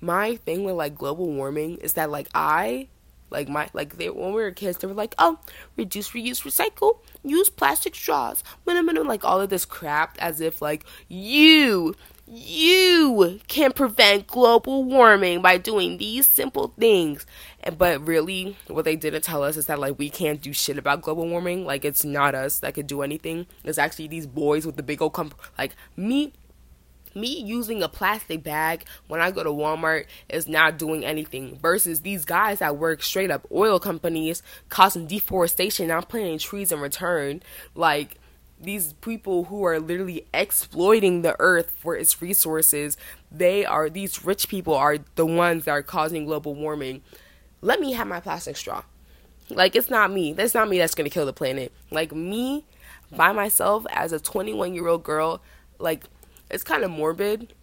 my 0.00 0.36
thing 0.36 0.64
with 0.64 0.74
like 0.74 0.94
global 0.94 1.26
warming 1.26 1.76
is 1.78 1.94
that 1.94 2.10
like 2.10 2.28
i 2.34 2.86
like 3.30 3.48
my 3.48 3.68
like 3.72 3.96
they 3.96 4.08
when 4.08 4.32
we 4.32 4.42
were 4.42 4.50
kids 4.50 4.78
they 4.78 4.86
were 4.86 4.94
like 4.94 5.14
oh 5.18 5.38
reduce 5.76 6.10
reuse 6.10 6.42
recycle 6.44 6.98
use 7.24 7.50
plastic 7.50 7.94
straws 7.94 8.42
minimum 8.66 9.06
like 9.06 9.24
all 9.24 9.40
of 9.40 9.50
this 9.50 9.64
crap 9.64 10.16
as 10.18 10.40
if 10.40 10.62
like 10.62 10.84
you 11.08 11.94
you 12.30 13.40
can 13.48 13.72
prevent 13.72 14.26
global 14.26 14.84
warming 14.84 15.40
by 15.40 15.56
doing 15.56 15.98
these 15.98 16.26
simple 16.26 16.74
things. 16.78 17.26
But 17.76 18.06
really, 18.06 18.56
what 18.66 18.84
they 18.84 18.96
didn't 18.96 19.22
tell 19.22 19.42
us 19.42 19.56
is 19.56 19.66
that 19.66 19.78
like 19.78 19.98
we 19.98 20.10
can't 20.10 20.40
do 20.40 20.52
shit 20.52 20.78
about 20.78 21.02
global 21.02 21.26
warming. 21.28 21.64
Like 21.64 21.84
it's 21.84 22.04
not 22.04 22.34
us 22.34 22.60
that 22.60 22.74
could 22.74 22.86
do 22.86 23.02
anything. 23.02 23.46
It's 23.64 23.78
actually 23.78 24.08
these 24.08 24.26
boys 24.26 24.66
with 24.66 24.76
the 24.76 24.82
big 24.82 25.00
old 25.00 25.14
comp. 25.14 25.34
Like 25.56 25.74
me, 25.96 26.32
me 27.14 27.40
using 27.40 27.82
a 27.82 27.88
plastic 27.88 28.42
bag 28.42 28.84
when 29.06 29.20
I 29.20 29.30
go 29.30 29.42
to 29.42 29.50
Walmart 29.50 30.06
is 30.28 30.48
not 30.48 30.78
doing 30.78 31.04
anything. 31.04 31.56
Versus 31.56 32.02
these 32.02 32.24
guys 32.24 32.58
that 32.58 32.76
work 32.76 33.02
straight 33.02 33.30
up 33.30 33.46
oil 33.50 33.78
companies 33.80 34.42
causing 34.68 35.06
deforestation, 35.06 35.88
not 35.88 36.08
planting 36.08 36.38
trees 36.38 36.72
in 36.72 36.80
return. 36.80 37.42
Like 37.74 38.18
these 38.60 38.92
people 38.94 39.44
who 39.44 39.64
are 39.64 39.78
literally 39.78 40.26
exploiting 40.34 41.22
the 41.22 41.36
earth 41.38 41.70
for 41.78 41.96
its 41.96 42.20
resources 42.20 42.96
they 43.30 43.64
are 43.64 43.90
these 43.90 44.24
rich 44.24 44.48
people 44.48 44.74
are 44.74 44.98
the 45.14 45.26
ones 45.26 45.64
that 45.64 45.72
are 45.72 45.82
causing 45.82 46.24
global 46.24 46.54
warming. 46.54 47.02
Let 47.60 47.80
me 47.80 47.92
have 47.92 48.06
my 48.06 48.20
plastic 48.20 48.56
straw. 48.56 48.82
Like 49.50 49.76
it's 49.76 49.90
not 49.90 50.10
me. 50.10 50.32
That's 50.32 50.54
not 50.54 50.68
me 50.68 50.78
that's 50.78 50.94
gonna 50.94 51.10
kill 51.10 51.26
the 51.26 51.32
planet. 51.32 51.72
Like 51.90 52.12
me 52.12 52.64
by 53.14 53.32
myself 53.32 53.86
as 53.90 54.12
a 54.12 54.20
21 54.20 54.74
year 54.74 54.86
old 54.86 55.02
girl 55.02 55.40
like 55.78 56.04
it's 56.50 56.64
kind 56.64 56.84
of 56.84 56.90
morbid 56.90 57.54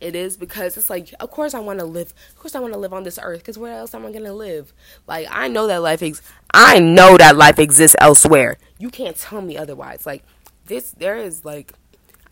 it 0.00 0.14
is 0.14 0.36
because 0.36 0.76
it's 0.76 0.90
like 0.90 1.12
of 1.20 1.30
course 1.30 1.54
i 1.54 1.60
want 1.60 1.78
to 1.78 1.84
live 1.84 2.12
of 2.30 2.38
course 2.38 2.54
i 2.54 2.60
want 2.60 2.72
to 2.72 2.78
live 2.78 2.92
on 2.92 3.02
this 3.02 3.18
earth 3.22 3.40
because 3.40 3.58
where 3.58 3.74
else 3.74 3.94
am 3.94 4.06
i 4.06 4.10
going 4.10 4.24
to 4.24 4.32
live? 4.32 4.72
Like 5.06 5.26
i 5.30 5.48
know 5.48 5.66
that 5.66 5.82
life 5.82 6.02
ex- 6.02 6.22
i 6.52 6.78
know 6.78 7.16
that 7.18 7.36
life 7.36 7.58
exists 7.58 7.96
elsewhere. 8.00 8.56
You 8.78 8.90
can't 8.90 9.16
tell 9.16 9.42
me 9.42 9.56
otherwise. 9.56 10.06
Like 10.06 10.24
this 10.66 10.92
there 10.92 11.16
is 11.16 11.44
like 11.44 11.72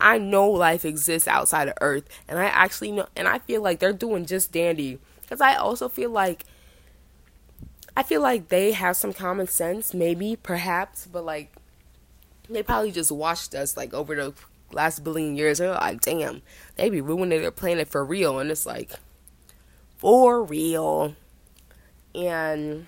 i 0.01 0.17
know 0.17 0.49
life 0.49 0.85
exists 0.85 1.27
outside 1.27 1.67
of 1.67 1.73
earth 1.81 2.07
and 2.27 2.39
i 2.39 2.45
actually 2.45 2.91
know 2.91 3.07
and 3.15 3.27
i 3.27 3.39
feel 3.39 3.61
like 3.61 3.79
they're 3.79 3.93
doing 3.93 4.25
just 4.25 4.51
dandy. 4.51 4.99
Because 5.21 5.41
i 5.41 5.55
also 5.55 5.87
feel 5.87 6.09
like 6.09 6.45
i 7.95 8.01
feel 8.01 8.21
like 8.21 8.47
they 8.47 8.71
have 8.71 8.95
some 8.95 9.13
common 9.13 9.45
sense 9.47 9.93
maybe 9.93 10.35
perhaps 10.35 11.05
but 11.05 11.23
like 11.23 11.53
they 12.49 12.63
probably 12.63 12.91
just 12.91 13.11
watched 13.11 13.53
us 13.53 13.77
like 13.77 13.93
over 13.93 14.15
the 14.15 14.33
last 14.71 15.03
billion 15.03 15.35
years, 15.35 15.57
they're 15.57 15.71
like, 15.71 16.01
damn, 16.01 16.41
they 16.75 16.89
be 16.89 17.01
ruining 17.01 17.41
their 17.41 17.51
planet 17.51 17.87
for 17.87 18.03
real. 18.03 18.39
And 18.39 18.51
it's 18.51 18.65
like, 18.65 18.91
for 19.97 20.43
real. 20.43 21.15
And 22.15 22.87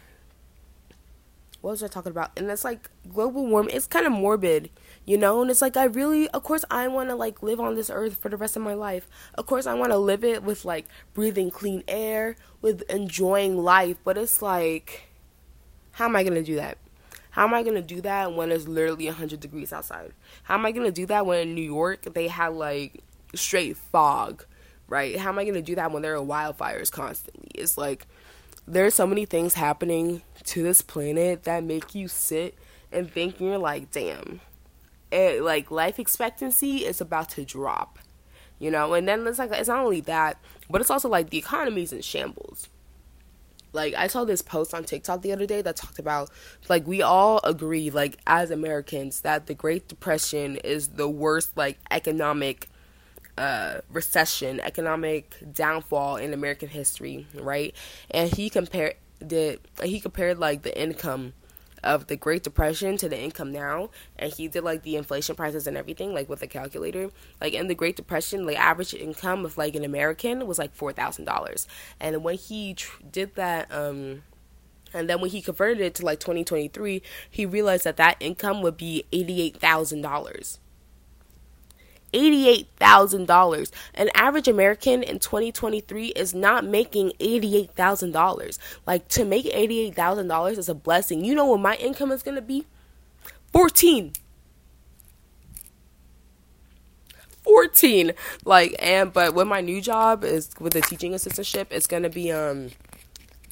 what 1.61 1.71
was 1.71 1.83
I 1.83 1.87
talking 1.87 2.11
about? 2.11 2.31
And 2.35 2.49
it's 2.49 2.63
like 2.63 2.89
global 3.11 3.45
warming. 3.45 3.75
It's 3.75 3.87
kind 3.87 4.05
of 4.05 4.11
morbid, 4.11 4.71
you 5.05 5.17
know. 5.17 5.41
And 5.41 5.51
it's 5.51 5.61
like 5.61 5.77
I 5.77 5.85
really, 5.85 6.27
of 6.29 6.43
course, 6.43 6.65
I 6.71 6.87
want 6.87 7.09
to 7.09 7.15
like 7.15 7.43
live 7.43 7.59
on 7.59 7.75
this 7.75 7.89
earth 7.89 8.17
for 8.17 8.29
the 8.29 8.37
rest 8.37 8.55
of 8.55 8.63
my 8.63 8.73
life. 8.73 9.07
Of 9.35 9.45
course, 9.45 9.67
I 9.67 9.75
want 9.75 9.91
to 9.91 9.97
live 9.97 10.23
it 10.23 10.43
with 10.43 10.65
like 10.65 10.87
breathing 11.13 11.51
clean 11.51 11.83
air, 11.87 12.35
with 12.61 12.81
enjoying 12.89 13.57
life. 13.57 13.97
But 14.03 14.17
it's 14.17 14.41
like, 14.41 15.09
how 15.91 16.05
am 16.05 16.15
I 16.15 16.23
gonna 16.23 16.43
do 16.43 16.55
that? 16.55 16.77
How 17.31 17.47
am 17.47 17.53
I 17.53 17.63
to 17.63 17.81
do 17.81 18.01
that 18.01 18.33
when 18.33 18.51
it's 18.51 18.67
literally 18.67 19.05
100 19.05 19.39
degrees 19.39 19.71
outside? 19.71 20.11
How 20.43 20.55
am 20.55 20.65
I 20.65 20.71
to 20.73 20.91
do 20.91 21.05
that 21.07 21.25
when 21.25 21.39
in 21.47 21.55
New 21.55 21.61
York 21.61 22.13
they 22.13 22.27
have 22.27 22.53
like 22.53 23.01
straight 23.33 23.77
fog, 23.77 24.45
right? 24.87 25.17
How 25.17 25.29
am 25.29 25.39
I 25.39 25.45
to 25.45 25.61
do 25.61 25.75
that 25.75 25.91
when 25.91 26.01
there 26.01 26.15
are 26.15 26.25
wildfires 26.25 26.91
constantly? 26.91 27.49
It's 27.55 27.77
like 27.77 28.05
there's 28.67 28.93
so 28.93 29.07
many 29.07 29.25
things 29.25 29.53
happening 29.53 30.21
to 30.43 30.61
this 30.61 30.81
planet 30.81 31.43
that 31.43 31.63
make 31.63 31.95
you 31.95 32.09
sit 32.09 32.55
and 32.91 33.09
think 33.09 33.39
you're 33.39 33.57
like, 33.57 33.91
damn, 33.91 34.41
it, 35.09 35.41
like 35.41 35.71
life 35.71 35.99
expectancy 35.99 36.85
is 36.85 36.99
about 36.99 37.29
to 37.31 37.45
drop. 37.45 37.97
You 38.59 38.69
know, 38.69 38.93
and 38.93 39.07
then 39.07 39.25
it's 39.25 39.39
like 39.39 39.51
it's 39.51 39.69
not 39.69 39.83
only 39.83 40.01
that, 40.01 40.37
but 40.69 40.81
it's 40.81 40.91
also 40.91 41.09
like 41.09 41.29
the 41.29 41.37
economy's 41.37 41.93
in 41.93 42.01
shambles. 42.01 42.67
Like 43.73 43.93
I 43.93 44.07
saw 44.07 44.25
this 44.25 44.41
post 44.41 44.73
on 44.73 44.83
TikTok 44.83 45.21
the 45.21 45.31
other 45.31 45.45
day 45.45 45.61
that 45.61 45.75
talked 45.75 45.99
about 45.99 46.29
like 46.69 46.85
we 46.85 47.01
all 47.01 47.39
agree 47.43 47.89
like 47.89 48.17
as 48.27 48.51
Americans 48.51 49.21
that 49.21 49.47
the 49.47 49.53
Great 49.53 49.87
Depression 49.87 50.57
is 50.57 50.89
the 50.89 51.07
worst 51.07 51.55
like 51.55 51.79
economic 51.89 52.69
uh, 53.37 53.79
recession, 53.89 54.59
economic 54.59 55.37
downfall 55.53 56.17
in 56.17 56.33
American 56.33 56.69
history, 56.69 57.27
right? 57.33 57.73
And 58.09 58.29
he 58.29 58.49
compared 58.49 58.95
the 59.19 59.59
he 59.83 59.99
compared 59.99 60.37
like 60.37 60.63
the 60.63 60.79
income 60.79 61.33
of 61.83 62.07
the 62.07 62.15
Great 62.15 62.43
Depression 62.43 62.97
to 62.97 63.09
the 63.09 63.19
income 63.19 63.51
now, 63.51 63.89
and 64.17 64.31
he 64.31 64.47
did 64.47 64.63
like 64.63 64.83
the 64.83 64.95
inflation 64.95 65.35
prices 65.35 65.67
and 65.67 65.77
everything, 65.77 66.13
like 66.13 66.29
with 66.29 66.41
a 66.41 66.47
calculator. 66.47 67.09
Like 67.39 67.53
in 67.53 67.67
the 67.67 67.75
Great 67.75 67.95
Depression, 67.95 68.45
like 68.45 68.59
average 68.59 68.93
income 68.93 69.45
of 69.45 69.57
like 69.57 69.75
an 69.75 69.83
American 69.83 70.47
was 70.47 70.59
like 70.59 70.73
four 70.73 70.93
thousand 70.93 71.25
dollars, 71.25 71.67
and 71.99 72.23
when 72.23 72.35
he 72.37 72.75
tr- 72.75 73.01
did 73.11 73.35
that, 73.35 73.71
um, 73.73 74.23
and 74.93 75.09
then 75.09 75.21
when 75.21 75.31
he 75.31 75.41
converted 75.41 75.81
it 75.81 75.95
to 75.95 76.05
like 76.05 76.19
twenty 76.19 76.43
twenty 76.43 76.67
three, 76.69 77.01
he 77.29 77.45
realized 77.45 77.83
that 77.83 77.97
that 77.97 78.17
income 78.19 78.61
would 78.61 78.77
be 78.77 79.03
eighty 79.11 79.41
eight 79.41 79.57
thousand 79.57 80.01
dollars. 80.01 80.59
$88,000. 82.13 83.71
An 83.93 84.09
average 84.15 84.47
American 84.47 85.03
in 85.03 85.19
2023 85.19 86.07
is 86.07 86.33
not 86.33 86.65
making 86.65 87.11
$88,000. 87.19 88.57
Like 88.85 89.07
to 89.09 89.25
make 89.25 89.45
$88,000 89.45 90.57
is 90.57 90.69
a 90.69 90.75
blessing. 90.75 91.23
You 91.23 91.35
know 91.35 91.45
what 91.45 91.59
my 91.59 91.75
income 91.75 92.11
is 92.11 92.23
going 92.23 92.35
to 92.35 92.41
be? 92.41 92.65
14. 93.51 94.13
14 97.43 98.13
like 98.45 98.75
and 98.79 99.11
but 99.11 99.33
with 99.33 99.47
my 99.47 99.61
new 99.61 99.81
job 99.81 100.23
is 100.23 100.51
with 100.59 100.73
the 100.73 100.81
teaching 100.81 101.13
assistantship 101.13 101.65
it's 101.71 101.87
going 101.87 102.03
to 102.03 102.09
be 102.09 102.31
um 102.31 102.69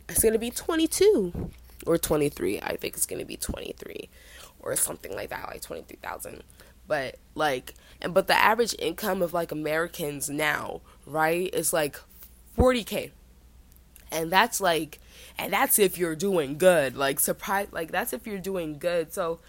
it's 0.08 0.22
going 0.22 0.34
to 0.34 0.40
be 0.40 0.52
22 0.52 1.50
or 1.88 1.98
23 1.98 2.62
i 2.62 2.76
think 2.76 2.96
it's 2.96 3.08
going 3.08 3.20
to 3.20 3.26
be 3.26 3.36
23 3.36 4.08
or 4.60 4.76
something 4.76 5.14
like 5.16 5.30
that 5.30 5.48
like 5.48 5.62
23,000 5.62 6.44
but 6.88 7.16
like 7.36 7.74
but 8.08 8.28
the 8.28 8.36
average 8.36 8.76
income 8.80 9.22
of 9.22 9.34
like 9.34 9.52
Americans 9.52 10.30
now, 10.30 10.82
right, 11.06 11.54
is 11.54 11.74
like 11.74 12.00
40k. 12.58 13.12
And 14.12 14.32
that's 14.32 14.60
like 14.60 15.00
and 15.38 15.54
that's 15.54 15.80
if 15.80 15.98
you're 15.98 16.16
doing 16.16 16.58
good. 16.58 16.96
Like 16.96 17.20
surprise 17.20 17.68
like 17.72 17.92
that's 17.92 18.14
if 18.14 18.26
you're 18.26 18.40
doing 18.40 18.80
good. 18.80 19.14
So 19.14 19.40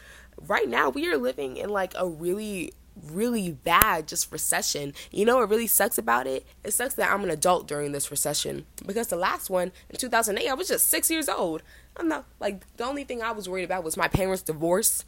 right 0.46 0.68
now 0.68 0.90
we 0.90 1.09
are 1.09 1.16
living 1.16 1.57
in 1.57 1.70
like 1.70 1.94
a 1.96 2.07
really 2.07 2.72
really 3.03 3.53
bad 3.53 4.07
just 4.09 4.30
recession. 4.30 4.92
You 5.11 5.24
know 5.24 5.38
what 5.38 5.48
really 5.48 5.66
sucks 5.66 5.96
about 5.96 6.26
it? 6.26 6.46
It 6.64 6.72
sucks 6.72 6.94
that 6.94 7.11
I'm 7.11 7.24
an 7.24 7.30
adult 7.30 7.66
during 7.66 7.92
this 7.92 8.11
recession 8.11 8.66
because 8.86 9.07
the 9.07 9.16
last 9.16 9.48
one 9.48 9.72
in 9.88 9.96
2008 9.96 10.48
I 10.48 10.55
was 10.55 10.68
just 10.68 10.88
6 10.88 11.11
years 11.11 11.28
old. 11.28 11.62
I'm 11.96 12.09
not 12.09 12.26
like 12.38 12.64
the 12.76 12.84
only 12.84 13.05
thing 13.05 13.22
I 13.22 13.32
was 13.32 13.48
worried 13.48 13.64
about 13.64 13.84
was 13.84 13.96
my 13.96 14.09
parents' 14.09 14.42
divorce. 14.42 15.05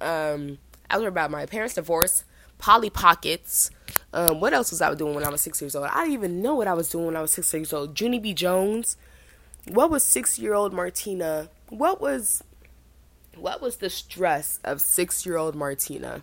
Um 0.00 0.58
I 0.90 0.96
was 0.96 1.02
worried 1.02 1.08
about 1.08 1.30
my 1.30 1.44
parents' 1.44 1.74
divorce, 1.74 2.24
Polly 2.58 2.90
Pockets. 2.90 3.70
Um, 4.12 4.40
what 4.40 4.52
else 4.52 4.70
was 4.70 4.80
I 4.82 4.92
doing 4.94 5.14
when 5.14 5.24
I 5.24 5.30
was 5.30 5.40
six 5.40 5.60
years 5.60 5.74
old? 5.74 5.86
I 5.86 6.02
didn't 6.02 6.12
even 6.12 6.42
know 6.42 6.54
what 6.54 6.66
I 6.66 6.74
was 6.74 6.90
doing 6.90 7.06
when 7.06 7.16
I 7.16 7.22
was 7.22 7.32
six 7.32 7.52
years 7.52 7.72
old. 7.72 7.98
Junie 7.98 8.18
B. 8.18 8.34
Jones. 8.34 8.96
What 9.66 9.90
was 9.90 10.02
six 10.02 10.38
year 10.38 10.54
old 10.54 10.72
Martyna? 10.72 11.48
What 11.68 12.00
was 12.00 12.42
what 13.36 13.60
was 13.62 13.76
the 13.76 13.90
stress 13.90 14.58
of 14.64 14.80
six 14.80 15.24
year 15.24 15.36
old 15.36 15.54
Martyna? 15.54 16.22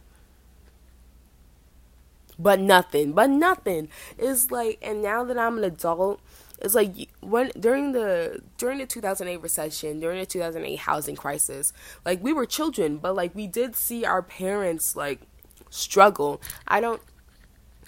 But 2.37 2.59
nothing. 2.59 3.13
But 3.13 3.29
nothing. 3.29 3.87
It's 4.17 4.51
like 4.51 4.79
and 4.81 5.01
now 5.01 5.23
that 5.23 5.37
I'm 5.37 5.57
an 5.59 5.63
adult, 5.63 6.19
it's 6.59 6.75
like 6.75 7.09
when 7.21 7.51
during 7.59 7.91
the 7.91 8.41
during 8.57 8.79
the 8.79 8.85
2008 8.85 9.37
recession 9.37 9.99
during 9.99 10.19
the 10.19 10.25
2008 10.25 10.79
housing 10.79 11.15
crisis 11.15 11.73
like 12.05 12.23
we 12.23 12.31
were 12.31 12.45
children 12.45 12.97
but 12.97 13.13
like 13.15 13.35
we 13.35 13.45
did 13.47 13.75
see 13.75 14.05
our 14.05 14.21
parents 14.21 14.95
like 14.95 15.21
struggle. 15.75 16.41
I 16.67 16.79
don't 16.79 17.01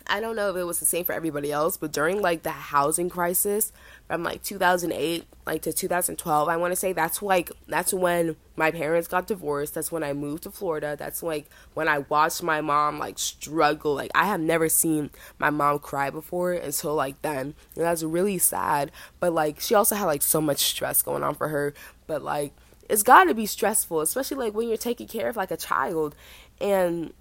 i 0.09 0.21
don't 0.21 0.37
know 0.37 0.49
if 0.49 0.55
it 0.55 0.63
was 0.63 0.79
the 0.79 0.85
same 0.85 1.03
for 1.03 1.11
everybody 1.11 1.51
else 1.51 1.75
but 1.75 1.91
during 1.91 2.21
like 2.21 2.41
the 2.43 2.49
housing 2.49 3.09
crisis 3.09 3.73
from 4.07 4.23
like 4.23 4.41
2008 4.41 5.25
like 5.45 5.61
to 5.61 5.73
2012 5.73 6.47
i 6.47 6.55
want 6.55 6.71
to 6.71 6.77
say 6.77 6.93
that's 6.93 7.21
like 7.21 7.51
that's 7.67 7.93
when 7.93 8.37
my 8.57 8.71
parents 8.71 9.07
got 9.07 9.27
divorced. 9.27 9.75
That's 9.75 9.91
when 9.91 10.03
i 10.03 10.11
moved 10.11 10.43
to 10.43 10.51
florida. 10.51 10.95
That's 10.97 11.23
like 11.23 11.49
when 11.75 11.87
i 11.87 11.99
watched 11.99 12.43
my 12.43 12.59
mom 12.59 12.99
like 12.99 13.19
struggle. 13.19 13.93
Like 13.93 14.11
i 14.15 14.25
have 14.25 14.41
never 14.41 14.67
seen 14.67 15.11
my 15.37 15.51
mom 15.51 15.79
cry 15.79 16.09
before 16.09 16.53
until 16.53 16.95
like 16.95 17.21
then. 17.21 17.53
And 17.75 17.85
that's 17.85 18.03
really 18.03 18.39
sad. 18.39 18.91
But 19.19 19.31
like 19.31 19.59
she 19.61 19.75
also 19.75 19.95
had 19.95 20.05
like 20.05 20.23
so 20.23 20.41
much 20.41 20.59
stress 20.59 21.01
going 21.01 21.23
on 21.23 21.35
for 21.35 21.47
her. 21.49 21.73
But 22.07 22.23
like 22.23 22.53
it's 22.89 23.03
got 23.03 23.25
to 23.25 23.33
be 23.33 23.45
stressful 23.45 24.01
especially 24.01 24.37
like 24.37 24.53
when 24.55 24.67
you're 24.67 24.77
taking 24.77 25.07
care 25.07 25.29
of 25.29 25.37
like 25.37 25.51
a 25.51 25.57
child. 25.57 26.15
And 26.59 27.13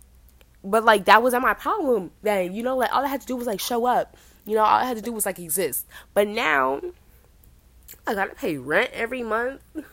but 0.71 0.85
like 0.85 1.05
that 1.07 1.23
wasn't 1.23 1.43
my 1.43 1.55
problem 1.55 2.11
then 2.23 2.55
you 2.55 2.62
know 2.62 2.77
like 2.77 2.93
all 2.93 3.05
i 3.05 3.09
had 3.09 3.21
to 3.21 3.27
do 3.27 3.37
was 3.37 3.47
like 3.47 3.61
show 3.61 3.87
up 3.87 4.17
you 4.47 4.55
know, 4.55 4.62
all 4.62 4.79
I 4.79 4.85
had 4.85 4.97
to 4.97 5.03
do 5.03 5.12
was 5.12 5.27
like 5.27 5.39
exist. 5.39 5.87
But 6.14 6.29
now 6.29 6.81
I 8.07 8.14
gotta 8.14 8.35
pay 8.35 8.57
rent 8.57 8.91
every 8.95 9.23
month. 9.23 9.61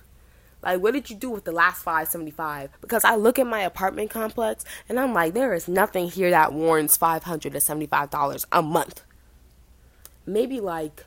Like, 0.66 0.80
what 0.80 0.94
did 0.94 1.10
you 1.10 1.18
do 1.18 1.30
with 1.30 1.44
the 1.44 1.52
last 1.52 1.84
575? 1.84 2.70
Because 2.80 3.04
I 3.04 3.16
look 3.16 3.38
at 3.38 3.46
my 3.46 3.60
apartment 3.60 4.10
complex 4.10 4.64
and 4.88 4.98
I'm 4.98 5.14
like, 5.14 5.34
there 5.34 5.54
is 5.54 5.68
nothing 5.68 6.10
here 6.10 6.30
that 6.30 6.54
warrants 6.54 6.98
$575 6.98 8.46
a 8.50 8.62
month. 8.62 9.04
Maybe 10.26 10.62
like 10.62 11.04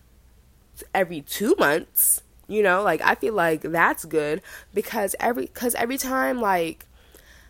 every 0.94 1.22
two 1.22 1.54
months, 1.58 2.22
you 2.46 2.62
know, 2.62 2.82
like 2.82 3.00
I 3.00 3.14
feel 3.14 3.32
like 3.32 3.62
that's 3.62 4.04
good 4.04 4.42
because 4.74 5.16
every, 5.18 5.46
cause 5.46 5.74
every 5.76 5.96
time 5.96 6.38
like 6.38 6.84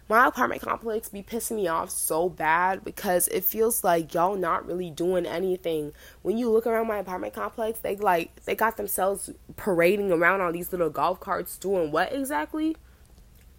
my 0.09 0.27
apartment 0.27 0.63
complex 0.63 1.09
be 1.09 1.23
pissing 1.23 1.57
me 1.57 1.67
off 1.67 1.91
so 1.91 2.29
bad 2.29 2.85
because 2.85 3.27
it 3.29 3.45
feels 3.45 3.83
like 3.83 4.15
y'all 4.15 4.37
not 4.37 4.65
really 4.67 4.91
doing 4.91 5.27
anything. 5.27 5.93
When 6.23 6.39
you 6.39 6.51
look 6.51 6.67
around 6.67 6.87
my 6.87 6.99
apartment 6.99 7.35
complex, 7.35 7.81
they 7.81 7.97
like 7.97 8.45
they 8.45 8.55
got 8.55 8.77
themselves 8.77 9.31
parading 9.57 10.13
around 10.13 10.41
on 10.41 10.53
these 10.53 10.71
little 10.71 10.91
golf 10.91 11.19
carts 11.19 11.57
doing 11.57 11.91
what 11.91 12.13
exactly? 12.13 12.77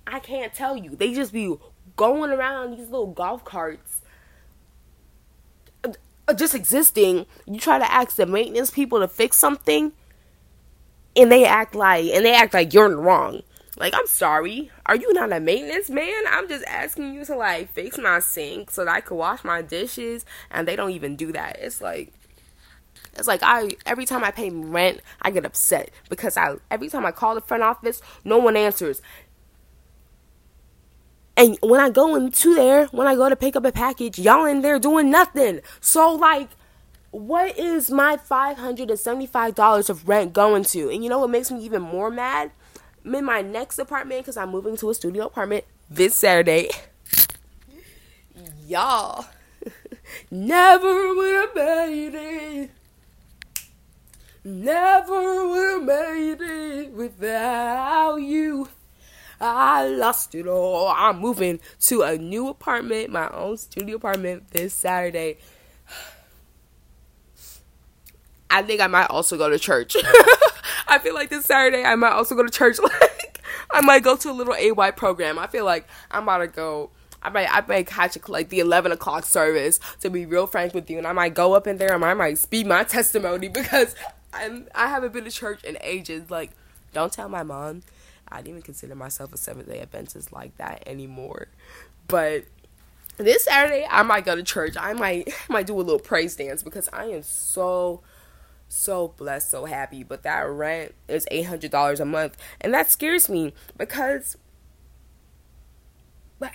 I 0.06 0.20
can't 0.20 0.54
tell 0.54 0.78
you. 0.78 0.96
They 0.96 1.14
just 1.14 1.34
be 1.34 1.56
going 1.98 2.32
around 2.32 2.56
on 2.56 2.78
these 2.78 2.90
little 2.90 3.12
golf 3.12 3.44
carts 3.44 4.02
uh, 6.28 6.34
just 6.34 6.56
existing. 6.56 7.26
You 7.46 7.60
try 7.60 7.80
to 7.80 7.92
ask 7.92 8.16
the 8.16 8.26
maintenance 8.26 8.72
people 8.72 9.00
to 9.00 9.08
fix 9.08 9.38
something 9.38 9.92
and 11.16 11.32
they 11.32 11.46
act 11.46 11.74
like 11.76 12.06
and 12.06 12.26
they 12.26 12.36
act 12.36 12.54
like 12.54 12.74
you're 12.74 12.96
wrong. 12.96 13.44
Like, 13.78 13.94
I'm 13.96 14.08
sorry. 14.08 14.72
Are 14.88 14.96
you 14.96 15.14
not 15.14 15.32
a 15.32 15.40
maintenance 15.40 15.90
man? 15.90 16.24
I'm 16.30 16.48
just 16.48 16.66
asking 16.66 17.14
you 17.14 17.24
to 17.26 17.36
like 17.36 17.72
fix 17.72 17.98
my 17.98 18.20
sink 18.20 18.72
so 18.72 18.84
that 18.84 18.92
I 18.92 19.02
could 19.02 19.16
wash 19.16 19.44
my 19.44 19.62
dishes 19.62 20.26
and 20.50 20.68
they 20.68 20.76
don't 20.76 20.92
even 20.92 21.16
do 21.16 21.32
that. 21.34 21.58
It's 21.60 21.80
like 21.80 22.12
it's 23.16 23.28
like 23.28 23.42
I 23.44 23.70
every 23.86 24.06
time 24.06 24.24
I 24.24 24.32
pay 24.32 24.50
rent, 24.50 25.02
I 25.22 25.30
get 25.30 25.46
upset 25.46 25.92
because 26.10 26.38
I 26.38 26.56
every 26.72 26.90
time 26.90 27.06
I 27.06 27.12
call 27.12 27.36
the 27.36 27.42
front 27.42 27.64
office, 27.64 28.02
no 28.24 28.40
one 28.40 28.58
answers. 28.58 29.02
And 31.36 31.56
when 31.62 31.80
I 31.80 31.92
go 31.92 32.16
into 32.16 32.56
there, 32.56 32.88
when 32.88 33.06
I 33.06 33.14
go 33.14 33.30
to 33.30 33.36
pick 33.36 33.56
up 33.56 33.64
a 33.64 33.72
package, 33.72 34.18
y'all 34.18 34.46
in 34.46 34.62
there 34.62 34.80
doing 34.80 35.12
nothing. 35.12 35.62
So 35.82 36.14
like 36.16 36.50
what 37.12 37.58
is 37.58 37.90
my 37.90 38.18
$575 38.18 39.90
of 39.90 40.10
rent 40.10 40.34
going 40.34 40.64
to? 40.66 40.90
And 40.90 41.04
you 41.04 41.10
know 41.10 41.20
what 41.20 41.30
makes 41.30 41.50
me 41.52 41.64
even 41.64 41.82
more 41.82 42.12
mad? 42.12 42.52
I'm 43.08 43.16
in 43.16 43.24
my 43.24 43.42
next 43.42 43.80
apartment 43.80 44.24
because 44.24 44.36
I'm 44.36 44.50
moving 44.50 44.76
to 44.78 44.90
a 44.90 44.94
studio 44.94 45.28
apartment 45.28 45.64
this 45.90 46.14
Saturday. 46.14 46.70
Y'all, 48.66 49.26
never 50.30 51.16
would 51.16 51.36
have 51.36 51.56
made 51.56 52.14
it. 52.14 52.70
Never 54.44 55.48
would 55.48 55.70
have 55.70 55.84
made 55.84 56.42
it 56.42 56.92
without 56.92 58.18
you. 58.18 58.68
I 59.40 59.88
lost 59.88 60.36
it 60.36 60.46
all. 60.46 60.90
I'm 60.90 61.20
moving 61.20 61.62
to 61.84 62.02
a 62.02 62.18
new 62.18 62.50
apartment, 62.50 63.10
my 63.10 63.30
own 63.30 63.56
studio 63.56 63.96
apartment 63.96 64.52
this 64.52 64.74
Saturday. 64.74 65.38
I 68.50 68.64
think 68.64 68.82
I 68.82 68.88
might 68.88 69.10
also 69.10 69.38
go 69.38 69.50
to 69.50 69.58
church. 69.58 69.96
I 70.88 71.00
feel 71.00 71.14
like 71.14 71.30
this 71.30 71.46
Saturday 71.46 71.84
I 71.84 71.96
might 71.96 72.12
also 72.12 72.36
go 72.36 72.44
to 72.44 72.50
church. 72.50 72.78
Like 73.00 73.42
I 73.72 73.82
might 73.82 74.04
go 74.04 74.16
to 74.16 74.32
a 74.32 74.34
little 74.34 74.54
AY 74.54 74.92
program. 74.92 75.38
I 75.38 75.48
feel 75.48 75.66
like 75.66 75.88
I'm 76.12 76.24
about 76.24 76.40
to 76.40 76.48
go. 76.48 76.90
I 77.22 77.30
might 77.30 77.48
I 77.52 77.62
might 77.68 77.88
catch 77.88 78.16
a, 78.16 78.32
like 78.32 78.50
the 78.50 78.60
eleven 78.60 78.92
o'clock 78.92 79.26
service 79.26 79.80
to 80.02 80.10
be 80.10 80.26
real 80.26 80.48
frank 80.48 80.74
with 80.74 80.90
you, 80.90 80.98
and 80.98 81.08
I 81.08 81.14
might 81.14 81.34
go 81.34 81.54
up 81.54 81.68
in 81.68 81.78
there 81.78 81.94
and 81.94 82.04
I 82.04 82.14
might 82.14 82.38
speed 82.38 82.68
my 82.68 82.84
testimony 82.86 83.48
because 83.50 83.96
I'm 84.34 84.68
I 84.74 84.88
haven't 84.88 85.14
been 85.14 85.26
to 85.26 85.32
church 85.32 85.64
in 85.64 85.78
ages. 85.82 86.30
Like, 86.30 86.52
don't 86.94 87.12
tell 87.12 87.30
my 87.30 87.44
mom. 87.44 87.84
I 88.30 88.38
didn't 88.38 88.50
even 88.50 88.62
consider 88.62 88.96
myself 88.96 89.34
a 89.34 89.38
Seventh 89.38 89.68
Day 89.68 89.80
Adventist 89.80 90.34
like 90.34 90.58
that 90.58 90.84
anymore, 90.86 91.48
but 92.08 92.46
this 93.18 93.46
Saturday 93.46 93.86
I 93.90 94.04
might 94.04 94.26
go 94.26 94.36
to 94.36 94.44
church. 94.44 94.76
I 94.80 94.94
might 94.94 95.30
might 95.50 95.68
do 95.68 95.76
a 95.76 95.82
little 95.82 96.00
praise 96.00 96.36
dance 96.36 96.64
because 96.64 96.90
I 96.94 97.06
am 97.06 97.24
so 97.24 98.02
so 98.70 99.10
blessed, 99.18 99.52
so 99.52 99.66
happy. 99.66 100.04
But 100.04 100.24
that 100.24 100.48
rent 100.50 100.94
is 101.08 101.28
eight 101.32 101.44
hundred 101.44 101.72
dollars 101.72 102.00
a 102.00 102.06
month, 102.06 102.38
and 102.62 102.74
that 102.74 102.90
scares 102.90 103.30
me 103.30 103.54
because, 103.78 104.38
but 106.40 106.52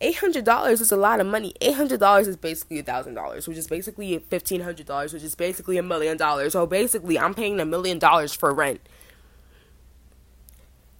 eight 0.00 0.16
hundred 0.16 0.44
dollars 0.44 0.80
is 0.80 0.92
a 0.92 0.96
lot 0.96 1.20
of 1.20 1.26
money. 1.26 1.54
Eight 1.60 1.74
hundred 1.74 2.00
dollars 2.00 2.28
is 2.28 2.36
basically 2.36 2.78
a 2.78 2.82
thousand 2.82 3.14
dollars, 3.14 3.48
which 3.48 3.58
is 3.58 3.66
basically 3.66 4.18
fifteen 4.18 4.60
hundred 4.60 4.86
dollars, 4.86 5.12
which 5.12 5.22
is 5.22 5.34
basically 5.34 5.78
a 5.78 5.82
million 5.82 6.16
dollars. 6.16 6.52
So 6.52 6.66
basically, 6.66 7.18
I'm 7.18 7.34
paying 7.34 7.60
a 7.60 7.64
million 7.64 7.98
dollars 7.98 8.32
for 8.34 8.52
rent. 8.52 8.80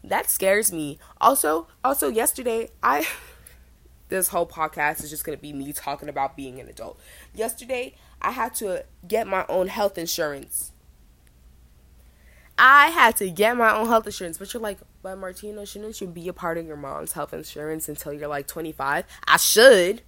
That 0.02 0.30
scares 0.30 0.72
me. 0.72 0.98
Also, 1.20 1.68
also 1.84 2.08
yesterday 2.08 2.70
I. 2.82 3.06
this 4.08 4.28
whole 4.28 4.46
podcast 4.46 5.04
is 5.04 5.10
just 5.10 5.22
gonna 5.22 5.36
be 5.36 5.52
me 5.52 5.72
talking 5.72 6.08
about 6.08 6.36
being 6.36 6.60
an 6.60 6.68
adult. 6.68 6.98
Yesterday, 7.34 7.94
I 8.20 8.32
had 8.32 8.54
to 8.56 8.84
get 9.06 9.26
my 9.26 9.44
own 9.48 9.68
health 9.68 9.98
insurance. 9.98 10.72
I 12.58 12.88
had 12.88 13.16
to 13.18 13.30
get 13.30 13.56
my 13.56 13.72
own 13.74 13.86
health 13.86 14.06
insurance. 14.06 14.38
But 14.38 14.52
you're 14.52 14.62
like, 14.62 14.78
but 15.02 15.16
Martyna, 15.16 15.66
shouldn't 15.66 16.00
you 16.00 16.08
be 16.08 16.26
a 16.28 16.32
part 16.32 16.58
of 16.58 16.66
your 16.66 16.76
mom's 16.76 17.12
health 17.12 17.32
insurance 17.32 17.88
until 17.88 18.12
you're 18.12 18.28
like 18.28 18.48
25? 18.48 19.04
I 19.26 19.36
should. 19.36 20.02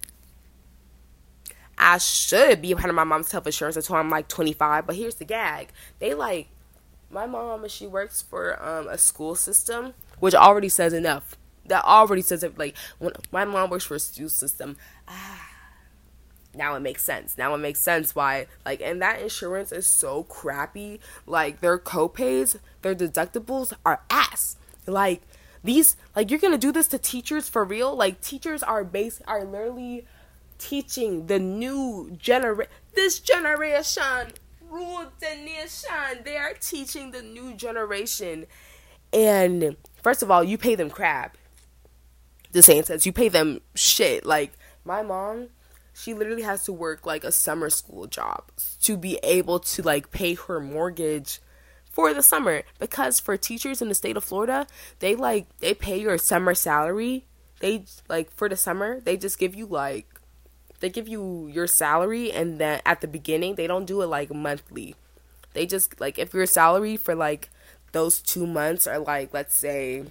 I 1.77 1.97
should 1.97 2.61
be 2.61 2.73
a 2.73 2.75
part 2.75 2.89
of 2.89 2.95
my 2.95 3.05
mom's 3.05 3.31
health 3.31 3.45
insurance 3.45 3.77
until 3.77 3.95
I'm 3.95 4.09
like 4.09 4.27
25. 4.27 4.85
But 4.85 4.97
here's 4.97 5.15
the 5.15 5.25
gag. 5.25 5.69
They 5.99 6.13
like, 6.13 6.49
my 7.09 7.25
mom, 7.25 7.67
she 7.69 7.87
works 7.87 8.21
for 8.21 8.61
um, 8.63 8.87
a 8.87 8.97
school 8.97 9.35
system, 9.35 9.93
which 10.19 10.35
already 10.35 10.69
says 10.69 10.93
enough. 10.93 11.37
That 11.65 11.85
already 11.85 12.21
says 12.21 12.43
it. 12.43 12.57
Like, 12.57 12.75
when 12.99 13.13
my 13.31 13.45
mom 13.45 13.69
works 13.69 13.85
for 13.85 13.95
a 13.95 13.99
school 13.99 14.29
system, 14.29 14.77
ah 15.07 15.50
now 16.53 16.75
it 16.75 16.81
makes 16.81 17.03
sense. 17.03 17.37
Now 17.37 17.53
it 17.55 17.59
makes 17.59 17.79
sense 17.79 18.15
why 18.15 18.47
like 18.65 18.81
and 18.81 19.01
that 19.01 19.21
insurance 19.21 19.71
is 19.71 19.87
so 19.87 20.23
crappy. 20.23 20.99
Like 21.25 21.61
their 21.61 21.79
copays, 21.79 22.57
their 22.81 22.95
deductibles 22.95 23.73
are 23.85 24.01
ass. 24.09 24.57
Like 24.85 25.21
these 25.63 25.95
like 26.15 26.29
you're 26.29 26.39
going 26.39 26.53
to 26.53 26.57
do 26.57 26.71
this 26.71 26.87
to 26.89 26.97
teachers 26.97 27.47
for 27.47 27.63
real? 27.63 27.95
Like 27.95 28.21
teachers 28.21 28.63
are 28.63 28.83
base 28.83 29.21
are 29.27 29.43
literally 29.43 30.05
teaching 30.57 31.27
the 31.27 31.39
new 31.39 32.15
generation 32.19 32.71
this 32.93 33.19
generation 33.19 34.33
rule 34.69 35.05
the 35.19 35.35
nation. 35.35 36.23
They 36.23 36.37
are 36.37 36.53
teaching 36.53 37.11
the 37.11 37.21
new 37.21 37.53
generation. 37.53 38.45
And 39.13 39.75
first 40.01 40.23
of 40.23 40.31
all, 40.31 40.43
you 40.43 40.57
pay 40.57 40.75
them 40.75 40.89
crap. 40.89 41.37
The 42.51 42.63
same 42.63 42.83
sense. 42.83 43.05
You 43.05 43.13
pay 43.13 43.29
them 43.29 43.61
shit. 43.75 44.25
Like 44.25 44.53
my 44.83 45.01
mom 45.03 45.49
she 45.93 46.13
literally 46.13 46.43
has 46.43 46.63
to 46.65 46.73
work 46.73 47.05
like 47.05 47.23
a 47.23 47.31
summer 47.31 47.69
school 47.69 48.07
job 48.07 48.43
to 48.81 48.97
be 48.97 49.19
able 49.23 49.59
to 49.59 49.81
like 49.81 50.11
pay 50.11 50.33
her 50.35 50.59
mortgage 50.59 51.39
for 51.91 52.13
the 52.13 52.23
summer 52.23 52.63
because 52.79 53.19
for 53.19 53.35
teachers 53.35 53.81
in 53.81 53.89
the 53.89 53.95
state 53.95 54.17
of 54.17 54.23
Florida, 54.23 54.65
they 54.99 55.15
like 55.15 55.47
they 55.59 55.73
pay 55.73 55.99
your 55.99 56.17
summer 56.17 56.53
salary. 56.53 57.25
They 57.59 57.85
like 58.07 58.31
for 58.31 58.49
the 58.49 58.55
summer, 58.55 58.99
they 58.99 59.17
just 59.17 59.37
give 59.37 59.53
you 59.53 59.65
like 59.65 60.07
they 60.79 60.89
give 60.89 61.07
you 61.07 61.47
your 61.47 61.67
salary 61.67 62.31
and 62.31 62.59
then 62.59 62.81
at 62.85 63.01
the 63.01 63.07
beginning, 63.07 63.55
they 63.55 63.67
don't 63.67 63.85
do 63.85 64.01
it 64.01 64.07
like 64.07 64.33
monthly. 64.33 64.95
They 65.53 65.65
just 65.65 65.99
like 65.99 66.17
if 66.17 66.33
your 66.33 66.45
salary 66.45 66.97
for 66.97 67.13
like 67.13 67.49
those 67.91 68.21
2 68.21 68.47
months 68.47 68.87
are 68.87 68.99
like 68.99 69.33
let's 69.33 69.53
say 69.53 70.05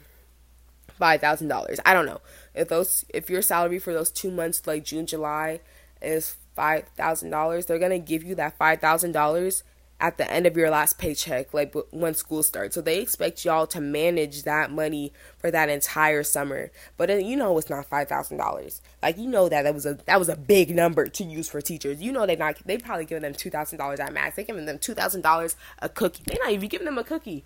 $5,000. 1.01 1.79
I 1.87 1.95
don't 1.95 2.07
know. 2.07 2.21
If 2.55 2.69
those 2.69 3.05
if 3.09 3.31
your 3.31 3.43
salary 3.43 3.79
for 3.79 3.93
those 3.93 4.11
2 4.11 4.31
months 4.31 4.67
like 4.67 4.85
June, 4.85 5.07
July 5.07 5.61
is 6.03 6.37
$5,000, 6.57 7.67
they're 7.67 7.79
going 7.79 7.91
to 7.91 7.99
give 7.99 8.23
you 8.23 8.35
that 8.35 8.59
$5,000 8.59 9.63
at 10.01 10.17
the 10.17 10.31
end 10.31 10.47
of 10.47 10.57
your 10.57 10.71
last 10.71 10.99
paycheck, 10.99 11.53
like 11.53 11.75
when 11.91 12.15
school 12.15 12.43
starts. 12.43 12.75
So 12.75 12.81
they 12.81 13.01
expect 13.01 13.45
y'all 13.45 13.67
to 13.69 13.81
manage 13.81 14.45
that 14.45 14.71
money 14.71 15.13
for 15.39 15.51
that 15.51 15.69
entire 15.69 16.23
summer. 16.23 16.71
But 16.97 17.23
you 17.23 17.37
know 17.37 17.57
it's 17.59 17.69
not 17.69 17.85
five 17.87 18.09
thousand 18.09 18.39
dollars. 18.39 18.81
Like 19.03 19.19
you 19.19 19.29
know 19.29 19.49
that 19.49 19.63
that 19.63 19.75
was 19.75 19.85
a 19.85 19.95
that 20.07 20.19
was 20.19 20.31
a 20.31 20.37
big 20.37 20.75
number 20.75 21.07
to 21.07 21.25
use 21.25 21.49
for 21.49 21.61
teachers. 21.61 22.01
You 22.01 22.13
know 22.13 22.27
they're 22.27 22.37
not 22.37 22.57
they 22.65 22.79
probably 22.79 23.05
giving 23.05 23.23
them 23.23 23.35
two 23.35 23.51
thousand 23.51 23.79
dollars 23.79 24.01
at 24.01 24.13
max. 24.13 24.37
They 24.37 24.45
giving 24.45 24.67
them 24.67 24.79
two 24.79 24.95
thousand 24.95 25.21
dollars 25.21 25.55
a 25.81 25.89
cookie. 25.89 26.23
They're 26.27 26.43
not 26.43 26.53
even 26.53 26.69
giving 26.69 26.87
them 26.87 26.99
a 26.99 27.05
cookie. 27.05 27.45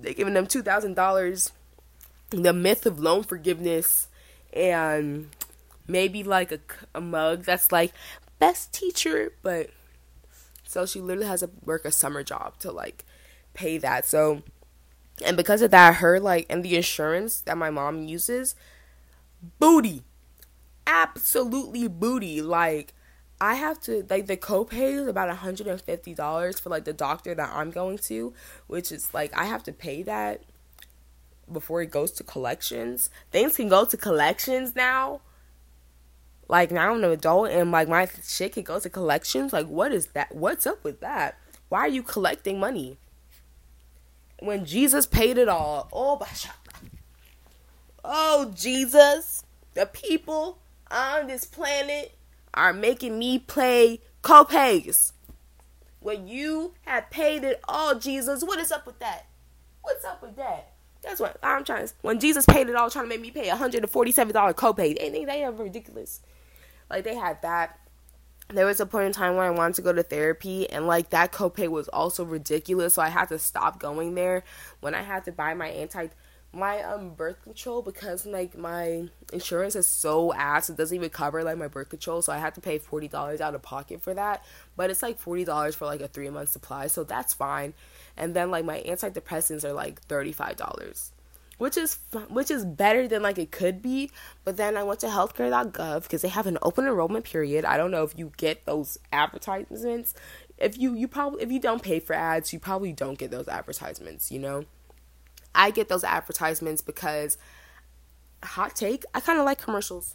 They 0.00 0.14
giving 0.14 0.34
them 0.34 0.46
two 0.46 0.62
thousand 0.62 0.94
dollars. 0.94 1.52
The 2.30 2.52
myth 2.52 2.86
of 2.86 2.98
loan 2.98 3.22
forgiveness 3.22 4.08
and 4.52 5.30
maybe 5.88 6.22
like 6.22 6.52
a, 6.52 6.60
a 6.94 7.00
mug 7.00 7.44
that's 7.44 7.72
like 7.72 7.92
best 8.38 8.72
teacher, 8.72 9.32
but 9.42 9.70
so 10.66 10.86
she 10.86 11.00
literally 11.00 11.28
has 11.28 11.40
to 11.40 11.50
work 11.64 11.84
a 11.84 11.92
summer 11.92 12.22
job 12.22 12.58
to 12.60 12.70
like 12.72 13.04
pay 13.54 13.78
that. 13.78 14.06
So, 14.06 14.42
and 15.24 15.36
because 15.36 15.62
of 15.62 15.70
that, 15.72 15.96
her 15.96 16.20
like 16.20 16.46
and 16.50 16.64
the 16.64 16.76
insurance 16.76 17.40
that 17.42 17.58
my 17.58 17.70
mom 17.70 18.04
uses, 18.04 18.54
booty, 19.58 20.02
absolutely 20.86 21.88
booty. 21.88 22.42
Like 22.42 22.94
I 23.40 23.54
have 23.54 23.80
to 23.82 24.06
like 24.10 24.26
the 24.26 24.36
copay 24.36 24.94
is 25.00 25.06
about 25.06 25.30
hundred 25.38 25.66
and 25.66 25.80
fifty 25.80 26.14
dollars 26.14 26.60
for 26.60 26.70
like 26.70 26.84
the 26.84 26.92
doctor 26.92 27.34
that 27.34 27.50
I'm 27.54 27.70
going 27.70 27.98
to, 27.98 28.34
which 28.66 28.92
is 28.92 29.14
like 29.14 29.36
I 29.36 29.44
have 29.44 29.62
to 29.64 29.72
pay 29.72 30.02
that 30.04 30.42
before 31.52 31.82
it 31.82 31.90
goes 31.90 32.12
to 32.12 32.24
collections. 32.24 33.10
Things 33.30 33.56
can 33.56 33.68
go 33.68 33.84
to 33.84 33.96
collections 33.96 34.74
now 34.74 35.20
like 36.50 36.72
now 36.72 36.92
I'm 36.92 37.04
an 37.04 37.10
adult 37.12 37.50
and 37.50 37.70
like 37.70 37.88
my 37.88 38.08
shit 38.26 38.54
can 38.54 38.64
go 38.64 38.80
to 38.80 38.90
collections. 38.90 39.52
Like 39.52 39.68
what 39.68 39.92
is 39.92 40.06
that? 40.08 40.34
What's 40.34 40.66
up 40.66 40.82
with 40.82 41.00
that? 41.00 41.38
Why 41.68 41.80
are 41.80 41.88
you 41.88 42.02
collecting 42.02 42.58
money? 42.58 42.98
When 44.40 44.64
Jesus 44.64 45.06
paid 45.06 45.38
it 45.38 45.48
all. 45.48 45.88
Oh, 45.92 46.20
oh 48.04 48.52
Jesus, 48.52 49.44
the 49.74 49.86
people 49.86 50.58
on 50.90 51.28
this 51.28 51.44
planet 51.44 52.16
are 52.52 52.72
making 52.72 53.16
me 53.16 53.38
pay 53.38 54.00
copays. 54.24 55.12
When 56.00 56.26
you 56.26 56.74
have 56.84 57.10
paid 57.10 57.44
it 57.44 57.60
all, 57.68 57.94
Jesus, 57.94 58.42
what 58.42 58.58
is 58.58 58.72
up 58.72 58.86
with 58.86 58.98
that? 58.98 59.26
What's 59.82 60.04
up 60.04 60.20
with 60.20 60.34
that? 60.34 60.72
That's 61.02 61.20
what 61.20 61.38
I'm 61.42 61.64
trying 61.64 61.86
to. 61.86 61.94
When 62.02 62.20
Jesus 62.20 62.44
paid 62.46 62.68
it 62.68 62.76
all, 62.76 62.90
trying 62.90 63.06
to 63.06 63.08
make 63.08 63.20
me 63.20 63.30
pay 63.30 63.48
a 63.48 63.56
hundred 63.56 63.82
and 63.82 63.90
forty-seven 63.90 64.34
dollar 64.34 64.52
copay, 64.52 64.98
they 64.98 65.10
think 65.10 65.26
they 65.26 65.44
are 65.44 65.52
ridiculous. 65.52 66.20
Like 66.88 67.04
they 67.04 67.14
had 67.14 67.40
that. 67.42 67.78
There 68.48 68.66
was 68.66 68.80
a 68.80 68.86
point 68.86 69.06
in 69.06 69.12
time 69.12 69.36
where 69.36 69.46
I 69.46 69.50
wanted 69.50 69.76
to 69.76 69.82
go 69.82 69.92
to 69.92 70.02
therapy 70.02 70.68
and 70.68 70.86
like 70.86 71.10
that 71.10 71.30
copay 71.32 71.68
was 71.68 71.88
also 71.88 72.24
ridiculous, 72.24 72.94
so 72.94 73.02
I 73.02 73.08
had 73.08 73.28
to 73.28 73.38
stop 73.38 73.78
going 73.78 74.14
there 74.14 74.42
when 74.80 74.94
I 74.94 75.02
had 75.02 75.24
to 75.26 75.32
buy 75.32 75.54
my 75.54 75.68
anti 75.68 76.08
my 76.52 76.82
um 76.82 77.10
birth 77.10 77.40
control 77.42 77.80
because 77.80 78.26
like 78.26 78.58
my 78.58 79.08
insurance 79.32 79.76
is 79.76 79.86
so 79.86 80.32
ass 80.34 80.68
it 80.68 80.76
doesn't 80.76 80.96
even 80.96 81.08
cover 81.08 81.44
like 81.44 81.56
my 81.56 81.68
birth 81.68 81.88
control 81.88 82.20
so 82.20 82.32
i 82.32 82.38
had 82.38 82.54
to 82.54 82.60
pay 82.60 82.76
$40 82.78 83.40
out 83.40 83.54
of 83.54 83.62
pocket 83.62 84.02
for 84.02 84.12
that 84.14 84.44
but 84.76 84.90
it's 84.90 85.02
like 85.02 85.20
$40 85.20 85.74
for 85.76 85.84
like 85.84 86.00
a 86.00 86.08
three 86.08 86.28
month 86.28 86.48
supply 86.48 86.88
so 86.88 87.04
that's 87.04 87.34
fine 87.34 87.72
and 88.20 88.34
then 88.34 88.50
like 88.50 88.64
my 88.64 88.80
antidepressants 88.86 89.64
are 89.64 89.72
like 89.72 90.06
$35 90.06 91.10
which 91.60 91.76
is 91.76 91.98
which 92.30 92.50
is 92.50 92.64
better 92.64 93.06
than 93.06 93.20
like 93.20 93.36
it 93.36 93.50
could 93.50 93.82
be. 93.82 94.10
But 94.44 94.56
then 94.56 94.78
I 94.78 94.82
went 94.82 95.00
to 95.00 95.08
healthcare.gov 95.08 96.04
because 96.04 96.22
they 96.22 96.28
have 96.28 96.46
an 96.46 96.56
open 96.62 96.86
enrollment 96.86 97.26
period. 97.26 97.66
I 97.66 97.76
don't 97.76 97.90
know 97.90 98.02
if 98.02 98.18
you 98.18 98.32
get 98.38 98.64
those 98.64 98.96
advertisements. 99.12 100.14
If 100.56 100.78
you 100.78 100.94
you 100.94 101.06
probably 101.06 101.42
if 101.42 101.52
you 101.52 101.60
don't 101.60 101.82
pay 101.82 102.00
for 102.00 102.14
ads, 102.14 102.54
you 102.54 102.58
probably 102.58 102.94
don't 102.94 103.18
get 103.18 103.30
those 103.30 103.46
advertisements, 103.46 104.32
you 104.32 104.38
know? 104.38 104.64
I 105.54 105.70
get 105.70 105.90
those 105.90 106.02
advertisements 106.02 106.80
because 106.80 107.36
hot 108.42 108.74
take, 108.74 109.04
I 109.12 109.20
kind 109.20 109.38
of 109.38 109.44
like 109.44 109.60
commercials. 109.60 110.14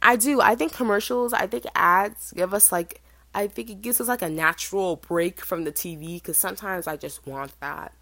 I 0.00 0.16
do. 0.16 0.40
I 0.40 0.54
think 0.54 0.72
commercials, 0.72 1.34
I 1.34 1.46
think 1.46 1.66
ads 1.74 2.32
give 2.32 2.54
us 2.54 2.72
like 2.72 3.02
I 3.34 3.46
think 3.48 3.70
it 3.70 3.82
gives 3.82 4.00
us 4.00 4.08
like 4.08 4.22
a 4.22 4.30
natural 4.30 4.96
break 4.96 5.40
from 5.40 5.64
the 5.64 5.72
TV 5.72 6.22
cuz 6.22 6.36
sometimes 6.36 6.86
I 6.86 6.96
just 6.96 7.26
want 7.26 7.58
that. 7.60 7.92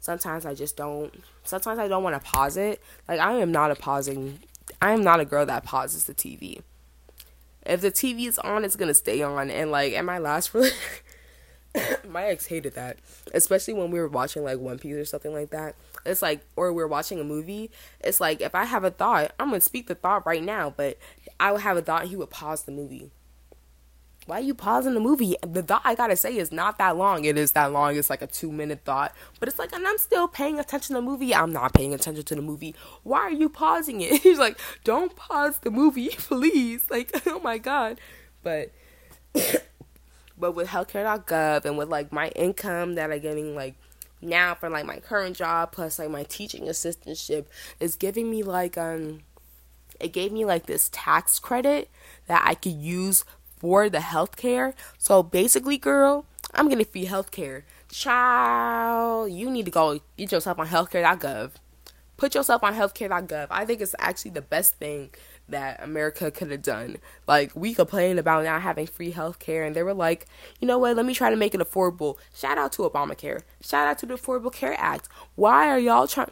Sometimes 0.00 0.46
I 0.46 0.54
just 0.54 0.76
don't. 0.76 1.12
Sometimes 1.44 1.78
I 1.78 1.88
don't 1.88 2.02
want 2.02 2.14
to 2.16 2.26
pause 2.26 2.56
it. 2.56 2.82
Like 3.06 3.20
I 3.20 3.34
am 3.34 3.52
not 3.52 3.70
a 3.70 3.74
pausing. 3.74 4.40
I 4.80 4.92
am 4.92 5.02
not 5.02 5.20
a 5.20 5.24
girl 5.24 5.46
that 5.46 5.64
pauses 5.64 6.04
the 6.04 6.14
TV. 6.14 6.62
If 7.66 7.80
the 7.80 7.90
TV 7.90 8.26
is 8.26 8.38
on, 8.38 8.64
it's 8.64 8.76
gonna 8.76 8.94
stay 8.94 9.22
on. 9.22 9.50
And 9.50 9.70
like 9.70 9.92
at 9.92 10.04
my 10.04 10.18
last 10.18 10.54
my 12.08 12.24
ex 12.24 12.46
hated 12.46 12.74
that, 12.74 12.98
especially 13.34 13.74
when 13.74 13.90
we 13.90 13.98
were 13.98 14.08
watching 14.08 14.44
like 14.44 14.58
One 14.58 14.78
Piece 14.78 14.94
or 14.94 15.04
something 15.04 15.32
like 15.32 15.50
that. 15.50 15.74
It's 16.06 16.22
like, 16.22 16.40
or 16.56 16.72
we're 16.72 16.86
watching 16.86 17.20
a 17.20 17.24
movie. 17.24 17.70
It's 18.00 18.20
like 18.20 18.40
if 18.40 18.54
I 18.54 18.64
have 18.64 18.84
a 18.84 18.90
thought, 18.90 19.32
I'm 19.38 19.48
gonna 19.48 19.60
speak 19.60 19.88
the 19.88 19.94
thought 19.94 20.26
right 20.26 20.42
now. 20.42 20.72
But 20.74 20.98
I 21.38 21.52
would 21.52 21.62
have 21.62 21.76
a 21.76 21.82
thought, 21.82 22.02
and 22.02 22.10
he 22.10 22.16
would 22.16 22.30
pause 22.30 22.62
the 22.62 22.72
movie. 22.72 23.10
Why 24.28 24.36
are 24.36 24.42
you 24.42 24.52
pausing 24.52 24.92
the 24.92 25.00
movie? 25.00 25.36
The 25.40 25.62
thought 25.62 25.80
I 25.86 25.94
gotta 25.94 26.14
say 26.14 26.36
is 26.36 26.52
not 26.52 26.76
that 26.76 26.98
long. 26.98 27.24
It 27.24 27.38
is 27.38 27.52
that 27.52 27.72
long. 27.72 27.96
It's 27.96 28.10
like 28.10 28.20
a 28.20 28.26
two 28.26 28.52
minute 28.52 28.80
thought, 28.84 29.14
but 29.40 29.48
it's 29.48 29.58
like, 29.58 29.72
and 29.72 29.88
I'm 29.88 29.96
still 29.96 30.28
paying 30.28 30.58
attention 30.58 30.94
to 30.94 31.00
the 31.00 31.06
movie. 31.06 31.34
I'm 31.34 31.50
not 31.50 31.72
paying 31.72 31.94
attention 31.94 32.22
to 32.22 32.34
the 32.34 32.42
movie. 32.42 32.74
Why 33.04 33.20
are 33.20 33.30
you 33.30 33.48
pausing 33.48 34.02
it? 34.02 34.20
He's 34.22 34.38
like, 34.38 34.60
don't 34.84 35.16
pause 35.16 35.60
the 35.60 35.70
movie, 35.70 36.08
please. 36.18 36.90
Like, 36.90 37.10
oh 37.26 37.40
my 37.40 37.56
god. 37.56 37.98
But, 38.42 38.70
but 40.38 40.52
with 40.52 40.68
healthcare.gov 40.68 41.64
and 41.64 41.78
with 41.78 41.88
like 41.88 42.12
my 42.12 42.28
income 42.36 42.96
that 42.96 43.10
I'm 43.10 43.20
getting 43.20 43.54
like 43.54 43.76
now 44.20 44.54
for 44.54 44.68
like 44.68 44.84
my 44.84 44.98
current 44.98 45.38
job 45.38 45.72
plus 45.72 45.98
like 45.98 46.10
my 46.10 46.24
teaching 46.24 46.64
assistantship 46.64 47.46
is 47.80 47.96
giving 47.96 48.28
me 48.30 48.42
like 48.42 48.76
um 48.76 49.20
it 50.00 50.12
gave 50.12 50.32
me 50.32 50.44
like 50.44 50.66
this 50.66 50.90
tax 50.92 51.38
credit 51.38 51.88
that 52.26 52.42
I 52.44 52.54
could 52.54 52.72
use 52.72 53.24
for 53.58 53.88
the 53.88 53.98
healthcare. 53.98 54.74
So 54.98 55.22
basically, 55.22 55.78
girl, 55.78 56.26
I'm 56.54 56.68
getting 56.68 56.84
free 56.84 57.06
healthcare. 57.06 57.62
Child, 57.90 59.32
you 59.32 59.50
need 59.50 59.64
to 59.66 59.70
go 59.70 60.00
get 60.16 60.32
yourself 60.32 60.58
on 60.58 60.68
healthcare.gov. 60.68 61.52
Put 62.16 62.34
yourself 62.34 62.64
on 62.64 62.74
healthcare.gov. 62.74 63.46
I 63.50 63.64
think 63.64 63.80
it's 63.80 63.94
actually 63.98 64.32
the 64.32 64.42
best 64.42 64.74
thing 64.76 65.10
that 65.48 65.82
America 65.82 66.30
could 66.30 66.50
have 66.50 66.62
done. 66.62 66.96
Like, 67.26 67.52
we 67.54 67.74
complained 67.74 68.18
about 68.18 68.44
not 68.44 68.62
having 68.62 68.86
free 68.86 69.12
healthcare, 69.12 69.66
and 69.66 69.74
they 69.74 69.82
were 69.82 69.94
like, 69.94 70.26
you 70.60 70.66
know 70.68 70.78
what, 70.78 70.96
let 70.96 71.06
me 71.06 71.14
try 71.14 71.30
to 71.30 71.36
make 71.36 71.54
it 71.54 71.60
affordable. 71.60 72.16
Shout 72.34 72.58
out 72.58 72.72
to 72.72 72.82
Obamacare. 72.82 73.42
Shout 73.62 73.86
out 73.86 73.98
to 73.98 74.06
the 74.06 74.14
Affordable 74.14 74.52
Care 74.52 74.74
Act. 74.78 75.08
Why 75.36 75.68
are 75.68 75.78
y'all 75.78 76.06
trying? 76.06 76.30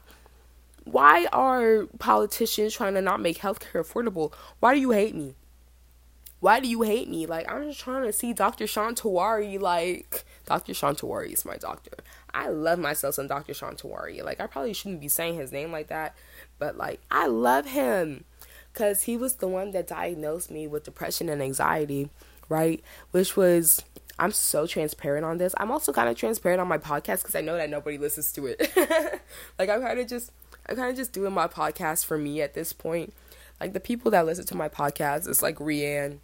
Why 0.84 1.26
are 1.32 1.86
politicians 1.98 2.74
trying 2.74 2.94
to 2.94 3.00
not 3.00 3.20
make 3.20 3.38
healthcare 3.38 3.82
affordable? 3.84 4.32
Why 4.60 4.74
do 4.74 4.80
you 4.80 4.90
hate 4.90 5.14
me? 5.14 5.34
Why 6.40 6.60
do 6.60 6.68
you 6.68 6.82
hate 6.82 7.08
me? 7.08 7.26
Like, 7.26 7.50
I'm 7.50 7.64
just 7.64 7.80
trying 7.80 8.04
to 8.04 8.12
see 8.12 8.32
Dr. 8.32 8.66
Sean 8.66 8.94
Tawari. 8.94 9.60
Like, 9.60 10.24
Dr. 10.44 10.74
Sean 10.74 10.94
Tawari 10.94 11.32
is 11.32 11.44
my 11.44 11.56
doctor. 11.56 11.92
I 12.32 12.48
love 12.48 12.78
myself 12.78 13.14
some 13.14 13.26
Dr. 13.26 13.54
Sean 13.54 13.76
Tawari. 13.76 14.22
Like, 14.22 14.40
I 14.40 14.46
probably 14.46 14.74
shouldn't 14.74 15.00
be 15.00 15.08
saying 15.08 15.36
his 15.36 15.52
name 15.52 15.72
like 15.72 15.88
that, 15.88 16.14
but 16.58 16.76
like, 16.76 17.00
I 17.10 17.26
love 17.26 17.66
him 17.66 18.24
because 18.72 19.04
he 19.04 19.16
was 19.16 19.36
the 19.36 19.48
one 19.48 19.70
that 19.70 19.86
diagnosed 19.86 20.50
me 20.50 20.66
with 20.66 20.84
depression 20.84 21.30
and 21.30 21.42
anxiety, 21.42 22.10
right? 22.50 22.84
Which 23.12 23.36
was, 23.36 23.82
I'm 24.18 24.32
so 24.32 24.66
transparent 24.66 25.24
on 25.24 25.38
this. 25.38 25.54
I'm 25.56 25.70
also 25.70 25.94
kind 25.94 26.10
of 26.10 26.16
transparent 26.16 26.60
on 26.60 26.68
my 26.68 26.76
podcast 26.76 27.22
because 27.22 27.34
I 27.34 27.40
know 27.40 27.56
that 27.56 27.70
nobody 27.70 27.96
listens 27.96 28.30
to 28.32 28.46
it. 28.46 28.70
like, 29.58 29.70
I'm 29.70 29.80
kind 29.80 29.98
of 29.98 30.06
just, 30.06 30.30
I'm 30.68 30.76
kind 30.76 30.90
of 30.90 30.96
just 30.96 31.14
doing 31.14 31.32
my 31.32 31.48
podcast 31.48 32.04
for 32.04 32.18
me 32.18 32.42
at 32.42 32.52
this 32.52 32.74
point 32.74 33.14
like 33.60 33.72
the 33.72 33.80
people 33.80 34.10
that 34.10 34.26
listen 34.26 34.46
to 34.46 34.56
my 34.56 34.68
podcast 34.68 35.28
is 35.28 35.42
like 35.42 35.56
Rianne, 35.56 36.18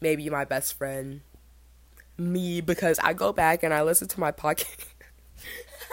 maybe 0.00 0.28
my 0.30 0.44
best 0.44 0.74
friend, 0.74 1.20
me 2.16 2.60
because 2.60 2.98
I 3.00 3.12
go 3.12 3.32
back 3.32 3.62
and 3.62 3.72
I 3.74 3.82
listen 3.82 4.08
to 4.08 4.20
my 4.20 4.32
podcast. 4.32 4.86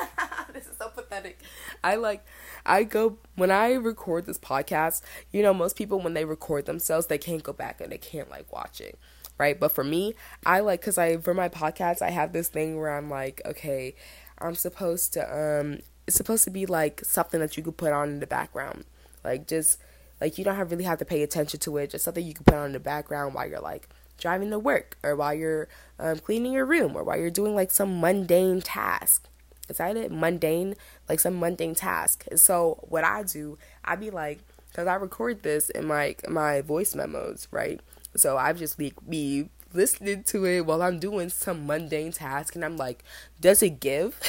this 0.53 0.67
is 0.67 0.77
so 0.77 0.89
pathetic. 0.89 1.39
I 1.83 1.95
like 1.95 2.25
I 2.65 2.83
go 2.83 3.17
when 3.35 3.51
I 3.51 3.73
record 3.73 4.25
this 4.25 4.37
podcast, 4.37 5.01
you 5.31 5.41
know, 5.41 5.53
most 5.53 5.75
people 5.75 5.99
when 5.99 6.13
they 6.13 6.25
record 6.25 6.65
themselves, 6.65 7.07
they 7.07 7.17
can't 7.17 7.43
go 7.43 7.53
back 7.53 7.81
and 7.81 7.91
they 7.91 7.97
can't 7.97 8.29
like 8.29 8.51
watch 8.51 8.81
it. 8.81 8.97
Right? 9.37 9.59
But 9.59 9.71
for 9.71 9.83
me, 9.83 10.15
I 10.45 10.61
like 10.61 10.81
cuz 10.81 10.97
I 10.97 11.17
for 11.17 11.33
my 11.33 11.49
podcast, 11.49 12.01
I 12.01 12.09
have 12.09 12.33
this 12.33 12.49
thing 12.49 12.77
where 12.77 12.95
I'm 12.95 13.09
like, 13.09 13.41
okay, 13.45 13.95
I'm 14.39 14.55
supposed 14.55 15.13
to 15.13 15.21
um 15.21 15.79
it's 16.05 16.15
supposed 16.15 16.43
to 16.45 16.49
be 16.49 16.65
like 16.65 17.03
something 17.03 17.39
that 17.39 17.57
you 17.57 17.63
could 17.63 17.77
put 17.77 17.91
on 17.91 18.09
in 18.09 18.19
the 18.19 18.27
background. 18.27 18.85
Like 19.23 19.47
just 19.47 19.79
like 20.19 20.37
you 20.37 20.43
don't 20.43 20.55
have 20.55 20.71
really 20.71 20.83
have 20.83 20.99
to 20.99 21.05
pay 21.05 21.23
attention 21.23 21.59
to 21.61 21.77
it. 21.77 21.91
Just 21.91 22.05
something 22.05 22.25
you 22.25 22.33
can 22.33 22.43
put 22.43 22.55
on 22.55 22.67
in 22.67 22.71
the 22.73 22.79
background 22.79 23.33
while 23.33 23.47
you're 23.47 23.59
like 23.59 23.87
driving 24.17 24.49
to 24.49 24.59
work 24.59 24.97
or 25.03 25.15
while 25.15 25.33
you're 25.33 25.67
um, 25.99 26.19
cleaning 26.19 26.53
your 26.53 26.65
room 26.65 26.95
or 26.95 27.03
while 27.03 27.17
you're 27.17 27.29
doing 27.29 27.55
like 27.55 27.71
some 27.71 27.99
mundane 27.99 28.61
task. 28.61 29.27
Is 29.69 29.77
that 29.77 29.97
it? 29.97 30.11
Mundane, 30.11 30.75
like 31.09 31.19
some 31.19 31.39
mundane 31.39 31.75
task. 31.75 32.25
So 32.35 32.85
what 32.87 33.03
I 33.03 33.23
do, 33.23 33.57
I 33.83 33.95
be 33.95 34.09
like, 34.09 34.39
because 34.69 34.87
I 34.87 34.95
record 34.95 35.43
this 35.43 35.69
in 35.69 35.85
my 35.85 36.15
my 36.27 36.61
voice 36.61 36.95
memos, 36.95 37.47
right? 37.51 37.79
So 38.15 38.37
I 38.37 38.53
just 38.53 38.77
be 38.77 38.93
be 39.07 39.49
listening 39.73 40.23
to 40.23 40.45
it 40.45 40.65
while 40.65 40.81
I'm 40.81 40.99
doing 40.99 41.29
some 41.29 41.67
mundane 41.67 42.13
task, 42.13 42.55
and 42.55 42.63
I'm 42.63 42.77
like, 42.77 43.03
does 43.41 43.61
it 43.61 43.79
give? 43.79 44.19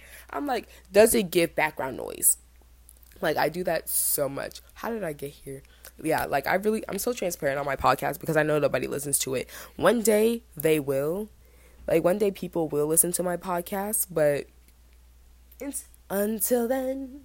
I'm 0.30 0.46
like, 0.46 0.68
does 0.92 1.14
it 1.14 1.30
give 1.30 1.54
background 1.54 1.96
noise? 1.96 2.38
Like 3.20 3.36
I 3.36 3.48
do 3.48 3.64
that 3.64 3.88
so 3.88 4.28
much. 4.28 4.60
How 4.74 4.90
did 4.90 5.04
I 5.04 5.12
get 5.12 5.30
here? 5.30 5.62
Yeah, 6.02 6.26
like 6.26 6.46
I 6.46 6.54
really 6.54 6.84
I'm 6.88 6.98
so 6.98 7.12
transparent 7.12 7.58
on 7.58 7.66
my 7.66 7.76
podcast 7.76 8.20
because 8.20 8.36
I 8.36 8.42
know 8.42 8.58
nobody 8.58 8.86
listens 8.86 9.18
to 9.20 9.34
it. 9.34 9.48
One 9.76 10.02
day 10.02 10.42
they 10.56 10.78
will. 10.78 11.28
Like 11.86 12.04
one 12.04 12.18
day 12.18 12.30
people 12.30 12.68
will 12.68 12.86
listen 12.86 13.12
to 13.12 13.22
my 13.22 13.36
podcast, 13.36 14.08
but 14.10 14.46
it's 15.60 15.86
until 16.10 16.68
then 16.68 17.22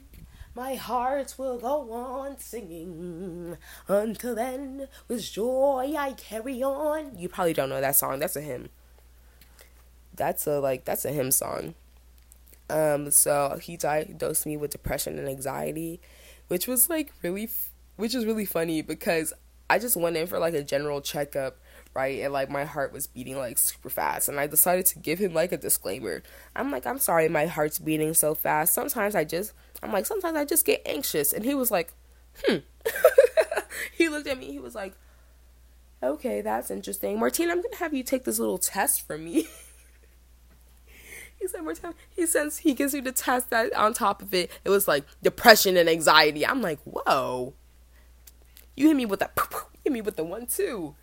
my 0.53 0.75
heart 0.75 1.35
will 1.37 1.57
go 1.57 1.91
on 1.91 2.37
singing. 2.37 3.57
Until 3.87 4.35
then, 4.35 4.87
with 5.07 5.31
joy 5.31 5.95
I 5.97 6.13
carry 6.13 6.61
on. 6.61 7.17
You 7.17 7.29
probably 7.29 7.53
don't 7.53 7.69
know 7.69 7.81
that 7.81 7.95
song. 7.95 8.19
That's 8.19 8.35
a 8.35 8.41
hymn. 8.41 8.69
That's 10.13 10.45
a 10.47 10.59
like 10.59 10.83
that's 10.83 11.05
a 11.05 11.11
hymn 11.11 11.31
song. 11.31 11.75
Um, 12.71 13.11
so 13.11 13.59
he 13.61 13.77
diagnosed 13.77 14.45
me 14.45 14.57
with 14.57 14.71
depression 14.71 15.19
and 15.19 15.27
anxiety, 15.27 15.99
which 16.47 16.67
was 16.67 16.89
like 16.89 17.11
really, 17.21 17.49
which 17.97 18.15
is 18.15 18.25
really 18.25 18.45
funny 18.45 18.81
because 18.81 19.33
I 19.69 19.77
just 19.77 19.95
went 19.95 20.17
in 20.17 20.27
for 20.27 20.39
like 20.39 20.53
a 20.53 20.63
general 20.63 21.01
checkup, 21.01 21.57
right? 21.93 22.21
And 22.21 22.33
like 22.33 22.49
my 22.49 22.63
heart 22.63 22.93
was 22.93 23.07
beating 23.07 23.37
like 23.37 23.57
super 23.57 23.89
fast, 23.89 24.29
and 24.29 24.39
I 24.39 24.47
decided 24.47 24.85
to 24.87 24.99
give 24.99 25.19
him 25.19 25.33
like 25.33 25.51
a 25.51 25.57
disclaimer. 25.57 26.23
I'm 26.55 26.71
like, 26.71 26.85
I'm 26.85 26.99
sorry, 26.99 27.27
my 27.29 27.45
heart's 27.45 27.79
beating 27.79 28.13
so 28.13 28.33
fast. 28.35 28.73
Sometimes 28.73 29.15
I 29.15 29.23
just, 29.23 29.53
I'm 29.83 29.91
like, 29.91 30.05
sometimes 30.05 30.37
I 30.37 30.45
just 30.45 30.65
get 30.65 30.81
anxious, 30.85 31.33
and 31.33 31.43
he 31.43 31.53
was 31.53 31.71
like, 31.71 31.93
hmm. 32.45 32.57
he 33.93 34.09
looked 34.09 34.27
at 34.27 34.39
me. 34.39 34.51
He 34.51 34.59
was 34.59 34.75
like, 34.75 34.93
okay, 36.01 36.41
that's 36.41 36.71
interesting, 36.71 37.19
Martine. 37.19 37.49
I'm 37.49 37.61
gonna 37.61 37.75
have 37.77 37.93
you 37.93 38.03
take 38.03 38.23
this 38.23 38.39
little 38.39 38.57
test 38.57 39.05
for 39.05 39.17
me. 39.17 39.47
He 41.41 41.47
said 41.47 41.63
more 41.63 41.73
time. 41.73 41.95
He 42.11 42.27
says 42.27 42.59
he 42.59 42.75
gives 42.75 42.93
you 42.93 43.01
the 43.01 43.11
test 43.11 43.49
that 43.49 43.73
on 43.73 43.95
top 43.95 44.21
of 44.21 44.31
it, 44.31 44.51
it 44.63 44.69
was 44.69 44.87
like 44.87 45.05
depression 45.23 45.75
and 45.75 45.89
anxiety. 45.89 46.45
I'm 46.45 46.61
like, 46.61 46.79
whoa. 46.83 47.55
You 48.75 48.87
hit 48.87 48.95
me 48.95 49.07
with 49.07 49.21
that. 49.21 49.31
You 49.83 49.85
hit 49.85 49.93
me 49.93 50.01
with 50.01 50.17
the 50.17 50.23
one 50.23 50.45
too. 50.45 50.95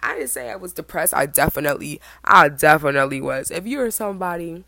I 0.00 0.16
didn't 0.16 0.30
say 0.30 0.50
I 0.50 0.56
was 0.56 0.72
depressed. 0.72 1.14
I 1.14 1.26
definitely, 1.26 2.00
I 2.24 2.48
definitely 2.48 3.20
was. 3.20 3.52
If 3.52 3.68
you're 3.68 3.92
somebody, 3.92 4.64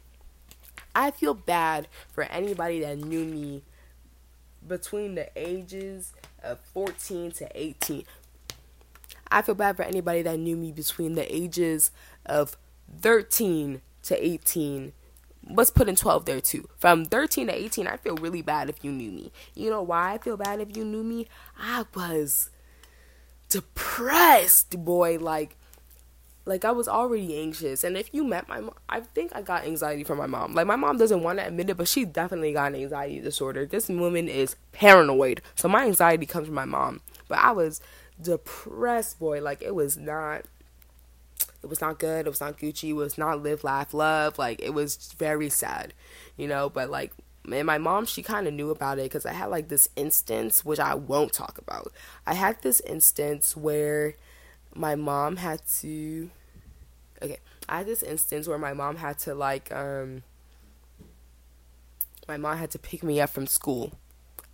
I 0.94 1.10
feel 1.10 1.34
bad 1.34 1.88
for 2.12 2.22
anybody 2.24 2.80
that 2.80 2.98
knew 2.98 3.24
me 3.24 3.64
between 4.66 5.16
the 5.16 5.28
ages 5.34 6.12
of 6.44 6.60
14 6.60 7.32
to 7.32 7.48
18. 7.52 8.04
I 9.32 9.42
feel 9.42 9.56
bad 9.56 9.76
for 9.76 9.82
anybody 9.82 10.22
that 10.22 10.38
knew 10.38 10.56
me 10.56 10.70
between 10.70 11.16
the 11.16 11.34
ages 11.34 11.90
of 12.24 12.56
13 13.00 13.82
to 14.04 14.24
18 14.24 14.92
let's 15.48 15.70
put 15.70 15.88
in 15.88 15.96
12 15.96 16.24
there 16.24 16.40
too. 16.40 16.68
From 16.78 17.04
13 17.04 17.48
to 17.48 17.54
18, 17.54 17.86
I 17.86 17.96
feel 17.96 18.16
really 18.16 18.42
bad 18.42 18.68
if 18.68 18.84
you 18.84 18.92
knew 18.92 19.10
me. 19.10 19.32
You 19.54 19.70
know 19.70 19.82
why 19.82 20.14
I 20.14 20.18
feel 20.18 20.36
bad 20.36 20.60
if 20.60 20.76
you 20.76 20.84
knew 20.84 21.02
me? 21.02 21.28
I 21.58 21.84
was 21.94 22.50
depressed, 23.48 24.84
boy. 24.84 25.18
Like, 25.18 25.56
like 26.44 26.64
I 26.64 26.70
was 26.70 26.88
already 26.88 27.38
anxious. 27.40 27.84
And 27.84 27.96
if 27.96 28.12
you 28.12 28.24
met 28.24 28.48
my 28.48 28.60
mom, 28.60 28.74
I 28.88 29.00
think 29.00 29.32
I 29.34 29.42
got 29.42 29.64
anxiety 29.64 30.04
from 30.04 30.18
my 30.18 30.26
mom. 30.26 30.54
Like, 30.54 30.66
my 30.66 30.76
mom 30.76 30.98
doesn't 30.98 31.22
want 31.22 31.38
to 31.38 31.46
admit 31.46 31.70
it, 31.70 31.76
but 31.76 31.88
she 31.88 32.04
definitely 32.04 32.52
got 32.52 32.72
an 32.72 32.80
anxiety 32.80 33.20
disorder. 33.20 33.66
This 33.66 33.88
woman 33.88 34.28
is 34.28 34.56
paranoid. 34.72 35.42
So 35.54 35.68
my 35.68 35.84
anxiety 35.84 36.26
comes 36.26 36.46
from 36.46 36.54
my 36.54 36.64
mom. 36.64 37.00
But 37.28 37.38
I 37.38 37.52
was 37.52 37.80
depressed, 38.20 39.18
boy. 39.18 39.40
Like, 39.40 39.62
it 39.62 39.74
was 39.74 39.96
not 39.96 40.44
it 41.62 41.68
was 41.68 41.80
not 41.80 41.98
good. 41.98 42.26
It 42.26 42.30
was 42.30 42.40
not 42.40 42.58
Gucci. 42.58 42.90
It 42.90 42.94
was 42.94 43.18
not 43.18 43.42
live, 43.42 43.64
laugh, 43.64 43.92
love. 43.92 44.38
Like 44.38 44.60
it 44.62 44.72
was 44.72 45.12
very 45.18 45.50
sad, 45.50 45.92
you 46.36 46.48
know. 46.48 46.70
But 46.70 46.90
like, 46.90 47.12
and 47.50 47.66
my 47.66 47.78
mom, 47.78 48.06
she 48.06 48.22
kind 48.22 48.46
of 48.46 48.54
knew 48.54 48.70
about 48.70 48.98
it 48.98 49.04
because 49.04 49.26
I 49.26 49.32
had 49.32 49.46
like 49.46 49.68
this 49.68 49.88
instance, 49.96 50.64
which 50.64 50.80
I 50.80 50.94
won't 50.94 51.32
talk 51.32 51.58
about. 51.58 51.92
I 52.26 52.34
had 52.34 52.62
this 52.62 52.80
instance 52.80 53.56
where 53.56 54.14
my 54.74 54.94
mom 54.94 55.36
had 55.36 55.60
to. 55.80 56.30
Okay, 57.22 57.38
I 57.68 57.78
had 57.78 57.86
this 57.86 58.02
instance 58.02 58.48
where 58.48 58.58
my 58.58 58.72
mom 58.72 58.96
had 58.96 59.18
to 59.20 59.34
like 59.34 59.70
um. 59.72 60.22
My 62.26 62.36
mom 62.36 62.58
had 62.58 62.70
to 62.70 62.78
pick 62.78 63.02
me 63.02 63.20
up 63.20 63.30
from 63.30 63.46
school. 63.46 63.92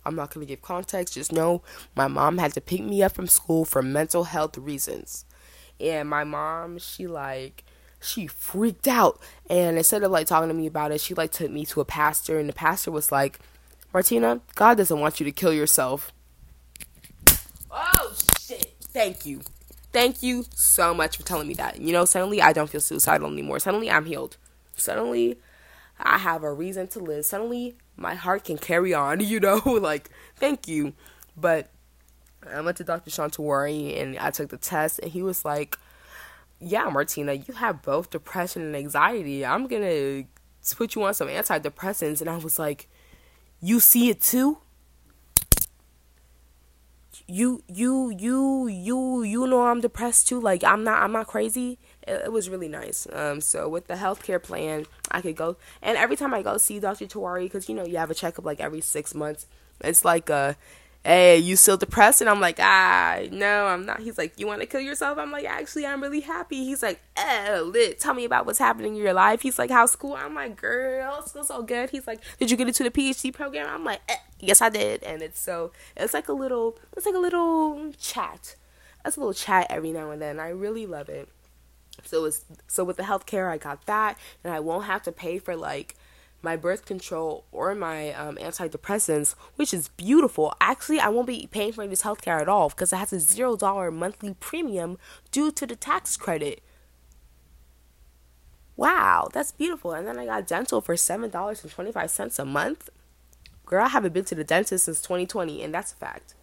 I'm 0.03 0.15
not 0.15 0.33
gonna 0.33 0.45
give 0.45 0.61
context. 0.61 1.13
Just 1.13 1.31
know 1.31 1.61
my 1.95 2.07
mom 2.07 2.37
had 2.37 2.53
to 2.53 2.61
pick 2.61 2.81
me 2.81 3.01
up 3.01 3.13
from 3.13 3.27
school 3.27 3.63
for 3.63 3.81
mental 3.81 4.25
health 4.25 4.57
reasons 4.57 5.25
and 5.79 6.09
my 6.09 6.23
mom 6.23 6.77
she 6.77 7.07
like 7.07 7.63
she 7.99 8.27
freaked 8.27 8.87
out 8.87 9.19
and 9.49 9.77
instead 9.77 10.03
of 10.03 10.11
like 10.11 10.27
talking 10.27 10.49
to 10.49 10.53
me 10.53 10.67
about 10.67 10.91
it 10.91 11.01
she 11.01 11.13
like 11.13 11.31
took 11.31 11.51
me 11.51 11.65
to 11.65 11.81
a 11.81 11.85
pastor 11.85 12.39
and 12.39 12.47
the 12.47 12.53
pastor 12.53 12.91
was 12.91 13.11
like 13.11 13.39
martyna 13.93 14.39
god 14.55 14.77
doesn't 14.77 14.99
want 14.99 15.19
you 15.19 15.25
to 15.25 15.31
kill 15.31 15.53
yourself 15.53 16.11
oh 17.71 18.15
shit 18.39 18.73
thank 18.93 19.25
you 19.25 19.41
thank 19.97 20.21
you 20.21 20.45
so 20.53 20.93
much 20.93 21.17
for 21.17 21.23
telling 21.23 21.47
me 21.47 21.55
that. 21.55 21.81
You 21.81 21.91
know, 21.91 22.05
suddenly 22.05 22.39
I 22.41 22.53
don't 22.53 22.69
feel 22.69 22.81
suicidal 22.81 23.31
anymore. 23.31 23.59
Suddenly 23.59 23.89
I'm 23.89 24.05
healed. 24.05 24.37
Suddenly 24.75 25.39
I 25.99 26.19
have 26.19 26.43
a 26.43 26.53
reason 26.53 26.87
to 26.89 26.99
live. 26.99 27.25
Suddenly 27.25 27.77
my 27.95 28.13
heart 28.13 28.43
can 28.43 28.57
carry 28.57 28.93
on, 28.93 29.19
you 29.31 29.39
know? 29.39 29.57
like, 29.65 30.09
thank 30.35 30.67
you. 30.67 30.93
But 31.35 31.69
I 32.45 32.61
went 32.61 32.77
to 32.77 32.83
Dr. 32.83 33.09
Sean 33.09 33.29
Tawari 33.29 33.99
and 33.99 34.17
I 34.19 34.31
took 34.31 34.49
the 34.49 34.57
test 34.57 34.99
and 34.99 35.11
he 35.11 35.21
was 35.21 35.43
like, 35.43 35.77
Yeah, 36.59 36.89
Martyna, 36.89 37.47
you 37.47 37.53
have 37.55 37.81
both 37.81 38.09
depression 38.09 38.61
and 38.61 38.75
anxiety. 38.75 39.45
I'm 39.45 39.67
gonna 39.67 40.25
put 40.75 40.95
you 40.95 41.03
on 41.03 41.13
some 41.13 41.27
antidepressants 41.27 42.21
and 42.21 42.29
I 42.29 42.37
was 42.37 42.59
like, 42.59 42.87
You 43.61 43.79
see 43.79 44.09
it 44.09 44.21
too? 44.21 44.59
You 47.29 47.61
you 47.67 48.09
you 48.17 48.67
you 48.67 49.23
you 49.23 49.47
know 49.47 49.63
I'm 49.63 49.81
depressed 49.81 50.29
too. 50.29 50.39
Like 50.39 50.63
I'm 50.63 50.83
not 50.85 51.01
I'm 51.01 51.11
not 51.11 51.27
crazy. 51.27 51.77
It, 52.07 52.21
it 52.25 52.31
was 52.31 52.49
really 52.49 52.69
nice. 52.69 53.05
Um, 53.11 53.41
so 53.41 53.67
with 53.67 53.87
the 53.87 53.95
healthcare 53.95 54.41
plan, 54.41 54.85
I 55.11 55.21
could 55.21 55.35
go 55.35 55.57
and 55.81 55.97
every 55.97 56.15
time 56.15 56.33
I 56.33 56.41
go 56.41 56.57
see 56.57 56.79
Dr. 56.79 57.05
Tawari, 57.05 57.43
because 57.43 57.67
you 57.67 57.75
know 57.75 57.85
you 57.85 57.97
have 57.97 58.09
a 58.09 58.15
checkup 58.15 58.45
like 58.45 58.61
every 58.61 58.79
six 58.79 59.13
months. 59.13 59.45
It's 59.81 60.05
like 60.05 60.29
a 60.29 60.55
hey, 61.07 61.37
you 61.37 61.55
still 61.55 61.77
depressed? 61.77 62.19
And 62.19 62.29
I'm 62.29 62.41
like, 62.41 62.59
ah, 62.59 63.21
no, 63.31 63.67
I'm 63.67 63.85
not. 63.85 64.01
He's 64.01 64.17
like, 64.17 64.37
you 64.37 64.45
want 64.45 64.59
to 64.59 64.67
kill 64.67 64.81
yourself? 64.81 65.17
I'm 65.17 65.31
like, 65.31 65.45
actually, 65.45 65.85
I'm 65.85 66.01
really 66.01 66.19
happy. 66.19 66.65
He's 66.65 66.83
like, 66.83 66.99
oh, 67.15 67.71
lit. 67.73 67.97
Tell 68.01 68.13
me 68.13 68.25
about 68.25 68.45
what's 68.45 68.59
happening 68.59 68.97
in 68.97 69.01
your 69.01 69.13
life. 69.13 69.41
He's 69.41 69.57
like, 69.57 69.71
how's 69.71 69.91
school? 69.91 70.15
I'm 70.15 70.35
like, 70.35 70.57
girl, 70.57 71.21
school's 71.25 71.47
so 71.47 71.63
good. 71.63 71.91
He's 71.91 72.05
like, 72.07 72.19
did 72.39 72.51
you 72.51 72.57
get 72.57 72.67
into 72.67 72.83
the 72.83 72.91
PhD 72.91 73.33
program? 73.33 73.67
I'm 73.69 73.85
like, 73.85 74.01
eh, 74.09 74.17
yes, 74.39 74.61
I 74.61 74.67
did. 74.67 75.01
And 75.03 75.21
it's 75.21 75.39
so, 75.39 75.71
it's 75.95 76.13
like 76.13 76.27
a 76.27 76.33
little, 76.33 76.77
it's 76.97 77.05
like 77.05 77.15
a 77.15 77.19
little 77.19 77.93
chat. 77.93 78.57
That's 79.03 79.15
a 79.15 79.21
little 79.21 79.33
chat 79.33 79.67
every 79.69 79.93
now 79.93 80.11
and 80.11 80.21
then. 80.21 80.41
I 80.41 80.49
really 80.49 80.85
love 80.85 81.07
it. 81.07 81.29
So 82.03 82.25
it's 82.25 82.43
so 82.67 82.83
with 82.83 82.97
the 82.97 83.03
healthcare, 83.03 83.49
I 83.49 83.57
got 83.57 83.85
that, 83.85 84.17
and 84.43 84.53
I 84.53 84.59
won't 84.59 84.85
have 84.85 85.03
to 85.03 85.11
pay 85.11 85.39
for 85.39 85.55
like 85.55 85.95
my 86.41 86.55
birth 86.55 86.85
control 86.85 87.45
or 87.51 87.73
my 87.75 88.13
um, 88.13 88.37
antidepressants, 88.37 89.35
which 89.55 89.73
is 89.73 89.89
beautiful. 89.89 90.53
Actually, 90.61 90.99
I 90.99 91.09
won't 91.09 91.27
be 91.27 91.47
paying 91.49 91.73
for 91.73 91.87
this 91.87 92.03
healthcare 92.03 92.39
at 92.39 92.49
all 92.49 92.69
because 92.69 92.93
it 92.93 92.97
has 92.97 93.13
a 93.13 93.19
zero 93.19 93.55
dollar 93.55 93.91
monthly 93.91 94.35
premium 94.39 94.97
due 95.31 95.51
to 95.51 95.65
the 95.65 95.75
tax 95.75 96.15
credit. 96.17 96.61
Wow, 98.75 99.29
that's 99.33 99.51
beautiful. 99.51 99.93
And 99.93 100.07
then 100.07 100.19
I 100.19 100.25
got 100.25 100.47
dental 100.47 100.81
for 100.81 100.95
seven 100.95 101.29
dollars 101.29 101.63
and 101.63 101.71
twenty 101.71 101.91
five 101.91 102.11
cents 102.11 102.37
a 102.39 102.45
month. 102.45 102.89
Girl, 103.65 103.83
I 103.83 103.89
haven't 103.89 104.13
been 104.13 104.23
to 104.25 104.35
the 104.35 104.45
dentist 104.45 104.85
since 104.85 105.01
2020, 105.01 105.61
and 105.61 105.73
that's 105.73 105.91
a 105.91 105.95
fact. 105.97 106.35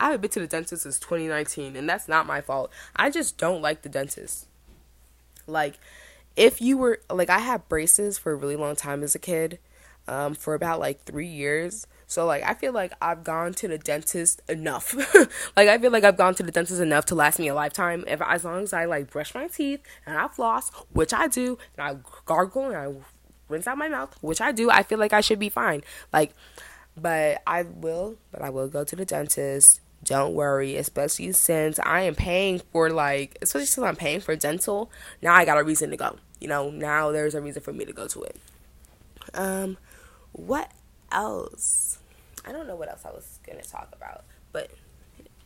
I 0.00 0.06
haven't 0.06 0.22
been 0.22 0.30
to 0.32 0.40
the 0.40 0.48
dentist 0.48 0.82
since 0.82 0.98
2019, 0.98 1.76
and 1.76 1.88
that's 1.88 2.08
not 2.08 2.26
my 2.26 2.40
fault. 2.40 2.72
I 2.96 3.10
just 3.10 3.38
don't 3.38 3.62
like 3.62 3.82
the 3.82 3.88
dentist. 3.88 4.48
Like, 5.46 5.74
if 6.36 6.60
you 6.60 6.76
were 6.76 7.00
like 7.10 7.30
I 7.30 7.38
had 7.38 7.68
braces 7.68 8.18
for 8.18 8.32
a 8.32 8.36
really 8.36 8.56
long 8.56 8.76
time 8.76 9.02
as 9.02 9.14
a 9.14 9.18
kid, 9.18 9.58
um, 10.08 10.34
for 10.34 10.54
about 10.54 10.80
like 10.80 11.04
three 11.04 11.26
years. 11.26 11.86
So 12.06 12.26
like 12.26 12.42
I 12.42 12.54
feel 12.54 12.72
like 12.72 12.92
I've 13.00 13.24
gone 13.24 13.54
to 13.54 13.68
the 13.68 13.78
dentist 13.78 14.42
enough. 14.48 14.94
like 15.56 15.68
I 15.68 15.78
feel 15.78 15.90
like 15.90 16.04
I've 16.04 16.16
gone 16.16 16.34
to 16.36 16.42
the 16.42 16.52
dentist 16.52 16.80
enough 16.80 17.06
to 17.06 17.14
last 17.14 17.38
me 17.38 17.48
a 17.48 17.54
lifetime. 17.54 18.04
If 18.06 18.20
as 18.20 18.44
long 18.44 18.62
as 18.62 18.72
I 18.72 18.84
like 18.84 19.10
brush 19.10 19.34
my 19.34 19.48
teeth 19.48 19.80
and 20.06 20.18
I 20.18 20.28
floss, 20.28 20.70
which 20.92 21.12
I 21.12 21.28
do, 21.28 21.58
and 21.76 21.86
I 21.86 21.96
gargle 22.26 22.66
and 22.66 22.76
I 22.76 22.92
rinse 23.48 23.66
out 23.66 23.78
my 23.78 23.88
mouth, 23.88 24.16
which 24.20 24.40
I 24.40 24.52
do, 24.52 24.70
I 24.70 24.82
feel 24.82 24.98
like 24.98 25.12
I 25.12 25.20
should 25.20 25.38
be 25.38 25.48
fine. 25.48 25.82
Like, 26.12 26.34
but 26.96 27.42
I 27.46 27.62
will, 27.62 28.16
but 28.30 28.42
I 28.42 28.50
will 28.50 28.68
go 28.68 28.84
to 28.84 28.96
the 28.96 29.04
dentist 29.04 29.80
don't 30.04 30.34
worry, 30.34 30.76
especially 30.76 31.32
since 31.32 31.78
I 31.82 32.02
am 32.02 32.14
paying 32.14 32.60
for 32.72 32.90
like, 32.90 33.38
especially 33.42 33.66
since 33.66 33.84
I'm 33.84 33.96
paying 33.96 34.20
for 34.20 34.36
dental. 34.36 34.90
Now 35.22 35.34
I 35.34 35.44
got 35.44 35.58
a 35.58 35.64
reason 35.64 35.90
to 35.90 35.96
go. 35.96 36.16
You 36.40 36.48
know, 36.48 36.70
now 36.70 37.10
there's 37.10 37.34
a 37.34 37.40
reason 37.40 37.62
for 37.62 37.72
me 37.72 37.84
to 37.84 37.92
go 37.92 38.06
to 38.08 38.22
it. 38.22 38.36
Um, 39.32 39.78
what 40.32 40.70
else? 41.10 41.98
I 42.44 42.52
don't 42.52 42.66
know 42.66 42.76
what 42.76 42.88
else 42.88 43.04
I 43.04 43.10
was 43.10 43.38
gonna 43.46 43.62
talk 43.62 43.88
about, 43.94 44.24
but 44.52 44.70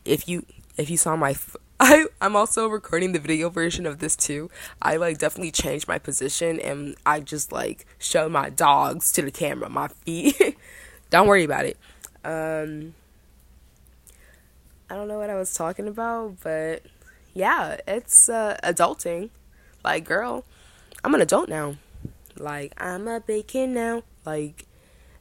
if 0.05 0.29
you 0.29 0.45
if 0.77 0.91
you 0.91 0.97
saw 0.97 1.17
my 1.17 1.31
f- 1.31 1.57
I 1.81 2.07
I'm 2.21 2.35
also 2.35 2.67
recording 2.69 3.13
the 3.13 3.19
video 3.21 3.51
version 3.51 3.87
of 3.87 3.99
this 3.99 4.17
too. 4.17 4.51
I 4.83 4.97
like 4.97 5.19
definitely 5.19 5.53
changed 5.53 5.87
my 5.87 5.99
position 5.99 6.59
and 6.59 6.97
I 7.07 7.21
just 7.21 7.53
like 7.53 7.87
show 7.99 8.29
my 8.29 8.51
dogs 8.51 9.13
to 9.13 9.23
the 9.23 9.31
camera, 9.31 9.69
my 9.69 9.89
feet. 9.89 10.57
don't 11.11 11.29
worry 11.29 11.45
about 11.45 11.67
it. 11.67 11.77
Um 12.25 12.95
I 14.91 14.95
don't 14.95 15.09
know 15.09 15.19
what 15.19 15.31
I 15.31 15.35
was 15.35 15.53
talking 15.53 15.87
about, 15.87 16.37
but 16.43 16.83
yeah, 17.35 17.77
it's 17.87 18.29
uh, 18.29 18.57
adulting. 18.63 19.31
Like, 19.85 20.05
girl, 20.05 20.45
I'm 21.05 21.15
an 21.15 21.21
adult 21.21 21.49
now. 21.49 21.77
Like, 22.37 22.73
I'm 22.79 23.07
a 23.07 23.21
big 23.21 23.49
kid 23.49 23.69
now. 23.69 24.03
Like, 24.25 24.67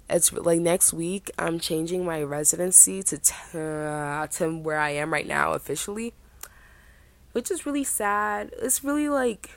it's 0.10 0.32
like 0.32 0.62
next 0.62 0.94
week 0.94 1.32
I'm 1.38 1.60
changing 1.60 2.06
my 2.06 2.24
residency 2.24 3.04
to 3.04 3.18
t- 3.18 3.36
uh, 3.54 4.28
to 4.28 4.58
where 4.58 4.80
I 4.80 4.92
am 4.92 5.12
right 5.12 5.28
now 5.28 5.52
officially, 5.52 6.14
which 7.34 7.52
is 7.52 7.66
really 7.66 7.84
sad. 7.84 8.52
It's 8.62 8.84
really 8.84 9.10
like 9.10 9.50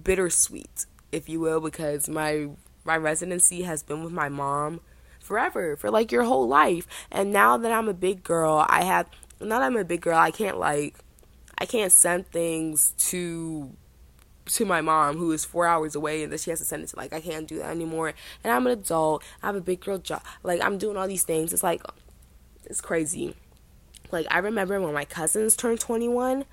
bittersweet, 0.00 0.86
if 1.10 1.28
you 1.28 1.40
will, 1.40 1.60
because 1.60 2.08
my 2.08 2.50
my 2.84 2.96
residency 2.96 3.62
has 3.62 3.82
been 3.82 4.04
with 4.04 4.12
my 4.12 4.28
mom 4.28 4.80
forever, 5.22 5.76
for 5.76 5.90
like 5.90 6.12
your 6.12 6.24
whole 6.24 6.46
life. 6.46 6.86
And 7.10 7.32
now 7.32 7.56
that 7.56 7.72
I'm 7.72 7.88
a 7.88 7.94
big 7.94 8.22
girl, 8.22 8.66
I 8.68 8.84
have 8.84 9.08
now 9.40 9.58
that 9.58 9.66
I'm 9.66 9.76
a 9.76 9.84
big 9.84 10.00
girl, 10.00 10.18
I 10.18 10.30
can't 10.30 10.58
like 10.58 10.96
I 11.58 11.66
can't 11.66 11.92
send 11.92 12.30
things 12.30 12.92
to 13.10 13.70
to 14.44 14.64
my 14.64 14.80
mom 14.80 15.16
who 15.16 15.30
is 15.30 15.44
four 15.44 15.66
hours 15.66 15.94
away 15.94 16.24
and 16.24 16.32
then 16.32 16.38
she 16.38 16.50
has 16.50 16.58
to 16.58 16.64
send 16.64 16.82
it 16.82 16.88
to 16.88 16.96
like 16.96 17.12
I 17.12 17.20
can't 17.20 17.46
do 17.46 17.58
that 17.58 17.70
anymore. 17.70 18.12
And 18.42 18.52
I'm 18.52 18.66
an 18.66 18.72
adult. 18.72 19.22
I 19.42 19.46
have 19.46 19.56
a 19.56 19.60
big 19.60 19.80
girl 19.80 19.98
job. 19.98 20.22
Like 20.42 20.60
I'm 20.60 20.78
doing 20.78 20.96
all 20.96 21.06
these 21.08 21.24
things. 21.24 21.52
It's 21.52 21.62
like 21.62 21.82
it's 22.64 22.80
crazy. 22.80 23.36
Like 24.10 24.26
I 24.30 24.38
remember 24.38 24.80
when 24.80 24.94
my 24.94 25.04
cousins 25.04 25.56
turned 25.56 25.80
21. 25.80 26.44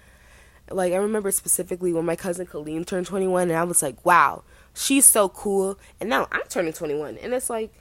Like 0.72 0.94
I 0.94 0.98
remember 0.98 1.32
specifically 1.32 1.92
when 1.94 2.06
my 2.06 2.16
cousin 2.16 2.46
Colleen 2.46 2.86
turned 2.86 3.08
21 3.08 3.50
and 3.50 3.58
I 3.58 3.64
was 3.64 3.82
like, 3.82 4.06
"Wow, 4.06 4.44
she's 4.76 5.06
so 5.06 5.28
cool." 5.28 5.80
And 6.00 6.10
now 6.10 6.28
I'm 6.32 6.44
turning 6.48 6.74
21 6.74 7.18
and 7.18 7.34
it's 7.34 7.50
like 7.50 7.74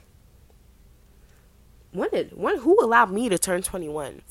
when 1.91 2.09
did 2.09 2.31
when 2.37 2.59
who 2.59 2.77
allowed 2.83 3.11
me 3.11 3.29
to 3.29 3.37
turn 3.37 3.61
21 3.61 4.21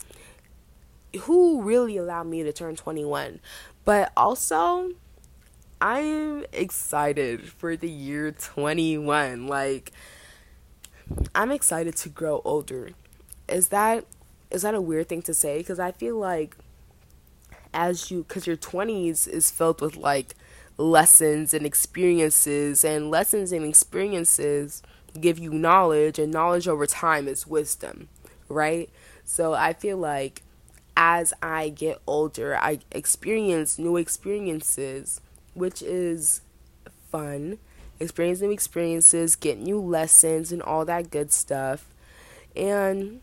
who 1.21 1.63
really 1.63 1.97
allowed 1.97 2.27
me 2.27 2.43
to 2.43 2.53
turn 2.53 2.77
21 2.77 3.41
but 3.85 4.13
also 4.17 4.91
i'm 5.81 6.45
excited 6.53 7.49
for 7.49 7.77
the 7.77 7.89
year 7.89 8.31
21 8.31 9.47
like 9.47 9.93
i'm 11.35 11.51
excited 11.51 11.97
to 11.97 12.09
grow 12.09 12.43
older. 12.45 12.91
Is 13.49 13.69
that 13.69 14.05
is 14.51 14.63
that 14.63 14.75
a 14.75 14.81
weird 14.81 15.09
thing 15.09 15.23
to 15.23 15.35
say? 15.35 15.59
Because 15.59 15.79
i 15.79 15.93
feel 15.93 16.17
like 16.17 16.57
as 17.73 18.11
you 18.11 18.25
because 18.25 18.47
your 18.47 18.57
20s 18.57 19.29
is 19.29 19.51
filled 19.51 19.81
with 19.81 19.97
like 19.97 20.35
lessons 20.77 21.53
and 21.53 21.67
experiences 21.67 22.85
and 22.85 23.11
lessons 23.11 23.53
and 23.53 23.65
experiences 23.65 24.83
give 25.21 25.39
you 25.39 25.53
knowledge, 25.53 26.19
and 26.19 26.33
knowledge 26.33 26.69
over 26.69 26.87
time 26.87 27.29
is 27.29 27.47
wisdom, 27.47 28.09
right? 28.49 28.91
So 29.25 29.55
I 29.55 29.73
feel 29.73 29.97
like 29.99 30.43
as 30.97 31.33
I 31.43 31.69
get 31.69 32.01
older, 32.07 32.57
I 32.57 32.81
experience 32.91 33.79
new 33.79 33.97
experiences, 33.97 35.21
which 35.55 35.83
is 35.83 36.41
fun. 37.11 37.59
Experience 38.01 38.41
new 38.41 38.51
experiences, 38.51 39.37
get 39.37 39.59
new 39.59 39.81
lessons, 39.81 40.53
and 40.53 40.63
all 40.63 40.85
that 40.85 41.11
good 41.11 41.33
stuff. 41.33 41.87
And, 42.57 43.21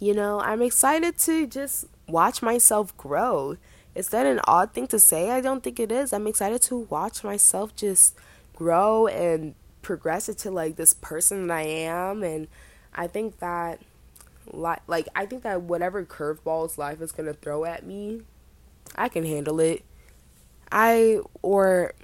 you 0.00 0.14
know, 0.14 0.40
I'm 0.40 0.62
excited 0.62 1.18
to 1.20 1.46
just 1.46 1.86
watch 2.06 2.42
myself 2.42 2.96
grow. 2.96 3.56
Is 3.94 4.08
that 4.10 4.26
an 4.26 4.40
odd 4.44 4.72
thing 4.72 4.86
to 4.88 4.98
say? 4.98 5.30
I 5.30 5.40
don't 5.40 5.62
think 5.62 5.80
it 5.80 5.90
is. 5.90 6.12
I'm 6.12 6.26
excited 6.26 6.62
to 6.62 6.78
watch 6.78 7.24
myself 7.24 7.74
just 7.74 8.14
grow 8.54 9.06
and 9.06 9.54
progress 9.88 10.28
into 10.28 10.50
like 10.50 10.76
this 10.76 10.92
person 10.92 11.46
that 11.46 11.54
I 11.54 11.62
am 11.62 12.22
and 12.22 12.46
I 12.94 13.06
think 13.06 13.38
that 13.38 13.80
like 14.52 14.82
like 14.86 15.08
I 15.16 15.24
think 15.24 15.44
that 15.44 15.62
whatever 15.62 16.04
curveballs 16.04 16.76
life 16.76 17.00
is 17.00 17.10
going 17.10 17.24
to 17.24 17.32
throw 17.32 17.64
at 17.64 17.86
me, 17.86 18.20
I 18.96 19.08
can 19.08 19.24
handle 19.24 19.58
it. 19.60 19.82
I 20.70 21.20
or 21.40 21.94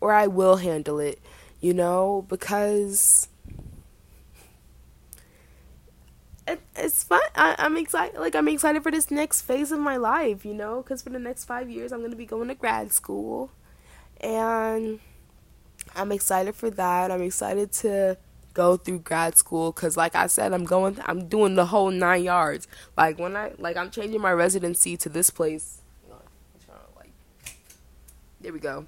or 0.00 0.12
I 0.12 0.26
will 0.26 0.56
handle 0.56 0.98
it, 0.98 1.20
you 1.60 1.72
know, 1.72 2.26
because 2.28 3.28
it, 6.48 6.60
it's 6.74 7.04
fun. 7.04 7.20
I, 7.36 7.54
I'm 7.58 7.76
excited. 7.76 8.18
Like 8.18 8.34
I'm 8.34 8.48
excited 8.48 8.82
for 8.82 8.90
this 8.90 9.12
next 9.12 9.42
phase 9.42 9.70
of 9.70 9.78
my 9.78 9.98
life, 9.98 10.44
you 10.44 10.52
know, 10.52 10.82
because 10.82 11.02
for 11.02 11.10
the 11.10 11.20
next 11.20 11.44
five 11.44 11.70
years 11.70 11.92
I'm 11.92 12.02
gonna 12.02 12.16
be 12.16 12.26
going 12.26 12.48
to 12.48 12.56
grad 12.56 12.90
school, 12.90 13.52
and 14.20 14.98
I'm 15.96 16.12
excited 16.12 16.54
for 16.54 16.70
that. 16.70 17.10
I'm 17.10 17.22
excited 17.22 17.72
to 17.72 18.16
go 18.52 18.76
through 18.76 19.00
grad 19.00 19.36
school 19.36 19.72
because 19.72 19.96
like 19.96 20.14
i 20.14 20.28
said 20.28 20.52
i'm 20.52 20.62
going 20.62 20.96
i'm 21.06 21.26
doing 21.26 21.56
the 21.56 21.66
whole 21.66 21.90
nine 21.90 22.22
yards 22.22 22.68
like 22.96 23.18
when 23.18 23.34
i 23.34 23.50
like 23.58 23.76
i'm 23.76 23.90
changing 23.90 24.20
my 24.20 24.30
residency 24.30 24.96
to 24.96 25.08
this 25.08 25.28
place 25.28 25.82
There 28.44 28.52
we 28.52 28.60
go. 28.60 28.84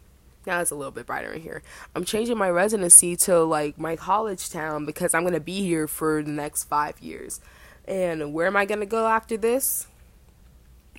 Now 0.46 0.60
it's 0.60 0.70
a 0.70 0.74
little 0.74 0.92
bit 0.92 1.06
brighter 1.06 1.32
in 1.32 1.40
here. 1.40 1.62
I'm 1.94 2.04
changing 2.04 2.36
my 2.36 2.50
residency 2.50 3.16
to 3.16 3.42
like 3.42 3.78
my 3.78 3.96
college 3.96 4.50
town 4.50 4.84
because 4.84 5.14
I'm 5.14 5.24
gonna 5.24 5.40
be 5.40 5.62
here 5.62 5.88
for 5.88 6.22
the 6.22 6.30
next 6.30 6.64
five 6.64 7.00
years. 7.00 7.40
And 7.88 8.34
where 8.34 8.46
am 8.46 8.54
I 8.54 8.66
gonna 8.66 8.84
go 8.84 9.06
after 9.06 9.38
this? 9.38 9.86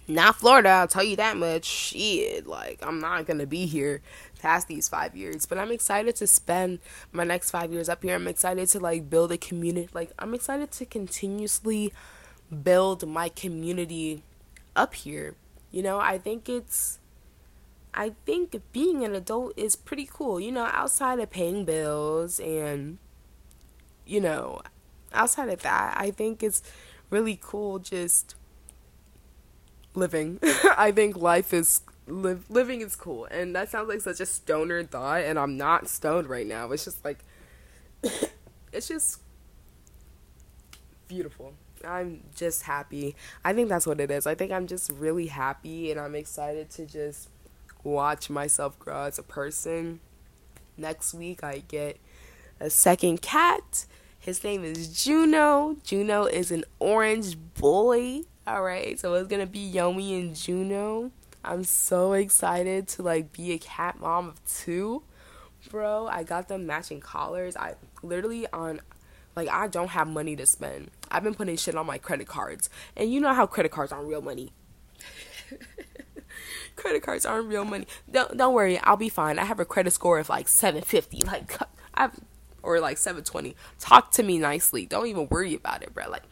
Not 0.08 0.38
Florida, 0.38 0.70
I'll 0.70 0.88
tell 0.88 1.04
you 1.04 1.18
that 1.18 1.38
much. 1.38 1.66
Shit, 1.66 2.48
like 2.48 2.80
I'm 2.82 3.00
not 3.00 3.28
gonna 3.28 3.46
be 3.46 3.68
here 3.68 4.02
past 4.40 4.68
these 4.68 4.88
five 4.88 5.16
years. 5.16 5.46
But 5.46 5.58
I'm 5.58 5.72
excited 5.72 6.16
to 6.18 6.28
spend 6.28 6.80
my 7.12 7.24
next 7.24 7.52
five 7.52 7.72
years 7.72 7.90
up 7.90 8.04
here. 8.04 8.16
I'm 8.16 8.28
excited 8.28 8.68
to 8.70 8.80
like 8.80 9.10
build 9.10 9.32
a 9.32 9.38
community. 9.38 9.90
Like 9.94 10.12
I'm 10.20 10.34
excited 10.34 10.72
to 10.72 10.86
continuously 10.86 11.94
build 12.64 13.08
my 13.08 13.30
community 13.30 14.24
up 14.76 14.94
here. 14.94 15.36
You 15.72 15.84
know, 15.84 16.00
I 16.00 16.18
think 16.18 16.48
it's 16.48 17.00
I 17.94 18.14
think 18.26 18.62
being 18.72 19.04
an 19.04 19.16
adult 19.16 19.54
is 19.58 19.76
pretty 19.76 20.08
cool. 20.12 20.40
You 20.40 20.52
know, 20.52 20.66
outside 20.66 21.20
of 21.20 21.32
paying 21.32 21.66
bills 21.66 22.40
and, 22.40 23.00
you 24.06 24.22
know, 24.22 24.62
outside 25.14 25.50
of 25.50 25.64
that, 25.64 25.96
I 25.98 26.12
think 26.12 26.44
it's 26.44 26.62
really 27.10 27.40
cool 27.42 27.80
just 27.80 28.36
living. 29.96 30.40
I 30.78 30.92
think 30.92 31.18
life 31.18 31.54
is 31.54 31.82
live, 32.08 32.50
living 32.50 32.82
is 32.82 32.96
cool, 32.96 33.26
and 33.26 33.56
that 33.56 33.70
sounds 33.70 33.90
like 33.90 34.02
such 34.02 34.20
a 34.20 34.26
stoner 34.26 34.84
thought. 34.84 35.22
And 35.22 35.38
I'm 35.38 35.58
not 35.58 35.88
stoned 35.88 36.30
right 36.30 36.48
now. 36.48 36.72
It's 36.72 36.86
just 36.86 37.04
like, 37.04 37.20
it's 38.72 38.88
just 38.88 39.22
beautiful. 41.08 41.54
I'm 41.86 42.24
just 42.36 42.64
happy. 42.64 43.16
I 43.44 43.54
think 43.54 43.70
that's 43.70 43.86
what 43.86 44.00
it 44.00 44.10
is. 44.10 44.26
I 44.26 44.36
think 44.36 44.52
I'm 44.52 44.68
just 44.68 44.92
really 44.92 45.28
happy, 45.28 45.92
and 45.92 46.00
I'm 46.00 46.16
excited 46.16 46.70
to 46.72 46.86
just 46.86 47.30
watch 47.84 48.30
myself 48.30 48.78
grow 48.80 49.04
as 49.04 49.20
a 49.20 49.24
person. 49.24 50.00
Next 50.78 51.14
week, 51.14 51.44
I 51.44 51.64
get 51.68 51.98
a 52.60 52.70
second 52.70 53.22
cat. 53.22 53.86
His 54.20 54.44
name 54.44 54.64
is 54.64 55.04
Juno. 55.04 55.78
Juno 55.84 56.26
is 56.26 56.52
an 56.52 56.66
orange 56.80 57.38
boy. 57.56 58.22
All 58.46 58.64
right, 58.64 59.00
so 59.00 59.14
it's 59.14 59.28
gonna 59.28 59.46
be 59.46 59.72
Yomi 59.72 60.20
and 60.20 60.36
Juno. 60.36 61.12
I'm 61.48 61.64
so 61.64 62.14
excited 62.14 62.88
to 62.90 63.04
like 63.04 63.32
be 63.32 63.54
a 63.54 63.58
cat 63.58 64.00
mom 64.00 64.28
of 64.28 64.46
two, 64.46 65.04
bro. 65.70 66.08
I 66.08 66.24
got 66.24 66.50
them 66.50 66.68
matching 66.68 67.00
collars. 67.00 67.56
I 67.56 67.76
literally 68.04 68.48
on, 68.52 68.82
like, 69.36 69.48
I 69.50 69.68
don't 69.68 69.90
have 69.90 70.08
money 70.08 70.36
to 70.36 70.46
spend. 70.46 70.92
I've 71.10 71.24
been 71.24 71.34
putting 71.34 71.56
shit 71.56 71.76
on 71.76 71.86
my 71.86 71.98
credit 71.98 72.28
cards, 72.28 72.70
and 72.98 73.12
you 73.12 73.22
know 73.22 73.34
how 73.34 73.48
credit 73.48 73.72
cards 73.72 73.92
aren't 73.94 74.10
real 74.10 74.22
money. 74.22 74.52
credit 76.76 77.02
cards 77.02 77.26
aren't 77.26 77.48
real 77.48 77.64
money. 77.64 77.88
Don't 78.12 78.36
don't 78.36 78.54
worry, 78.54 78.78
I'll 78.80 78.98
be 78.98 79.10
fine. 79.10 79.40
I 79.40 79.46
have 79.46 79.60
a 79.60 79.66
credit 79.66 79.92
score 79.92 80.20
of 80.20 80.28
like 80.30 80.50
750. 80.50 81.22
Like 81.26 81.58
I've 81.94 82.20
or 82.62 82.82
like 82.82 82.98
720. 82.98 83.56
Talk 83.80 84.12
to 84.12 84.24
me 84.24 84.38
nicely. 84.38 84.86
Don't 84.86 85.08
even 85.08 85.30
worry 85.30 85.54
about 85.54 85.82
it, 85.82 85.94
bro. 85.94 86.10
Like 86.10 86.24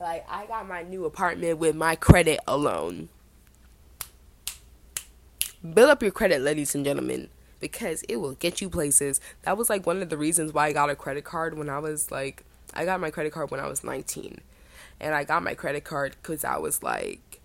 like 0.00 0.26
I 0.28 0.46
got 0.46 0.66
my 0.66 0.82
new 0.82 1.04
apartment 1.04 1.58
with 1.58 1.76
my 1.76 1.94
credit 1.94 2.40
alone. 2.48 3.08
Build 5.62 5.90
up 5.90 6.02
your 6.02 6.10
credit, 6.10 6.42
ladies 6.42 6.74
and 6.74 6.84
gentlemen, 6.84 7.28
because 7.60 8.02
it 8.08 8.16
will 8.16 8.32
get 8.32 8.60
you 8.60 8.68
places. 8.68 9.20
That 9.42 9.56
was 9.56 9.70
like 9.70 9.86
one 9.86 10.02
of 10.02 10.08
the 10.08 10.16
reasons 10.16 10.52
why 10.52 10.66
I 10.66 10.72
got 10.72 10.90
a 10.90 10.96
credit 10.96 11.22
card 11.22 11.56
when 11.56 11.68
I 11.68 11.78
was 11.78 12.10
like 12.10 12.44
I 12.74 12.84
got 12.84 13.00
my 13.00 13.10
credit 13.10 13.32
card 13.32 13.50
when 13.50 13.60
I 13.60 13.68
was 13.68 13.84
19. 13.84 14.40
And 15.00 15.14
I 15.14 15.22
got 15.22 15.44
my 15.44 15.54
credit 15.54 15.84
card 15.84 16.20
cuz 16.24 16.44
I 16.44 16.56
was 16.56 16.82
like 16.82 17.40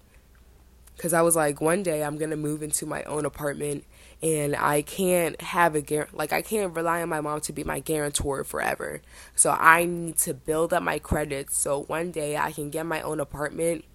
because 0.95 1.13
I 1.13 1.21
was 1.21 1.35
like, 1.35 1.61
one 1.61 1.83
day 1.83 2.03
I'm 2.03 2.17
gonna 2.17 2.35
move 2.35 2.63
into 2.63 2.87
my 2.87 3.03
own 3.03 3.23
apartment, 3.23 3.85
and 4.23 4.55
I 4.55 4.81
can't 4.81 5.39
have 5.39 5.75
a 5.75 5.81
guar- 5.83 6.11
like 6.11 6.33
I 6.33 6.41
can't 6.41 6.75
rely 6.75 7.03
on 7.03 7.09
my 7.09 7.21
mom 7.21 7.41
to 7.41 7.53
be 7.53 7.63
my 7.63 7.79
guarantor 7.79 8.43
forever. 8.43 9.01
So 9.35 9.51
I 9.51 9.85
need 9.85 10.17
to 10.19 10.33
build 10.33 10.73
up 10.73 10.81
my 10.81 10.97
credit 10.97 11.51
so 11.51 11.83
one 11.83 12.09
day 12.09 12.35
I 12.35 12.51
can 12.51 12.71
get 12.71 12.87
my 12.87 13.01
own 13.03 13.19
apartment 13.19 13.85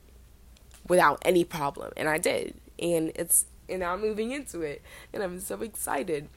without 0.86 1.20
any 1.22 1.42
problem, 1.42 1.90
and 1.96 2.08
I 2.08 2.18
did, 2.18 2.54
and 2.78 3.10
it's 3.16 3.46
and 3.72 3.80
now 3.80 3.94
I'm 3.94 4.00
moving 4.00 4.30
into 4.30 4.60
it, 4.60 4.82
and 5.12 5.22
I'm 5.22 5.40
so 5.40 5.60
excited 5.62 6.28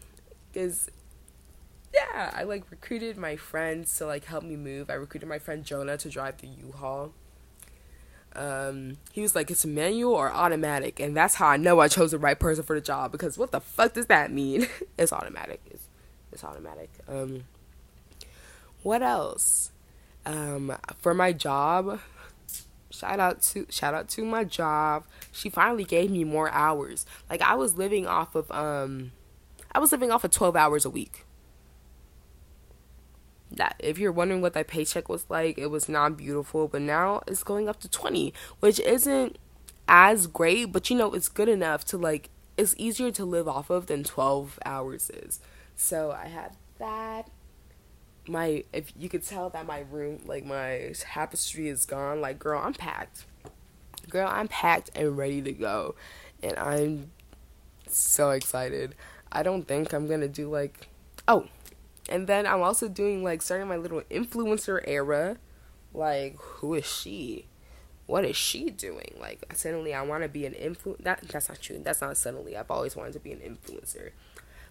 because 0.52 0.90
yeah, 1.94 2.32
I 2.34 2.44
like 2.44 2.70
recruited 2.72 3.18
my 3.18 3.36
friends 3.36 3.96
to 3.98 4.06
like 4.06 4.26
help 4.26 4.44
me 4.44 4.56
move. 4.56 4.90
I 4.90 4.94
recruited 4.94 5.30
my 5.30 5.40
friend 5.40 5.64
Jonah 5.64 5.98
to 5.98 6.10
drive 6.10 6.38
the 6.38 6.48
U-Haul 6.48 7.14
um, 8.36 8.98
he 9.14 9.22
was 9.22 9.34
like, 9.34 9.50
it's 9.50 9.66
manual 9.66 10.14
or 10.14 10.32
automatic, 10.32 11.00
and 11.00 11.16
that's 11.16 11.36
how 11.36 11.48
I 11.48 11.58
know 11.58 11.80
I 11.80 11.88
chose 11.88 12.12
the 12.12 12.18
right 12.18 12.38
person 12.38 12.64
for 12.64 12.76
the 12.76 12.82
job. 12.82 13.12
Because 13.12 13.38
what 13.38 13.52
the 13.52 13.62
fuck 13.62 13.94
does 13.94 14.08
that 14.08 14.32
mean? 14.32 14.68
it's 14.98 15.14
automatic. 15.14 15.62
It's 15.72 15.88
it's 16.32 16.44
automatic. 16.44 16.90
Um, 17.08 17.46
what 18.84 19.02
else? 19.02 19.72
Um, 20.26 20.76
for 20.98 21.14
my 21.14 21.32
job, 21.32 22.00
shout 23.00 23.20
out 23.20 23.42
to 23.44 23.66
shout 23.70 23.94
out 23.94 24.10
to 24.10 24.24
my 24.26 24.44
job. 24.44 25.06
She 25.32 25.50
finally 25.50 25.84
gave 25.84 26.12
me 26.12 26.24
more 26.24 26.50
hours. 26.52 27.06
Like 27.30 27.42
I 27.42 27.56
was 27.56 27.78
living 27.78 28.08
off 28.08 28.36
of 28.36 28.52
um, 28.52 29.12
I 29.72 29.80
was 29.80 29.92
living 29.92 30.12
off 30.12 30.24
of 30.24 30.32
twelve 30.32 30.56
hours 30.56 30.86
a 30.86 30.90
week 30.90 31.26
that 33.52 33.76
if 33.80 33.98
you're 33.98 34.12
wondering 34.12 34.42
what 34.42 34.54
that 34.54 34.68
paycheck 34.68 35.10
was 35.10 35.26
like, 35.30 35.58
it 35.58 35.68
was 35.68 35.88
not 35.88 36.18
beautiful, 36.18 36.68
but 36.68 36.82
now 36.82 37.22
it's 37.28 37.44
going 37.44 37.70
up 37.70 37.80
to 37.80 37.90
20, 37.90 38.34
which 38.60 38.80
isn't 38.82 39.38
as 39.88 40.28
great, 40.28 40.72
but 40.72 40.90
you 40.90 40.98
know, 40.98 41.14
it's 41.14 41.30
good 41.30 41.50
enough 41.50 41.86
to 41.86 41.98
like 41.98 42.30
it's 42.58 42.74
easier 42.78 43.12
to 43.12 43.26
live 43.26 43.48
off 43.48 43.70
of 43.70 43.88
than 43.88 44.04
12 44.04 44.60
hours 44.66 45.10
is. 45.10 45.40
So 45.76 46.12
I 46.12 46.28
had 46.28 46.56
that 46.80 47.30
my 48.28 48.64
if 48.74 48.92
you 48.98 49.10
could 49.10 49.24
tell 49.24 49.50
that 49.52 49.66
my 49.66 49.86
room 49.92 50.20
like 50.26 50.46
my 50.46 50.94
tapestry 51.00 51.70
is 51.70 51.86
gone, 51.86 52.22
like 52.22 52.40
girl, 52.40 52.62
I'm 52.64 52.74
packed. 52.74 53.26
Girl, 54.10 54.28
I'm 54.32 54.48
packed 54.48 54.92
and 54.96 55.18
ready 55.18 55.42
to 55.42 55.52
go. 55.52 55.96
And 56.44 56.58
I'm 56.58 57.12
so 57.88 58.32
excited. 58.32 58.96
I 59.32 59.44
don't 59.44 59.68
think 59.68 59.94
I'm 59.94 60.08
to 60.08 60.28
do 60.28 60.50
like 60.50 60.88
oh, 61.28 61.48
and 62.10 62.28
then 62.28 62.46
I'm 62.46 62.62
also 62.62 62.88
doing 62.88 63.24
like 63.24 63.42
starting 63.42 63.68
my 63.68 63.78
little 63.78 64.02
influencer 64.12 64.82
era. 64.86 65.38
Like, 65.94 66.38
who 66.40 66.74
is 66.74 66.86
she? 66.86 67.48
What 68.06 68.26
is 68.26 68.36
she 68.36 68.70
doing? 68.70 69.16
Like, 69.20 69.44
suddenly 69.56 69.94
I 69.94 70.02
want 70.04 70.24
to 70.24 70.30
be 70.30 70.46
an 70.46 70.54
influ. 70.54 70.98
That 71.00 71.22
that's 71.22 71.50
not 71.50 71.60
true. 71.60 71.80
That's 71.84 72.02
not 72.02 72.18
suddenly. 72.18 72.56
I've 72.56 72.70
always 72.70 72.96
wanted 72.96 73.14
to 73.14 73.20
be 73.20 73.32
an 73.32 73.40
influencer, 73.40 74.12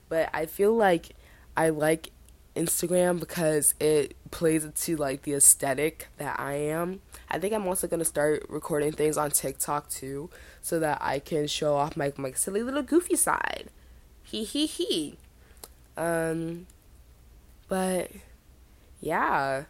but 0.09 0.31
I 0.33 0.47
feel 0.47 0.75
like 0.75 1.17
I 1.57 1.71
like 1.71 2.11
Instagram 2.57 3.19
because 3.19 3.75
it 3.81 4.17
plays 4.31 4.65
into 4.65 4.97
like 4.97 5.23
the 5.23 5.35
aesthetic 5.35 6.09
that 6.19 6.39
I 6.39 6.55
am. 6.55 7.01
I 7.29 7.39
think 7.39 7.53
I'm 7.53 7.67
also 7.67 7.87
gonna 7.87 8.05
start 8.05 8.47
recording 8.49 8.93
things 8.93 9.17
on 9.17 9.31
TikTok 9.31 9.89
too, 9.89 10.31
so 10.63 10.79
that 10.79 10.99
I 11.01 11.19
can 11.19 11.47
show 11.47 11.75
off 11.77 11.97
my 11.97 12.13
my 12.17 12.33
silly 12.33 12.63
little 12.63 12.83
goofy 12.83 13.17
side. 13.17 13.71
He 14.23 14.45
he 14.45 14.67
he. 14.67 15.17
Um, 15.97 16.67
but 17.69 18.11
yeah, 19.01 19.65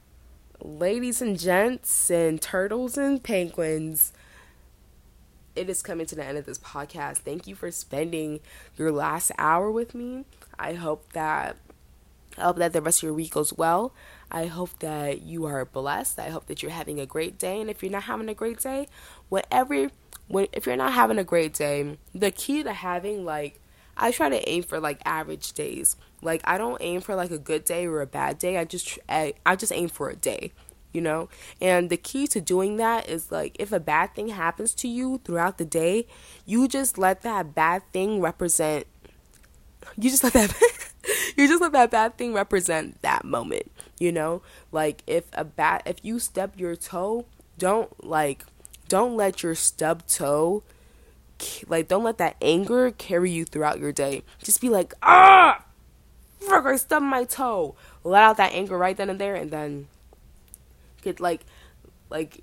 ladies 0.61 1.20
and 1.22 1.39
gents, 1.39 2.11
and 2.11 2.41
turtles 2.41 2.97
and 2.97 3.22
penguins, 3.22 4.12
it 5.57 5.68
is 5.68 5.82
coming 5.82 6.07
to 6.07 6.14
the 6.14 6.24
end 6.24 6.39
of 6.39 6.47
this 6.47 6.59
podcast. 6.59 7.18
Thank 7.18 7.47
you 7.47 7.55
for 7.55 7.70
spending 7.70 8.41
your 8.76 8.93
last 8.93 9.32
hour 9.39 9.70
with 9.70 9.95
me. 9.95 10.24
I 10.59 10.74
hope 10.74 11.12
that 11.12 11.57
I 12.37 12.43
hope 12.43 12.57
that 12.57 12.72
the 12.72 12.82
rest 12.82 12.99
of 13.01 13.05
your 13.05 13.14
week 13.14 13.32
goes 13.32 13.53
well. 13.53 13.93
I 14.30 14.47
hope 14.47 14.78
that 14.80 15.22
you 15.22 15.45
are 15.47 15.64
blessed. 15.64 16.18
I 16.18 16.30
hope 16.30 16.47
that 16.47 16.62
you're 16.62 16.72
having 16.72 16.99
a 16.99 17.07
great 17.07 17.39
day. 17.39 17.61
And 17.61 17.70
if 17.70 17.82
you're 17.82 17.93
not 17.93 18.05
having 18.05 18.28
a 18.28 18.35
great 18.35 18.59
day, 18.61 18.89
whatever 19.28 19.91
when 20.26 20.49
if 20.53 20.66
you're 20.66 20.76
not 20.76 20.93
having 20.93 21.18
a 21.18 21.24
great 21.24 21.55
day, 21.55 21.97
the 22.14 22.30
key 22.30 22.62
to 22.62 22.72
having 22.72 23.24
like 23.24 23.61
I 23.97 24.11
try 24.11 24.28
to 24.28 24.49
aim 24.49 24.64
for 24.64 24.80
like 24.80 25.01
average 25.05 25.53
days. 25.53 25.97
Like 26.22 26.41
I 26.45 26.59
don't 26.59 26.78
aim 26.80 27.01
for 27.01 27.14
like 27.14 27.30
a 27.30 27.39
good 27.39 27.64
day 27.64 27.87
or 27.87 28.01
a 28.01 28.07
bad 28.07 28.39
day. 28.39 28.59
I 28.59 28.64
just 28.64 28.99
I, 29.09 29.35
I 29.47 29.55
just 29.55 29.72
aim 29.72 29.89
for 29.89 30.09
a 30.09 30.16
day, 30.16 30.53
you 30.93 31.01
know? 31.01 31.28
And 31.61 31.91
the 31.91 31.97
key 31.97 32.26
to 32.28 32.41
doing 32.41 32.76
that 32.78 33.09
is 33.09 33.30
like 33.30 33.55
if 33.61 33.70
a 33.70 33.80
bad 33.80 34.14
thing 34.14 34.28
happens 34.28 34.74
to 34.74 34.89
you 34.89 35.20
throughout 35.24 35.59
the 35.59 35.64
day, 35.64 36.07
you 36.45 36.66
just 36.66 36.99
let 36.99 37.22
that 37.22 37.55
bad 37.55 37.82
thing 37.93 38.20
represent 38.20 38.87
you 39.99 40.11
just 40.11 40.24
let 40.24 40.32
that 40.32 40.53
you 41.36 41.48
just 41.48 41.61
let 41.61 41.72
that 41.72 41.90
bad 41.90 42.16
thing 42.16 42.32
represent 42.32 43.00
that 43.02 43.24
moment, 43.24 43.70
you 43.98 44.12
know? 44.12 44.42
Like 44.72 45.02
if 45.07 45.24
a 45.32 45.44
bad 45.44 45.82
if 45.86 46.05
you 46.05 46.18
stub 46.18 46.52
your 46.57 46.76
toe, 46.76 47.26
don't 47.59 48.05
like 48.05 48.44
don't 48.88 49.16
let 49.16 49.42
your 49.42 49.55
stub 49.55 50.07
toe 50.07 50.62
like 51.66 51.88
don't 51.88 52.05
let 52.05 52.18
that 52.18 52.36
anger 52.40 52.90
carry 52.90 53.30
you 53.30 53.44
throughout 53.44 53.78
your 53.78 53.92
day. 53.92 54.22
Just 54.42 54.61
be 54.61 54.68
like, 54.68 54.94
ah, 55.02 55.64
fuck, 56.40 56.66
I 56.66 56.76
stubbed 56.76 57.07
my 57.07 57.24
toe. 57.24 57.74
Let 58.02 58.22
out 58.22 58.36
that 58.36 58.52
anger 58.52 58.76
right 58.76 58.96
then 58.96 59.11
and 59.11 59.20
there, 59.20 59.34
and 59.34 59.50
then 59.50 59.88
get 61.02 61.20
like, 61.20 61.44
like, 62.11 62.42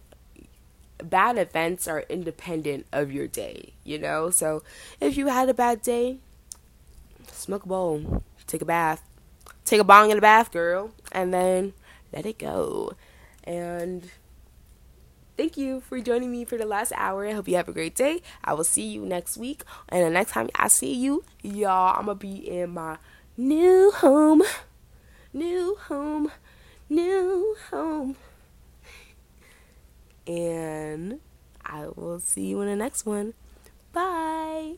bad 1.04 1.38
events 1.38 1.88
are 1.88 2.04
independent 2.10 2.86
of 2.92 3.12
your 3.12 3.28
day. 3.28 3.74
You 3.84 4.00
know, 4.00 4.30
so 4.30 4.64
if 5.00 5.18
you 5.18 5.28
had 5.28 5.50
a 5.50 5.54
bad 5.54 5.82
day, 5.82 6.18
smoke 7.32 7.66
a 7.66 7.68
bowl, 7.68 8.24
take 8.52 8.62
a 8.62 8.66
bath, 8.66 9.02
take 9.66 9.80
a 9.80 9.84
bong 9.84 10.12
in 10.12 10.18
the 10.18 10.22
bath, 10.22 10.52
girl, 10.52 10.92
and 11.12 11.34
then 11.34 11.74
let 12.12 12.26
it 12.26 12.38
go. 12.38 12.94
And 13.44 14.10
thank 15.38 15.58
you 15.58 15.82
for 15.82 16.00
joining 16.00 16.32
me 16.32 16.46
for 16.46 16.58
the 16.58 16.66
last 16.66 16.92
hour. 16.96 17.26
I 17.26 17.32
hope 17.32 17.48
you 17.48 17.56
have 17.56 17.70
a 17.70 17.74
great 17.74 17.96
day. 17.96 18.22
I 18.44 18.54
will 18.54 18.64
see 18.64 18.88
you 18.88 19.06
next 19.06 19.38
week. 19.38 19.64
And 19.90 20.06
the 20.06 20.10
next 20.10 20.32
time 20.32 20.50
I 20.56 20.68
see 20.68 20.94
you, 20.94 21.24
y'all, 21.42 21.98
I'm 21.98 22.06
going 22.06 22.18
to 22.18 22.22
be 22.22 22.50
in 22.50 22.72
my 22.72 22.98
new 23.38 23.92
home. 23.92 24.44
New 25.34 25.76
home. 25.88 26.32
New 26.90 27.56
home. 27.70 28.18
And 30.28 31.20
I 31.66 31.88
will 31.96 32.20
see 32.20 32.48
you 32.48 32.62
in 32.62 32.68
the 32.68 32.76
next 32.76 33.06
one. 33.06 33.34
Bye. 33.94 34.76